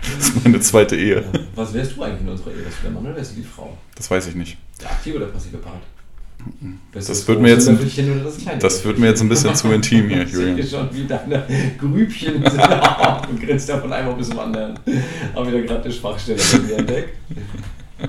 Das 0.02 0.28
ist 0.28 0.44
meine 0.44 0.60
zweite 0.60 0.96
Ehe. 0.96 1.24
Was 1.54 1.72
wärst 1.72 1.96
du 1.96 2.02
eigentlich 2.02 2.20
in 2.20 2.28
unserer 2.28 2.50
Ehe? 2.50 2.64
Wärst 2.64 2.78
du 2.78 2.82
der 2.82 2.90
Mann 2.92 3.06
oder 3.06 3.16
wärst 3.16 3.32
du 3.32 3.36
die 3.36 3.46
Frau? 3.46 3.76
Das 3.94 4.10
weiß 4.10 4.26
ich 4.28 4.34
nicht. 4.34 4.58
Der 4.80 4.90
aktive 4.90 5.16
oder 5.16 5.26
passive 5.26 5.56
Part? 5.56 5.82
Du 6.38 6.98
Das 6.98 7.26
wird 7.28 7.40
mir 7.40 7.48
jetzt- 7.50 7.68
oder 7.68 7.78
das 8.24 8.36
Das 8.60 8.84
wird 8.84 8.98
mir 8.98 9.06
jetzt 9.06 9.20
ein 9.20 9.28
bisschen 9.28 9.54
zu 9.54 9.68
intim 9.72 10.08
hier, 10.08 10.22
Ich 10.22 10.32
Julian. 10.32 10.66
schon, 10.66 10.88
wie 10.92 11.04
deine 11.04 11.42
Grübchen 11.78 12.34
sind 12.34 12.60
und 13.30 13.40
grinst 13.42 13.68
ja 13.68 13.78
von 13.78 13.92
einem 13.92 14.16
bis 14.16 14.28
zum 14.28 14.38
anderen. 14.38 14.78
Haben 15.34 15.48
wieder 15.48 15.62
gerade 15.62 15.82
eine 15.84 15.92
Schwachstelle 15.92 16.38
bei 16.52 16.58
mir 16.60 16.76
entdeckt. 16.78 17.14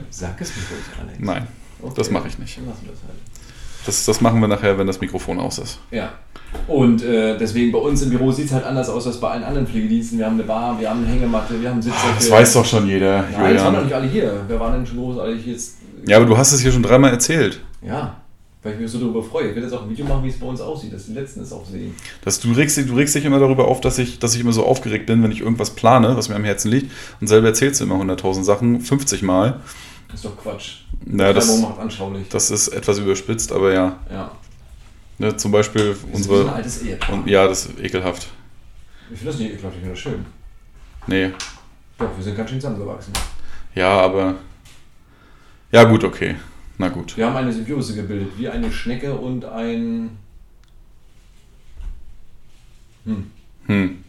Sag 0.09 0.39
es 0.41 0.49
mir 0.49 0.63
ruhig, 0.63 0.85
Alex. 1.01 1.19
Nein, 1.19 1.47
Okay. 1.81 1.93
das 1.95 2.11
mache 2.11 2.27
ich 2.27 2.37
nicht. 2.39 2.57
Dann 2.57 2.67
lassen 2.67 2.81
wir 2.85 2.91
das 2.91 3.01
halt. 3.07 3.17
Das, 3.85 4.05
das 4.05 4.19
machen 4.21 4.41
wir 4.41 4.47
nachher, 4.47 4.77
wenn 4.77 4.87
das 4.87 4.99
Mikrofon 4.99 5.39
aus 5.39 5.59
ist. 5.59 5.79
Ja. 5.91 6.11
Und 6.67 7.03
äh, 7.03 7.37
deswegen 7.37 7.71
bei 7.71 7.77
uns 7.79 8.01
im 8.01 8.09
Büro 8.09 8.31
sieht 8.31 8.47
es 8.47 8.51
halt 8.51 8.65
anders 8.65 8.89
aus 8.89 9.07
als 9.07 9.19
bei 9.19 9.29
allen 9.29 9.43
anderen 9.43 9.65
Pflegediensten. 9.67 10.17
Wir 10.19 10.25
haben 10.25 10.33
eine 10.35 10.43
Bar, 10.43 10.79
wir 10.79 10.89
haben 10.89 11.03
eine 11.03 11.13
Hängematte, 11.13 11.59
wir 11.61 11.69
haben 11.69 11.81
Sitzsäcke. 11.81 12.07
Ah, 12.11 12.15
Das 12.17 12.31
weiß 12.31 12.53
doch 12.53 12.65
schon 12.65 12.87
jeder, 12.87 13.23
Nein, 13.31 13.53
das 13.55 13.63
waren 13.63 13.73
doch 13.75 13.81
Julian. 13.83 13.83
nicht 13.85 13.93
alle 13.93 14.07
hier. 14.07 14.41
Wer 14.47 14.59
war 14.59 14.71
denn 14.71 14.85
schon 14.85 14.97
großartig 14.97 15.45
jetzt? 15.45 15.77
Ja, 16.07 16.17
aber 16.17 16.25
du 16.25 16.37
hast 16.37 16.51
es 16.53 16.61
hier 16.61 16.71
schon 16.71 16.83
dreimal 16.83 17.11
erzählt. 17.11 17.61
Ja, 17.81 18.17
weil 18.63 18.73
ich 18.73 18.79
mich 18.79 18.91
so 18.91 18.99
darüber 18.99 19.21
freue. 19.23 19.49
Ich 19.49 19.55
werde 19.55 19.67
jetzt 19.67 19.73
auch 19.73 19.83
ein 19.83 19.89
Video 19.89 20.05
machen, 20.05 20.23
wie 20.23 20.29
es 20.29 20.39
bei 20.39 20.45
uns 20.47 20.59
aussieht, 20.61 20.91
dass 20.93 21.05
die 21.05 21.13
Letzten 21.13 21.41
es 21.41 21.51
auch 21.53 21.65
sehen. 21.65 21.93
Dass 22.23 22.39
du, 22.39 22.51
regst, 22.53 22.77
dich- 22.77 22.87
du 22.87 22.95
regst 22.95 23.13
dich 23.15 23.23
immer 23.25 23.39
darüber 23.39 23.67
auf, 23.67 23.81
dass 23.81 23.97
ich, 23.99 24.19
dass 24.19 24.33
ich 24.35 24.41
immer 24.41 24.53
so 24.53 24.65
aufgeregt 24.65 25.05
bin, 25.05 25.21
wenn 25.23 25.31
ich 25.31 25.41
irgendwas 25.41 25.69
plane, 25.71 26.15
was 26.17 26.29
mir 26.29 26.35
am 26.35 26.43
Herzen 26.43 26.71
liegt. 26.71 26.91
Und 27.21 27.27
selber 27.27 27.47
erzählst 27.47 27.79
du 27.79 27.85
immer 27.85 27.95
100.000 27.95 28.43
Sachen, 28.43 28.81
50 28.81 29.21
Mal. 29.21 29.59
Das 30.07 30.15
ist 30.15 30.25
doch 30.25 30.37
Quatsch. 30.37 30.77
Naja, 31.05 31.33
das, 31.33 31.59
macht 31.59 31.79
anschaulich. 31.79 32.27
das 32.29 32.49
ist 32.51 32.69
etwas 32.69 32.97
überspitzt, 32.99 33.51
aber 33.51 33.73
ja. 33.73 33.99
ja. 34.09 34.31
Ne, 35.19 35.35
zum 35.35 35.51
Beispiel 35.51 35.93
wie 35.93 35.99
so 35.99 36.07
ein 36.07 36.13
unsere. 36.13 36.51
altes 36.53 36.81
Ehepaar. 36.83 37.15
Und, 37.15 37.27
ja, 37.27 37.47
das 37.47 37.65
ist 37.65 37.79
ekelhaft. 37.79 38.27
Ich 39.11 39.17
finde 39.17 39.31
das 39.31 39.39
nicht 39.39 39.51
ekelhaft, 39.53 39.75
ich 39.75 39.79
finde 39.81 39.93
das 39.95 39.99
schön. 39.99 40.25
Nee. 41.07 41.31
Doch, 41.97 42.09
wir 42.15 42.23
sind 42.23 42.35
ganz 42.37 42.49
schön 42.49 42.59
zusammengewachsen. 42.61 43.13
Ja, 43.75 43.89
aber. 44.01 44.35
Ja, 45.71 45.83
gut, 45.83 46.03
okay. 46.03 46.35
Na 46.77 46.89
gut. 46.89 47.17
Wir 47.17 47.25
haben 47.25 47.35
eine 47.35 47.51
Symbiose 47.51 47.95
gebildet, 47.95 48.29
wie 48.37 48.47
eine 48.47 48.71
Schnecke 48.71 49.13
und 49.13 49.45
ein. 49.45 50.17
Hm. 53.05 53.31
Hm. 53.65 54.03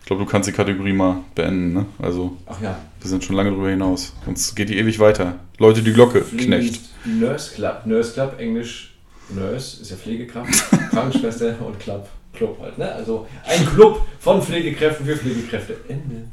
Ich 0.00 0.06
glaube, 0.06 0.24
du 0.24 0.30
kannst 0.30 0.48
die 0.48 0.52
Kategorie 0.52 0.92
mal 0.92 1.24
beenden, 1.34 1.72
ne? 1.72 1.86
Also, 1.98 2.36
Ach 2.46 2.60
ja. 2.60 2.78
wir 3.00 3.10
sind 3.10 3.24
schon 3.24 3.34
lange 3.34 3.50
drüber 3.50 3.70
hinaus. 3.70 4.12
Sonst 4.24 4.54
geht 4.54 4.68
die 4.68 4.78
ewig 4.78 5.00
weiter. 5.00 5.40
Leute, 5.58 5.82
die 5.82 5.92
Glocke, 5.92 6.20
Knecht. 6.20 6.38
Pflegedienst 6.38 6.90
Nurse 7.04 7.54
Club. 7.54 7.86
Nurse 7.86 8.12
Club, 8.12 8.38
Englisch 8.38 8.94
Nurse 9.30 9.82
ist 9.82 9.90
ja 9.90 9.96
Pflegekraft, 9.96 10.52
Krankenschwester 10.90 11.56
und 11.60 11.80
Club. 11.80 12.08
Club 12.32 12.58
halt, 12.60 12.78
ne? 12.78 12.92
Also 12.92 13.26
ein 13.46 13.66
Club 13.66 14.06
von 14.20 14.42
Pflegekräften 14.42 15.06
für 15.06 15.16
Pflegekräfte. 15.16 15.76
Ende. 15.88 16.28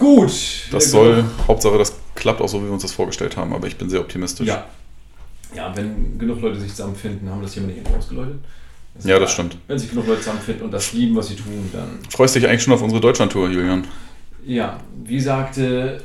Gut. 0.00 0.32
Das 0.72 0.90
soll, 0.90 1.24
Hauptsache, 1.46 1.78
das 1.78 1.94
klappt 2.14 2.40
auch 2.40 2.48
so, 2.48 2.60
wie 2.62 2.64
wir 2.66 2.72
uns 2.72 2.82
das 2.82 2.92
vorgestellt 2.92 3.36
haben, 3.36 3.52
aber 3.52 3.66
ich 3.68 3.76
bin 3.76 3.88
sehr 3.88 4.00
optimistisch. 4.00 4.48
Ja. 4.48 4.66
Ja, 5.54 5.76
wenn 5.76 6.18
genug 6.18 6.40
Leute 6.40 6.58
sich 6.60 6.70
zusammenfinden, 6.70 7.28
haben 7.28 7.40
wir 7.40 7.44
das 7.44 7.54
hier 7.54 7.62
nicht 7.64 7.76
irgendwo 7.76 7.96
ausgeläutet. 7.98 8.38
Ist 8.96 9.04
Ja, 9.04 9.10
egal. 9.16 9.20
das 9.20 9.32
stimmt. 9.32 9.56
Wenn 9.68 9.78
sich 9.78 9.90
genug 9.90 10.06
Leute 10.06 10.20
zusammenfinden 10.20 10.64
und 10.64 10.70
das 10.72 10.92
lieben, 10.92 11.14
was 11.16 11.28
sie 11.28 11.36
tun, 11.36 11.68
dann. 11.72 11.98
Freust 12.08 12.34
dich 12.34 12.48
eigentlich 12.48 12.62
schon 12.62 12.72
auf 12.72 12.82
unsere 12.82 13.00
Deutschlandtour, 13.00 13.48
Julian? 13.50 13.86
Ja, 14.46 14.80
wie 15.04 15.20
sagte 15.20 16.02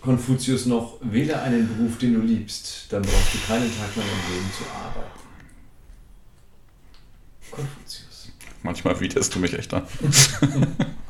Konfuzius 0.00 0.66
noch, 0.66 0.94
wähle 1.02 1.40
einen 1.40 1.68
Beruf, 1.68 1.98
den 1.98 2.14
du 2.14 2.20
liebst, 2.20 2.86
dann 2.90 3.02
brauchst 3.02 3.34
du 3.34 3.38
keinen 3.46 3.70
Tag 3.78 3.94
lang 3.94 4.04
im 4.06 4.34
Leben 4.34 4.50
zu 4.56 4.64
arbeiten. 4.64 5.10
Konfuzius. 7.50 8.32
Manchmal 8.62 8.98
widerst 9.00 9.34
du 9.34 9.38
mich 9.38 9.52
echt 9.56 9.72
an. 9.74 9.82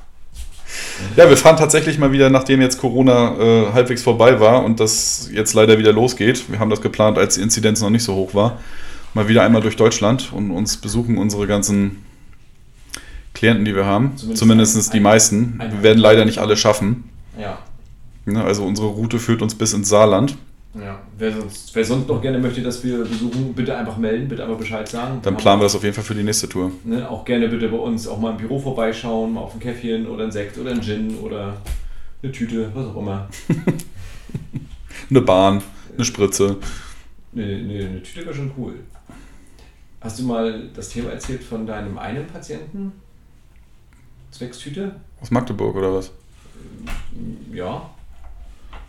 ja, 1.17 1.29
wir 1.29 1.37
fahren 1.37 1.57
tatsächlich 1.57 1.99
mal 1.99 2.13
wieder, 2.13 2.31
nachdem 2.31 2.61
jetzt 2.61 2.79
Corona 2.79 3.37
äh, 3.39 3.73
halbwegs 3.73 4.03
vorbei 4.03 4.41
war 4.41 4.65
und 4.65 4.81
das 4.81 5.29
jetzt 5.33 5.55
leider 5.55 5.79
wieder 5.79 5.93
losgeht. 5.93 6.51
Wir 6.51 6.59
haben 6.59 6.71
das 6.71 6.81
geplant, 6.81 7.19
als 7.19 7.35
die 7.37 7.43
Inzidenz 7.43 7.81
noch 7.81 7.91
nicht 7.91 8.05
so 8.05 8.15
hoch 8.15 8.35
war. 8.35 8.59
Mal 9.15 9.29
wieder 9.29 9.43
einmal 9.43 9.63
durch 9.63 9.77
Deutschland 9.77 10.33
und 10.33 10.51
uns 10.51 10.77
besuchen 10.77 11.17
unsere 11.19 11.47
ganzen 11.47 12.05
Klienten, 13.35 13.65
die 13.65 13.75
wir 13.75 13.87
haben. 13.87 14.13
Zumindest 14.17 14.39
Zumindest, 14.39 14.93
die 14.93 14.99
ein- 14.99 15.03
meisten. 15.03 15.55
ein- 15.61 15.73
wir 15.73 15.83
werden 15.83 15.99
leider 15.99 16.25
nicht 16.25 16.39
alle 16.39 16.57
schaffen. 16.57 17.05
Ja, 17.41 17.59
Ne, 18.27 18.45
Also 18.45 18.65
unsere 18.65 18.89
Route 18.89 19.19
führt 19.19 19.41
uns 19.41 19.55
bis 19.55 19.73
ins 19.73 19.89
Saarland. 19.89 20.37
Ja. 20.75 21.01
Wer 21.17 21.33
sonst, 21.33 21.75
wer 21.75 21.85
sonst 21.85 22.09
noch 22.09 22.21
gerne 22.21 22.39
möchte, 22.39 22.63
dass 22.63 22.83
wir 22.85 22.99
besuchen, 22.99 23.55
bitte 23.55 23.77
einfach 23.77 23.97
melden, 23.97 24.29
bitte 24.29 24.45
einfach 24.45 24.59
Bescheid 24.59 24.89
sagen. 24.89 25.21
Dann 25.23 25.37
planen 25.37 25.61
wir 25.61 25.65
das 25.65 25.75
auf 25.75 25.83
jeden 25.83 25.95
Fall 25.95 26.05
für 26.05 26.15
die 26.15 26.23
nächste 26.23 26.49
Tour. 26.49 26.71
Ne, 26.85 27.09
auch 27.09 27.25
gerne 27.25 27.49
bitte 27.49 27.69
bei 27.69 27.77
uns 27.77 28.07
auch 28.07 28.19
mal 28.19 28.33
im 28.33 28.37
Büro 28.37 28.59
vorbeischauen, 28.59 29.33
mal 29.33 29.41
auf 29.41 29.55
ein 29.55 29.61
Käffchen 29.61 30.07
oder 30.07 30.25
ein 30.25 30.33
Sekt 30.33 30.59
oder 30.59 30.71
ein 30.71 30.83
Gin 30.83 31.19
oder 31.19 31.57
eine 32.23 32.33
Tüte, 32.33 32.71
was 32.75 32.87
auch 32.87 32.97
immer. 32.97 33.29
Eine 35.11 35.23
Bahn, 35.23 35.63
eine 35.95 36.05
Spritze. 36.05 36.57
Eine, 37.35 37.45
eine, 37.45 37.87
eine 37.87 38.03
Tüte 38.03 38.27
wäre 38.27 38.35
schon 38.35 38.51
cool. 38.59 38.75
Hast 40.01 40.19
du 40.19 40.25
mal 40.25 40.69
das 40.75 40.91
Thema 40.91 41.11
erzählt 41.11 41.43
von 41.43 41.67
deinem 41.67 41.99
einen 41.99 42.27
Patienten? 42.27 42.93
Zwecks 44.31 44.59
Tüte? 44.59 44.97
Aus 45.21 45.31
Magdeburg 45.31 45.75
oder 45.77 45.95
was? 45.95 46.11
Ja. 47.53 47.91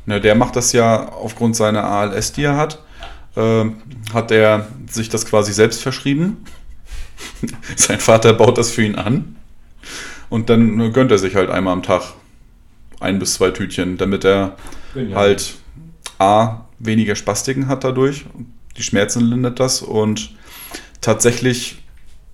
Ne, 0.09 0.19
der 0.19 0.33
macht 0.33 0.55
das 0.55 0.71
ja 0.73 1.09
aufgrund 1.09 1.55
seiner 1.55 1.83
ALS, 1.83 2.31
die 2.31 2.41
er 2.41 2.57
hat. 2.57 2.79
ähm, 3.37 3.75
hat 4.11 4.31
er 4.31 4.67
sich 4.89 5.07
das 5.07 5.23
quasi 5.27 5.53
selbst 5.53 5.83
verschrieben. 5.83 6.45
Sein 7.75 7.99
Vater 7.99 8.33
baut 8.33 8.57
das 8.57 8.71
für 8.71 8.81
ihn 8.83 8.95
an. 8.95 9.35
Und 10.31 10.49
dann 10.49 10.91
gönnt 10.93 11.11
er 11.11 11.19
sich 11.19 11.35
halt 11.35 11.51
einmal 11.51 11.73
am 11.73 11.83
Tag 11.83 12.01
ein 12.99 13.19
bis 13.19 13.35
zwei 13.35 13.51
Tütchen, 13.51 13.97
damit 13.97 14.25
er 14.25 14.55
Genial. 14.95 15.15
halt 15.15 15.53
A, 16.17 16.61
weniger 16.79 17.15
Spastiken 17.15 17.67
hat 17.67 17.83
dadurch. 17.83 18.25
Die 18.77 18.83
Schmerzen 18.83 19.21
lindert 19.21 19.59
das 19.59 19.83
und 19.83 20.31
tatsächlich, 21.01 21.83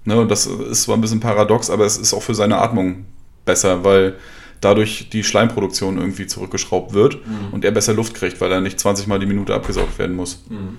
ne, 0.05 0.25
das 0.25 0.45
ist 0.45 0.83
zwar 0.83 0.95
ein 0.95 1.01
bisschen 1.01 1.19
paradox, 1.19 1.69
aber 1.69 1.85
es 1.85 1.97
ist 1.97 2.13
auch 2.13 2.23
für 2.23 2.35
seine 2.35 2.57
Atmung 2.59 3.03
besser, 3.43 3.83
weil 3.83 4.15
dadurch 4.65 5.09
die 5.09 5.23
Schleimproduktion 5.23 5.97
irgendwie 5.97 6.27
zurückgeschraubt 6.27 6.93
wird 6.93 7.15
Mhm. 7.25 7.53
und 7.53 7.63
er 7.63 7.71
besser 7.71 7.93
Luft 7.93 8.13
kriegt, 8.15 8.41
weil 8.41 8.51
er 8.51 8.59
nicht 8.61 8.79
20 8.79 9.07
Mal 9.07 9.19
die 9.19 9.25
Minute 9.27 9.53
abgesaugt 9.53 9.97
werden 9.99 10.15
muss. 10.15 10.43
Mhm. 10.49 10.77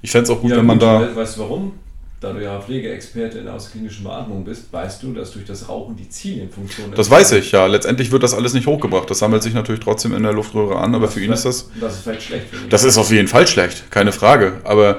Ich 0.00 0.10
fände 0.12 0.24
es 0.24 0.30
auch 0.30 0.40
gut, 0.40 0.50
Ja, 0.52 0.56
wenn 0.58 0.66
man 0.66 0.78
gut, 0.78 0.86
da. 0.88 1.00
we- 1.00 1.16
Weißt 1.16 1.36
du 1.36 1.40
warum? 1.42 1.72
Da 2.20 2.32
du 2.32 2.42
ja 2.42 2.58
Pflegeexperte 2.60 3.38
in 3.38 3.44
der 3.44 3.54
außerklinischen 3.54 4.02
Beatmung 4.02 4.44
bist, 4.44 4.72
weißt 4.72 5.02
du, 5.04 5.12
dass 5.12 5.30
durch 5.32 5.44
das 5.44 5.68
Rauchen 5.68 5.94
die 5.96 6.08
Zilienfunktion. 6.08 6.90
Das 6.96 7.08
weiß 7.08 7.30
ich, 7.32 7.52
ja. 7.52 7.66
Letztendlich 7.66 8.10
wird 8.10 8.24
das 8.24 8.34
alles 8.34 8.54
nicht 8.54 8.66
hochgebracht. 8.66 9.08
Das 9.08 9.20
sammelt 9.20 9.42
sich 9.44 9.54
natürlich 9.54 9.80
trotzdem 9.80 10.12
in 10.14 10.24
der 10.24 10.32
Luftröhre 10.32 10.78
an, 10.78 10.96
aber 10.96 11.06
für 11.06 11.20
ihn 11.20 11.30
ist 11.30 11.44
das. 11.44 11.70
Das 11.80 11.94
ist 11.94 12.02
vielleicht 12.02 12.22
schlecht 12.22 12.48
für 12.48 12.56
ihn. 12.56 12.70
Das 12.70 12.82
ist 12.82 12.98
auf 12.98 13.12
jeden 13.12 13.28
Fall 13.28 13.46
schlecht, 13.46 13.88
keine 13.92 14.10
Frage. 14.10 14.54
Aber 14.64 14.98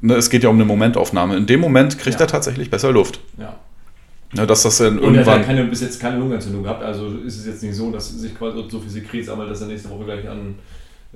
ne, 0.00 0.14
es 0.16 0.30
geht 0.30 0.42
ja 0.42 0.48
um 0.48 0.56
eine 0.56 0.64
Momentaufnahme. 0.64 1.36
In 1.36 1.46
dem 1.46 1.60
Moment 1.60 1.96
kriegt 1.98 2.18
Ja. 2.18 2.26
er 2.26 2.28
tatsächlich 2.28 2.70
besser 2.70 2.90
Luft. 2.90 3.20
Ja. 3.38 3.54
Ne, 4.32 4.46
dass 4.46 4.62
das 4.62 4.78
dann 4.78 4.98
Und 4.98 5.14
er 5.14 5.20
hat 5.20 5.26
ja 5.26 5.32
irgendwann. 5.32 5.56
keine, 5.56 5.64
bis 5.64 5.80
jetzt 5.80 6.00
keine 6.00 6.18
Lungenentzündung 6.18 6.62
gehabt, 6.62 6.82
also 6.82 7.08
ist 7.18 7.38
es 7.38 7.46
jetzt 7.46 7.62
nicht 7.62 7.74
so, 7.74 7.90
dass 7.90 8.10
sich 8.10 8.36
quasi 8.36 8.62
so 8.68 8.78
viel 8.78 8.90
Sekret 8.90 9.24
sammelt, 9.24 9.50
dass 9.50 9.62
er 9.62 9.68
nächste 9.68 9.88
Woche 9.88 10.04
gleich 10.04 10.28
an 10.28 10.54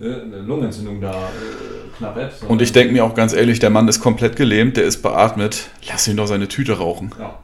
äh, 0.00 0.04
eine 0.04 0.40
Lungenentzündung 0.40 1.00
da 1.00 1.10
äh, 1.10 1.96
knabbert. 1.98 2.42
Und 2.48 2.62
ich 2.62 2.72
denke 2.72 2.94
mir 2.94 3.04
auch 3.04 3.14
ganz 3.14 3.34
ehrlich, 3.34 3.58
der 3.58 3.68
Mann 3.68 3.86
ist 3.88 4.00
komplett 4.00 4.36
gelähmt, 4.36 4.78
der 4.78 4.84
ist 4.84 5.02
beatmet. 5.02 5.68
Lass 5.88 6.08
ihn 6.08 6.16
doch 6.16 6.26
seine 6.26 6.48
Tüte 6.48 6.78
rauchen. 6.78 7.10
Ja. 7.18 7.38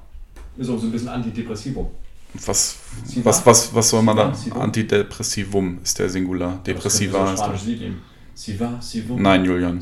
Ist 0.56 0.70
auch 0.70 0.78
so 0.78 0.86
ein 0.86 0.92
bisschen 0.92 1.08
Antidepressivum. 1.08 1.88
Was, 2.46 2.78
was, 3.22 3.44
was, 3.46 3.74
was 3.74 3.90
soll 3.90 4.02
man 4.02 4.16
da? 4.16 4.32
Antidepressivum 4.50 5.78
ist 5.82 5.98
der 5.98 6.08
Singular. 6.08 6.60
Depressiva 6.66 7.32
ist 7.32 7.40
das. 7.40 7.64
Lied. 7.64 7.92
Nein, 9.16 9.44
Julian. 9.44 9.80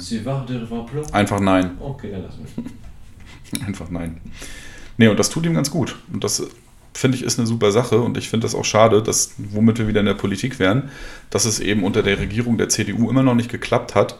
Einfach 1.12 1.40
nein. 1.40 1.72
Okay, 1.78 2.10
dann 2.10 2.22
lassen 2.22 2.46
wir. 2.56 3.66
Einfach 3.66 3.90
nein. 3.90 4.20
Nee, 4.96 5.08
und 5.08 5.18
das 5.18 5.30
tut 5.30 5.44
ihm 5.46 5.54
ganz 5.54 5.70
gut. 5.70 5.96
Und 6.12 6.24
das 6.24 6.42
finde 6.94 7.18
ich 7.18 7.24
ist 7.24 7.38
eine 7.38 7.46
super 7.46 7.72
Sache 7.72 8.00
und 8.00 8.16
ich 8.16 8.28
finde 8.30 8.46
das 8.46 8.54
auch 8.54 8.64
schade, 8.64 9.02
dass, 9.02 9.32
womit 9.36 9.78
wir 9.78 9.86
wieder 9.88 10.00
in 10.00 10.06
der 10.06 10.14
Politik 10.14 10.58
wären, 10.58 10.90
dass 11.30 11.44
es 11.44 11.60
eben 11.60 11.84
unter 11.84 12.02
der 12.02 12.18
Regierung 12.18 12.56
der 12.56 12.68
CDU 12.70 13.10
immer 13.10 13.22
noch 13.22 13.34
nicht 13.34 13.50
geklappt 13.50 13.94
hat, 13.94 14.18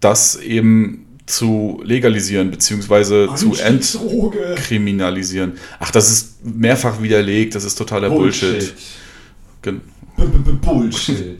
das 0.00 0.36
eben 0.36 1.06
zu 1.24 1.80
legalisieren 1.84 2.50
bzw. 2.50 3.34
zu 3.34 3.54
entkriminalisieren. 3.54 5.52
Ach, 5.78 5.90
das 5.90 6.10
ist 6.10 6.44
mehrfach 6.44 7.00
widerlegt, 7.00 7.54
das 7.54 7.64
ist 7.64 7.76
totaler 7.76 8.10
Bullshit. 8.10 8.74
Gen- 9.62 9.80
B- 10.16 10.24
b- 10.26 10.38
b- 10.38 10.52
Bullshit. 10.60 11.38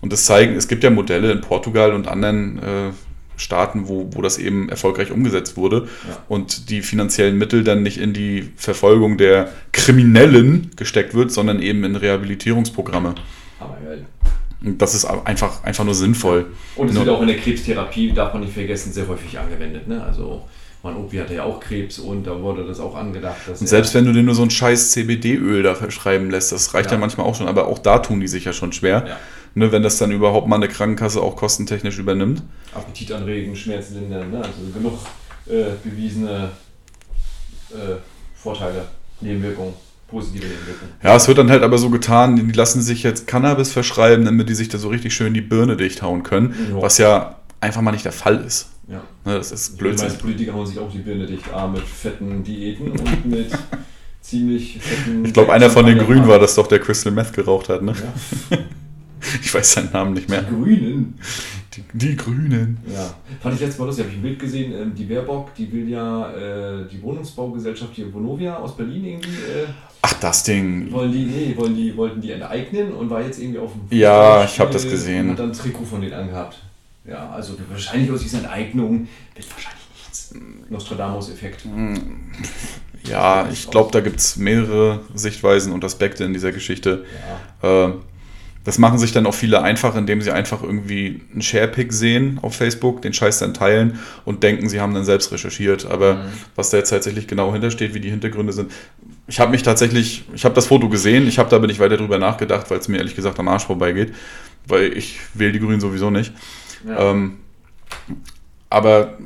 Und 0.00 0.12
das 0.12 0.24
zeigen, 0.26 0.54
es 0.54 0.68
gibt 0.68 0.84
ja 0.84 0.90
Modelle 0.90 1.32
in 1.32 1.40
Portugal 1.40 1.92
und 1.94 2.06
anderen 2.06 2.58
äh, 2.58 2.90
Staaten, 3.36 3.88
wo, 3.88 4.08
wo 4.12 4.22
das 4.22 4.38
eben 4.38 4.68
erfolgreich 4.68 5.10
umgesetzt 5.10 5.56
wurde 5.56 5.88
Ja. 6.08 6.18
und 6.28 6.70
die 6.70 6.82
finanziellen 6.82 7.36
Mittel 7.38 7.64
dann 7.64 7.82
nicht 7.82 7.98
in 7.98 8.12
die 8.12 8.50
Verfolgung 8.56 9.18
der 9.18 9.48
Kriminellen 9.72 10.70
gesteckt 10.76 11.14
wird, 11.14 11.32
sondern 11.32 11.60
eben 11.60 11.84
in 11.84 11.96
Rehabilitierungsprogramme. 11.96 13.14
Aber 13.60 13.76
geil. 13.84 14.04
Und 14.64 14.80
das 14.80 14.94
ist 14.94 15.04
einfach, 15.04 15.62
einfach 15.64 15.84
nur 15.84 15.94
sinnvoll. 15.94 16.46
Und 16.76 16.88
es 16.88 16.94
wird 16.94 17.08
auch 17.08 17.20
in 17.20 17.28
der 17.28 17.36
Krebstherapie, 17.36 18.12
darf 18.12 18.32
man 18.32 18.42
nicht 18.42 18.54
vergessen, 18.54 18.92
sehr 18.92 19.06
häufig 19.08 19.38
angewendet. 19.38 19.86
Ne? 19.86 20.02
Also 20.02 20.44
Mein 20.84 20.96
Opi 20.96 21.16
hatte 21.16 21.34
ja 21.34 21.44
auch 21.44 21.60
Krebs 21.60 21.98
und 21.98 22.26
da 22.26 22.42
wurde 22.42 22.66
das 22.66 22.78
auch 22.78 22.94
angedacht. 22.94 23.38
Und 23.48 23.66
selbst 23.66 23.94
wenn 23.94 24.04
du 24.04 24.12
dir 24.12 24.22
nur 24.22 24.34
so 24.34 24.42
ein 24.42 24.50
scheiß 24.50 24.90
CBD-Öl 24.90 25.62
da 25.62 25.74
verschreiben 25.74 26.30
lässt, 26.30 26.52
das 26.52 26.74
reicht 26.74 26.90
ja. 26.90 26.96
Ja. 26.96 27.00
manchmal 27.00 27.26
auch 27.26 27.34
schon, 27.34 27.48
aber 27.48 27.68
auch 27.68 27.78
da 27.78 28.00
tun 28.00 28.20
die 28.20 28.28
sich 28.28 28.44
ja 28.44 28.52
schon 28.52 28.70
schwer. 28.74 29.02
Ja. 29.08 29.16
Ne, 29.54 29.72
wenn 29.72 29.82
das 29.82 29.96
dann 29.96 30.12
überhaupt 30.12 30.46
mal 30.46 30.56
eine 30.56 30.68
Krankenkasse 30.68 31.22
auch 31.22 31.36
kostentechnisch 31.36 31.98
übernimmt. 31.98 32.42
Appetit 32.74 33.12
anregen, 33.12 33.56
Schmerzen 33.56 33.94
lindern, 34.00 34.30
ne? 34.30 34.38
also 34.38 34.50
genug 34.74 34.98
äh, 35.46 35.70
bewiesene 35.82 36.50
äh, 37.70 37.94
Vorteile, 38.34 38.84
Nebenwirkungen, 39.22 39.72
positive 40.08 40.44
Nebenwirkungen. 40.44 40.92
Ja, 41.02 41.16
es 41.16 41.26
wird 41.28 41.38
dann 41.38 41.50
halt 41.50 41.62
aber 41.62 41.78
so 41.78 41.88
getan, 41.88 42.36
die 42.36 42.52
lassen 42.52 42.82
sich 42.82 43.02
jetzt 43.04 43.26
Cannabis 43.26 43.72
verschreiben, 43.72 44.26
damit 44.26 44.50
die 44.50 44.54
sich 44.54 44.68
da 44.68 44.76
so 44.76 44.88
richtig 44.88 45.14
schön 45.14 45.32
die 45.32 45.40
Birne 45.40 45.78
dicht 45.78 46.02
hauen 46.02 46.24
können, 46.24 46.54
Ja. 46.74 46.82
was 46.82 46.98
ja 46.98 47.36
einfach 47.64 47.80
mal 47.82 47.92
nicht 47.92 48.04
der 48.04 48.12
Fall 48.12 48.40
ist. 48.44 48.68
Ja. 48.88 49.02
Ne, 49.24 49.34
das 49.38 49.50
ist 49.52 49.72
Die 49.74 49.78
Blödsinn. 49.78 50.06
meisten 50.08 50.20
Politiker 50.22 50.52
hauen 50.54 50.66
sich 50.66 50.78
auch 50.78 50.90
die 50.90 50.98
Birne 50.98 51.26
dicht, 51.26 51.52
A, 51.52 51.66
mit 51.66 51.82
fetten 51.82 52.42
Diäten 52.44 52.90
und 52.92 53.26
mit 53.26 53.50
ziemlich 54.20 54.78
fetten... 54.80 55.24
Ich 55.24 55.32
glaube, 55.32 55.52
einer 55.52 55.70
von 55.70 55.86
den 55.86 55.98
Grünen 55.98 56.28
war 56.28 56.38
das 56.38 56.54
doch, 56.54 56.66
der 56.66 56.78
Crystal 56.80 57.12
Meth 57.12 57.32
geraucht 57.32 57.68
hat. 57.68 57.82
Ne? 57.82 57.94
Ja. 58.50 58.58
Ich 59.42 59.54
weiß 59.54 59.72
seinen 59.72 59.90
Namen 59.90 60.12
nicht 60.12 60.28
Die 60.28 60.32
mehr. 60.32 60.42
Grünen. 60.42 61.18
Die, 61.74 61.82
die 61.94 62.14
Grünen. 62.14 62.76
Ja, 62.92 63.14
fand 63.40 63.54
ich 63.54 63.60
letztes 63.62 63.78
Mal 63.78 63.86
lustig, 63.86 64.04
habe 64.04 64.12
ich 64.12 64.18
ein 64.18 64.22
Bild 64.22 64.38
gesehen, 64.38 64.72
ähm, 64.74 64.94
die 64.94 65.04
Baerbock, 65.04 65.54
die 65.54 65.72
will 65.72 65.88
ja 65.88 66.30
äh, 66.32 66.86
die 66.92 67.00
Wohnungsbaugesellschaft 67.02 67.94
hier 67.94 68.12
Vonovia 68.12 68.56
aus 68.58 68.76
Berlin 68.76 69.02
irgendwie, 69.02 69.30
äh, 69.30 69.66
Ach, 70.02 70.12
das 70.20 70.42
Ding. 70.42 70.92
wollen 70.92 71.10
die, 71.10 71.24
nee, 71.24 71.54
wollen 71.56 71.74
die, 71.74 71.96
wollten 71.96 72.20
die 72.20 72.32
enteignen 72.32 72.92
und 72.92 73.08
war 73.08 73.22
jetzt 73.22 73.40
irgendwie 73.40 73.60
auf 73.60 73.72
dem 73.72 73.96
Ja, 73.98 74.44
ich 74.44 74.60
hab 74.60 74.70
das 74.70 74.82
gesehen. 74.86 75.24
und 75.24 75.32
Hat 75.32 75.38
dann 75.38 75.50
ein 75.52 75.52
Trikot 75.54 75.84
von 75.86 76.02
denen 76.02 76.12
angehabt. 76.12 76.58
Ja, 77.06 77.30
also 77.30 77.54
wahrscheinlich 77.70 78.10
aus 78.10 78.20
dieser 78.22 78.38
Enteignung 78.38 79.08
wird 79.34 79.50
wahrscheinlich 79.50 79.84
nichts. 79.96 80.34
Nostradamus-Effekt. 80.70 81.64
Ja, 83.04 83.48
ich 83.52 83.70
glaube, 83.70 83.90
da 83.92 84.00
gibt 84.00 84.18
es 84.20 84.36
mehrere 84.36 85.00
Sichtweisen 85.14 85.72
und 85.72 85.84
Aspekte 85.84 86.24
in 86.24 86.32
dieser 86.32 86.52
Geschichte. 86.52 87.04
Ja. 87.62 87.86
Äh, 87.88 87.92
Das 88.64 88.78
machen 88.78 88.98
sich 88.98 89.12
dann 89.12 89.26
auch 89.26 89.34
viele 89.34 89.60
einfach, 89.62 89.94
indem 89.94 90.22
sie 90.22 90.30
einfach 90.30 90.62
irgendwie 90.62 91.20
einen 91.30 91.42
Sharepick 91.42 91.92
sehen 91.92 92.38
auf 92.40 92.56
Facebook, 92.56 93.02
den 93.02 93.12
Scheiß 93.12 93.40
dann 93.40 93.52
teilen 93.52 93.98
und 94.24 94.42
denken, 94.42 94.70
sie 94.70 94.80
haben 94.80 94.94
dann 94.94 95.04
selbst 95.04 95.30
recherchiert. 95.32 95.84
Aber 95.84 96.14
Mhm. 96.14 96.20
was 96.56 96.70
da 96.70 96.78
jetzt 96.78 96.88
tatsächlich 96.88 97.26
genau 97.26 97.52
hintersteht, 97.52 97.92
wie 97.92 98.00
die 98.00 98.08
Hintergründe 98.08 98.54
sind, 98.54 98.72
ich 99.26 99.38
habe 99.38 99.50
mich 99.50 99.62
tatsächlich, 99.64 100.24
ich 100.34 100.46
habe 100.46 100.54
das 100.54 100.68
Foto 100.68 100.88
gesehen, 100.88 101.28
ich 101.28 101.38
habe 101.38 101.50
da 101.50 101.56
aber 101.56 101.66
nicht 101.66 101.78
weiter 101.78 101.98
drüber 101.98 102.16
nachgedacht, 102.18 102.70
weil 102.70 102.78
es 102.78 102.88
mir 102.88 102.96
ehrlich 102.96 103.14
gesagt 103.14 103.38
am 103.38 103.48
Arsch 103.48 103.66
vorbeigeht, 103.66 104.14
weil 104.66 104.96
ich 104.96 105.18
wähle 105.34 105.52
die 105.52 105.60
Grünen 105.60 105.80
sowieso 105.82 106.08
nicht. 106.10 106.32
Ja. 106.86 107.10
Ähm, 107.10 107.38
aber 108.70 109.18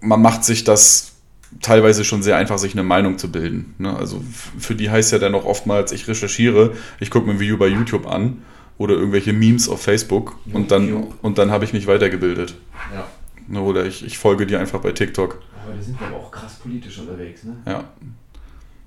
man 0.00 0.20
macht 0.20 0.44
sich 0.44 0.64
das 0.64 1.12
teilweise 1.60 2.04
schon 2.04 2.22
sehr 2.22 2.36
einfach, 2.36 2.58
sich 2.58 2.72
eine 2.72 2.82
Meinung 2.82 3.18
zu 3.18 3.30
bilden. 3.30 3.74
Ne? 3.78 3.96
Also 3.96 4.22
für 4.58 4.74
die 4.74 4.90
heißt 4.90 5.12
ja 5.12 5.18
dann 5.18 5.34
auch 5.34 5.44
oftmals, 5.44 5.92
ich 5.92 6.08
recherchiere, 6.08 6.74
ich 7.00 7.10
gucke 7.10 7.26
mir 7.26 7.34
ein 7.34 7.40
Video 7.40 7.56
bei 7.56 7.68
YouTube 7.68 8.06
an 8.06 8.42
oder 8.78 8.94
irgendwelche 8.94 9.32
Memes 9.32 9.68
auf 9.68 9.82
Facebook 9.82 10.36
und 10.52 10.70
dann, 10.70 10.88
YouTube. 10.88 11.14
und 11.22 11.38
dann 11.38 11.50
habe 11.50 11.64
ich 11.64 11.72
mich 11.72 11.86
weitergebildet. 11.86 12.54
ja. 12.94 13.06
Ne? 13.48 13.60
Oder 13.60 13.86
ich, 13.86 14.04
ich 14.04 14.18
folge 14.18 14.46
dir 14.46 14.58
einfach 14.58 14.80
bei 14.80 14.90
TikTok. 14.92 15.40
Aber 15.64 15.74
die 15.74 15.84
sind 15.84 15.96
aber 16.02 16.16
auch 16.16 16.30
krass 16.30 16.56
politisch 16.56 16.98
unterwegs, 16.98 17.44
ne? 17.44 17.56
Ja. 17.64 17.84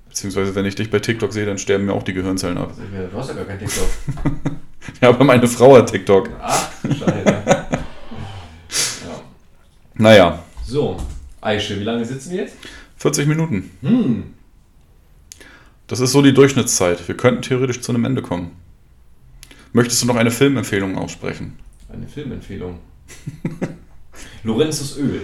Beziehungsweise 0.08 0.54
wenn 0.54 0.66
ich 0.66 0.74
dich 0.74 0.90
bei 0.90 0.98
TikTok 0.98 1.32
sehe, 1.32 1.46
dann 1.46 1.56
sterben 1.56 1.86
mir 1.86 1.94
auch 1.94 2.02
die 2.02 2.12
Gehirnzellen 2.12 2.58
ab. 2.58 2.72
Also, 2.72 3.08
du 3.10 3.16
hast 3.16 3.28
ja 3.28 3.34
gar 3.34 3.44
kein 3.44 3.58
TikTok. 3.58 3.88
Ja, 5.00 5.10
aber 5.10 5.24
meine 5.24 5.46
Frau 5.46 5.76
hat 5.76 5.90
TikTok. 5.90 6.30
Ach, 6.40 6.70
Scheiße. 6.82 7.59
Ja. 10.00 10.10
Naja, 10.10 10.42
So, 10.66 10.96
Aische, 11.40 11.78
wie 11.78 11.84
lange 11.84 12.04
sitzen 12.04 12.30
wir 12.32 12.38
jetzt? 12.42 12.56
40 12.96 13.26
Minuten. 13.26 13.70
Hm, 13.82 14.34
Das 15.86 16.00
ist 16.00 16.12
so 16.12 16.22
die 16.22 16.32
Durchschnittszeit. 16.34 17.06
Wir 17.08 17.16
könnten 17.16 17.42
theoretisch 17.42 17.80
zu 17.80 17.92
einem 17.92 18.04
Ende 18.04 18.22
kommen. 18.22 18.52
Möchtest 19.72 20.02
du 20.02 20.06
noch 20.06 20.16
eine 20.16 20.30
Filmempfehlung 20.30 20.96
aussprechen? 20.98 21.58
eine 21.92 22.06
Filmempfehlung. 22.06 22.78
Lorenzos 24.44 24.96
Öl. 24.98 25.22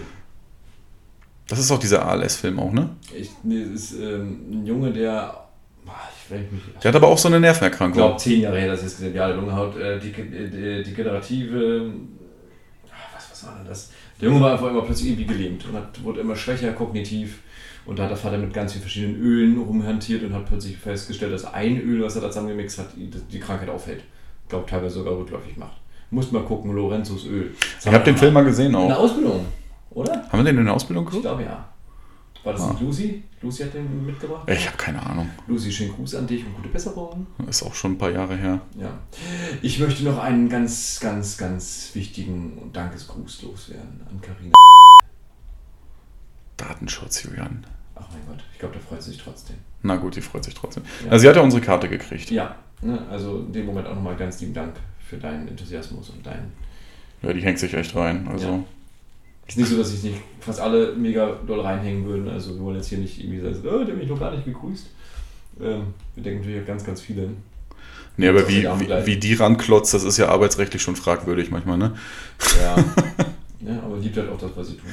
Das 1.48 1.60
ist 1.60 1.70
auch 1.70 1.78
dieser 1.78 2.04
ALS-Film 2.06 2.58
auch, 2.58 2.72
ne? 2.72 2.90
Ich, 3.16 3.30
nee, 3.44 3.62
es 3.62 3.92
ist 3.92 4.00
ähm, 4.00 4.40
ein 4.50 4.66
Junge, 4.66 4.92
der. 4.92 5.44
Ich, 5.84 6.34
ich 6.36 6.50
mich. 6.50 6.62
Der 6.82 6.88
hat 6.88 6.96
aber 6.96 7.06
auch 7.06 7.18
so 7.18 7.28
eine 7.28 7.36
Ich 7.36 7.42
Nervenerkrankung. 7.42 7.96
glaube, 7.98 8.16
zehn 8.16 8.40
Jahre 8.40 8.58
her, 8.58 8.74
ich 8.74 8.80
gesehen 8.82 9.06
habe. 9.08 9.16
Ja, 9.16 9.28
Lungenhaut, 9.28 9.76
äh, 9.76 10.00
die, 10.00 10.10
die, 10.12 10.82
die 10.82 10.92
generative. 10.94 11.92
ah, 12.90 12.94
Was, 13.14 13.30
was 13.30 13.46
war 13.46 13.56
denn 13.58 13.66
das? 13.68 13.92
Der 14.20 14.28
Junge 14.28 14.40
war 14.40 14.52
einfach 14.52 14.70
immer 14.70 14.82
plötzlich 14.82 15.10
irgendwie 15.10 15.26
gelähmt 15.26 15.66
und 15.66 15.74
hat, 15.74 16.02
wurde 16.02 16.20
immer 16.20 16.36
schwächer 16.36 16.72
kognitiv. 16.72 17.40
Und 17.84 17.98
da 17.98 18.04
hat 18.04 18.10
der 18.10 18.16
Vater 18.16 18.38
mit 18.38 18.52
ganz 18.52 18.72
vielen 18.72 18.82
verschiedenen 18.82 19.16
Ölen 19.20 19.58
rumhantiert 19.58 20.22
und 20.24 20.32
hat 20.32 20.46
plötzlich 20.46 20.76
festgestellt, 20.76 21.32
dass 21.32 21.44
ein 21.44 21.80
Öl, 21.80 22.02
was 22.02 22.16
er 22.16 22.22
da 22.22 22.28
zusammengemixt 22.28 22.78
hat, 22.78 22.88
die, 22.96 23.38
Krankheit 23.38 23.68
aufhält. 23.68 24.02
Ich 24.42 24.48
glaube, 24.48 24.66
teilweise 24.68 24.96
sogar 24.96 25.16
rückläufig 25.16 25.56
macht. 25.56 25.76
Musst 26.10 26.32
mal 26.32 26.42
gucken, 26.42 26.72
Lorenzos 26.72 27.26
Öl. 27.26 27.52
Ich 27.80 27.86
habe 27.86 28.04
den 28.04 28.16
Film 28.16 28.34
mal 28.34 28.44
gesehen 28.44 28.74
In 28.74 28.88
der 28.88 28.98
auch. 28.98 29.04
Ausbildung, 29.04 29.44
oder? 29.90 30.12
Haben 30.30 30.38
wir 30.38 30.44
den 30.44 30.58
in 30.58 30.64
der 30.64 30.74
Ausbildung 30.74 31.04
Ich 31.04 31.10
geguckt? 31.10 31.24
glaube 31.26 31.42
ja. 31.44 31.68
War 32.46 32.52
das 32.52 32.62
Ah. 32.62 32.70
nicht 32.70 32.80
Lucy? 32.82 33.22
Lucy 33.42 33.64
hat 33.64 33.74
den 33.74 34.06
mitgebracht? 34.06 34.48
Ich 34.48 34.66
habe 34.68 34.76
keine 34.76 35.04
Ahnung. 35.04 35.28
Lucy, 35.48 35.72
schönen 35.72 35.92
Gruß 35.94 36.14
an 36.14 36.28
dich 36.28 36.46
und 36.46 36.54
gute 36.54 36.68
Besserung. 36.68 37.26
Ist 37.48 37.64
auch 37.64 37.74
schon 37.74 37.92
ein 37.92 37.98
paar 37.98 38.10
Jahre 38.12 38.36
her. 38.36 38.60
Ja. 38.78 38.96
Ich 39.62 39.80
möchte 39.80 40.04
noch 40.04 40.18
einen 40.18 40.48
ganz, 40.48 41.00
ganz, 41.00 41.36
ganz 41.36 41.90
wichtigen 41.94 42.70
Dankesgruß 42.72 43.42
loswerden 43.42 44.00
an 44.08 44.20
Karina. 44.20 44.52
Datenschutz, 46.56 47.24
Julian. 47.24 47.66
Ach 47.96 48.06
mein 48.12 48.20
Gott, 48.28 48.44
ich 48.52 48.58
glaube, 48.60 48.74
der 48.74 48.82
freut 48.82 49.02
sich 49.02 49.18
trotzdem. 49.18 49.56
Na 49.82 49.96
gut, 49.96 50.14
die 50.16 50.20
freut 50.20 50.44
sich 50.44 50.54
trotzdem. 50.54 50.84
Ja. 51.04 51.10
Also 51.10 51.22
sie 51.22 51.28
hat 51.28 51.36
ja 51.36 51.42
unsere 51.42 51.62
Karte 51.62 51.88
gekriegt. 51.88 52.30
Ja, 52.30 52.54
ne, 52.80 53.04
also 53.10 53.40
in 53.40 53.52
dem 53.52 53.66
Moment 53.66 53.86
auch 53.88 53.94
nochmal 53.94 54.16
ganz 54.16 54.40
lieben 54.40 54.54
Dank 54.54 54.76
für 55.00 55.16
deinen 55.16 55.48
Enthusiasmus 55.48 56.10
und 56.10 56.24
deinen. 56.24 56.52
Ja, 57.22 57.32
die 57.32 57.40
hängt 57.42 57.58
sich 57.58 57.74
echt 57.74 57.94
rein. 57.96 58.28
Also 58.28 58.46
Ja. 58.48 58.64
Ist 59.48 59.56
nicht 59.58 59.68
so, 59.68 59.76
dass 59.76 59.90
sich 59.90 60.02
nicht 60.02 60.16
fast 60.40 60.60
alle 60.60 60.92
mega 60.96 61.36
doll 61.46 61.60
reinhängen 61.60 62.04
würden. 62.04 62.28
Also 62.28 62.54
wir 62.54 62.60
wollen 62.62 62.76
jetzt 62.76 62.88
hier 62.88 62.98
nicht 62.98 63.20
irgendwie 63.22 63.40
sagen, 63.40 63.60
oh, 63.64 63.84
der 63.84 63.94
hat 63.94 63.96
mich 63.96 64.08
noch 64.08 64.18
gar 64.18 64.32
nicht 64.32 64.44
gegrüßt. 64.44 64.86
Ähm, 65.62 65.82
wir 66.14 66.22
denken 66.22 66.40
natürlich 66.40 66.60
an 66.60 66.66
ganz, 66.66 66.84
ganz 66.84 67.00
viele. 67.00 67.28
nee, 68.16 68.28
aber 68.28 68.48
wie, 68.48 68.62
ja 68.62 68.78
wie, 68.80 68.88
wie 69.06 69.16
die 69.16 69.34
ranklotzt, 69.34 69.94
das 69.94 70.04
ist 70.04 70.16
ja 70.18 70.28
arbeitsrechtlich 70.28 70.82
schon 70.82 70.96
fragwürdig 70.96 71.50
manchmal, 71.50 71.78
ne? 71.78 71.92
Ja. 72.60 72.76
ja, 73.72 73.82
aber 73.84 73.96
liebt 73.98 74.16
halt 74.16 74.30
auch 74.30 74.38
das, 74.38 74.50
was 74.56 74.68
sie 74.68 74.74
tun. 74.76 74.90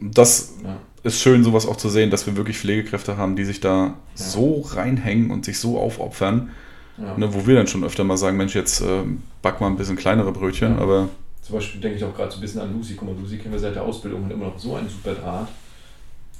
Das 0.00 0.54
Ja. 0.62 0.76
ist 1.02 1.20
schön, 1.22 1.42
sowas 1.42 1.66
auch 1.66 1.76
zu 1.76 1.88
sehen, 1.88 2.10
dass 2.10 2.26
wir 2.26 2.36
wirklich 2.36 2.58
Pflegekräfte 2.58 3.16
haben, 3.16 3.34
die 3.34 3.44
sich 3.44 3.60
da 3.60 3.94
so 4.14 4.60
reinhängen 4.60 5.30
und 5.30 5.44
sich 5.46 5.58
so 5.58 5.78
aufopfern, 5.78 6.50
Ja. 6.98 7.16
ne, 7.16 7.32
wo 7.32 7.46
wir 7.46 7.54
dann 7.56 7.66
schon 7.66 7.82
öfter 7.82 8.04
mal 8.04 8.16
sagen, 8.18 8.36
Mensch, 8.36 8.54
jetzt 8.54 8.82
ähm, 8.82 9.22
back 9.40 9.60
mal 9.60 9.68
ein 9.68 9.76
bisschen 9.76 9.96
kleinere 9.96 10.32
Brötchen, 10.32 10.74
Ja. 10.76 10.82
aber 10.82 11.08
Zum 11.44 11.56
Beispiel 11.56 11.80
denke 11.80 11.98
ich 11.98 12.04
auch 12.04 12.14
gerade 12.14 12.30
so 12.30 12.38
ein 12.38 12.40
bisschen 12.40 12.60
an 12.62 12.72
Lucy. 12.72 12.94
Guck 12.94 13.08
mal, 13.08 13.20
Lucy 13.20 13.36
kennen 13.36 13.52
wir 13.52 13.58
seit 13.60 13.74
der 13.74 13.82
Ausbildung 13.84 14.24
und 14.24 14.30
immer 14.30 14.46
noch 14.46 14.58
so 14.58 14.76
einen 14.76 14.88
super 14.88 15.14
Draht. 15.14 15.48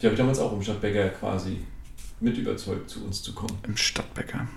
Die 0.01 0.07
habe 0.07 0.15
ich 0.15 0.19
damals 0.19 0.39
auch 0.39 0.53
im 0.53 0.63
Stadtbäcker 0.63 1.09
quasi 1.11 1.59
mit 2.21 2.37
überzeugt, 2.39 2.89
zu 2.89 3.05
uns 3.05 3.23
zu 3.23 3.35
kommen. 3.35 3.59
im 3.67 3.77
Stadtbäcker. 3.77 4.49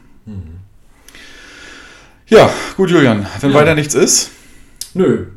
Ja, 2.27 2.49
gut, 2.75 2.89
Julian, 2.89 3.25
wenn 3.41 3.51
Ja. 3.51 3.55
weiter 3.57 3.75
nichts 3.75 3.93
ist, 3.93 4.31
Nö. 4.93 5.27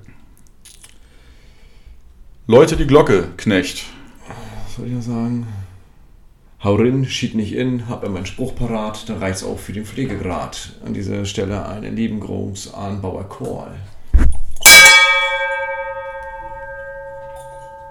Leute 2.46 2.76
die 2.76 2.86
Glocke, 2.86 3.28
Knecht. 3.36 3.84
Was 4.66 4.76
soll 4.76 4.86
ich 4.86 4.92
noch 4.92 5.02
sagen? 5.02 5.46
Hau 6.64 6.74
rein, 6.76 7.04
schied 7.06 7.34
nicht 7.34 7.52
in, 7.52 7.88
hab 7.88 8.04
immer 8.04 8.14
meinen 8.14 8.26
Spruch 8.26 8.54
parat, 8.54 9.08
dann 9.08 9.18
reicht's 9.18 9.44
auch 9.44 9.58
für 9.58 9.72
den 9.72 9.84
Pflegegrad. 9.86 10.72
An 10.84 10.94
dieser 10.94 11.24
Stelle 11.24 11.66
einen 11.66 11.96
lieben 11.96 12.20
Gruß 12.20 12.74
an 12.74 13.00
Bauer 13.00 13.28
Kohl. 13.28 13.72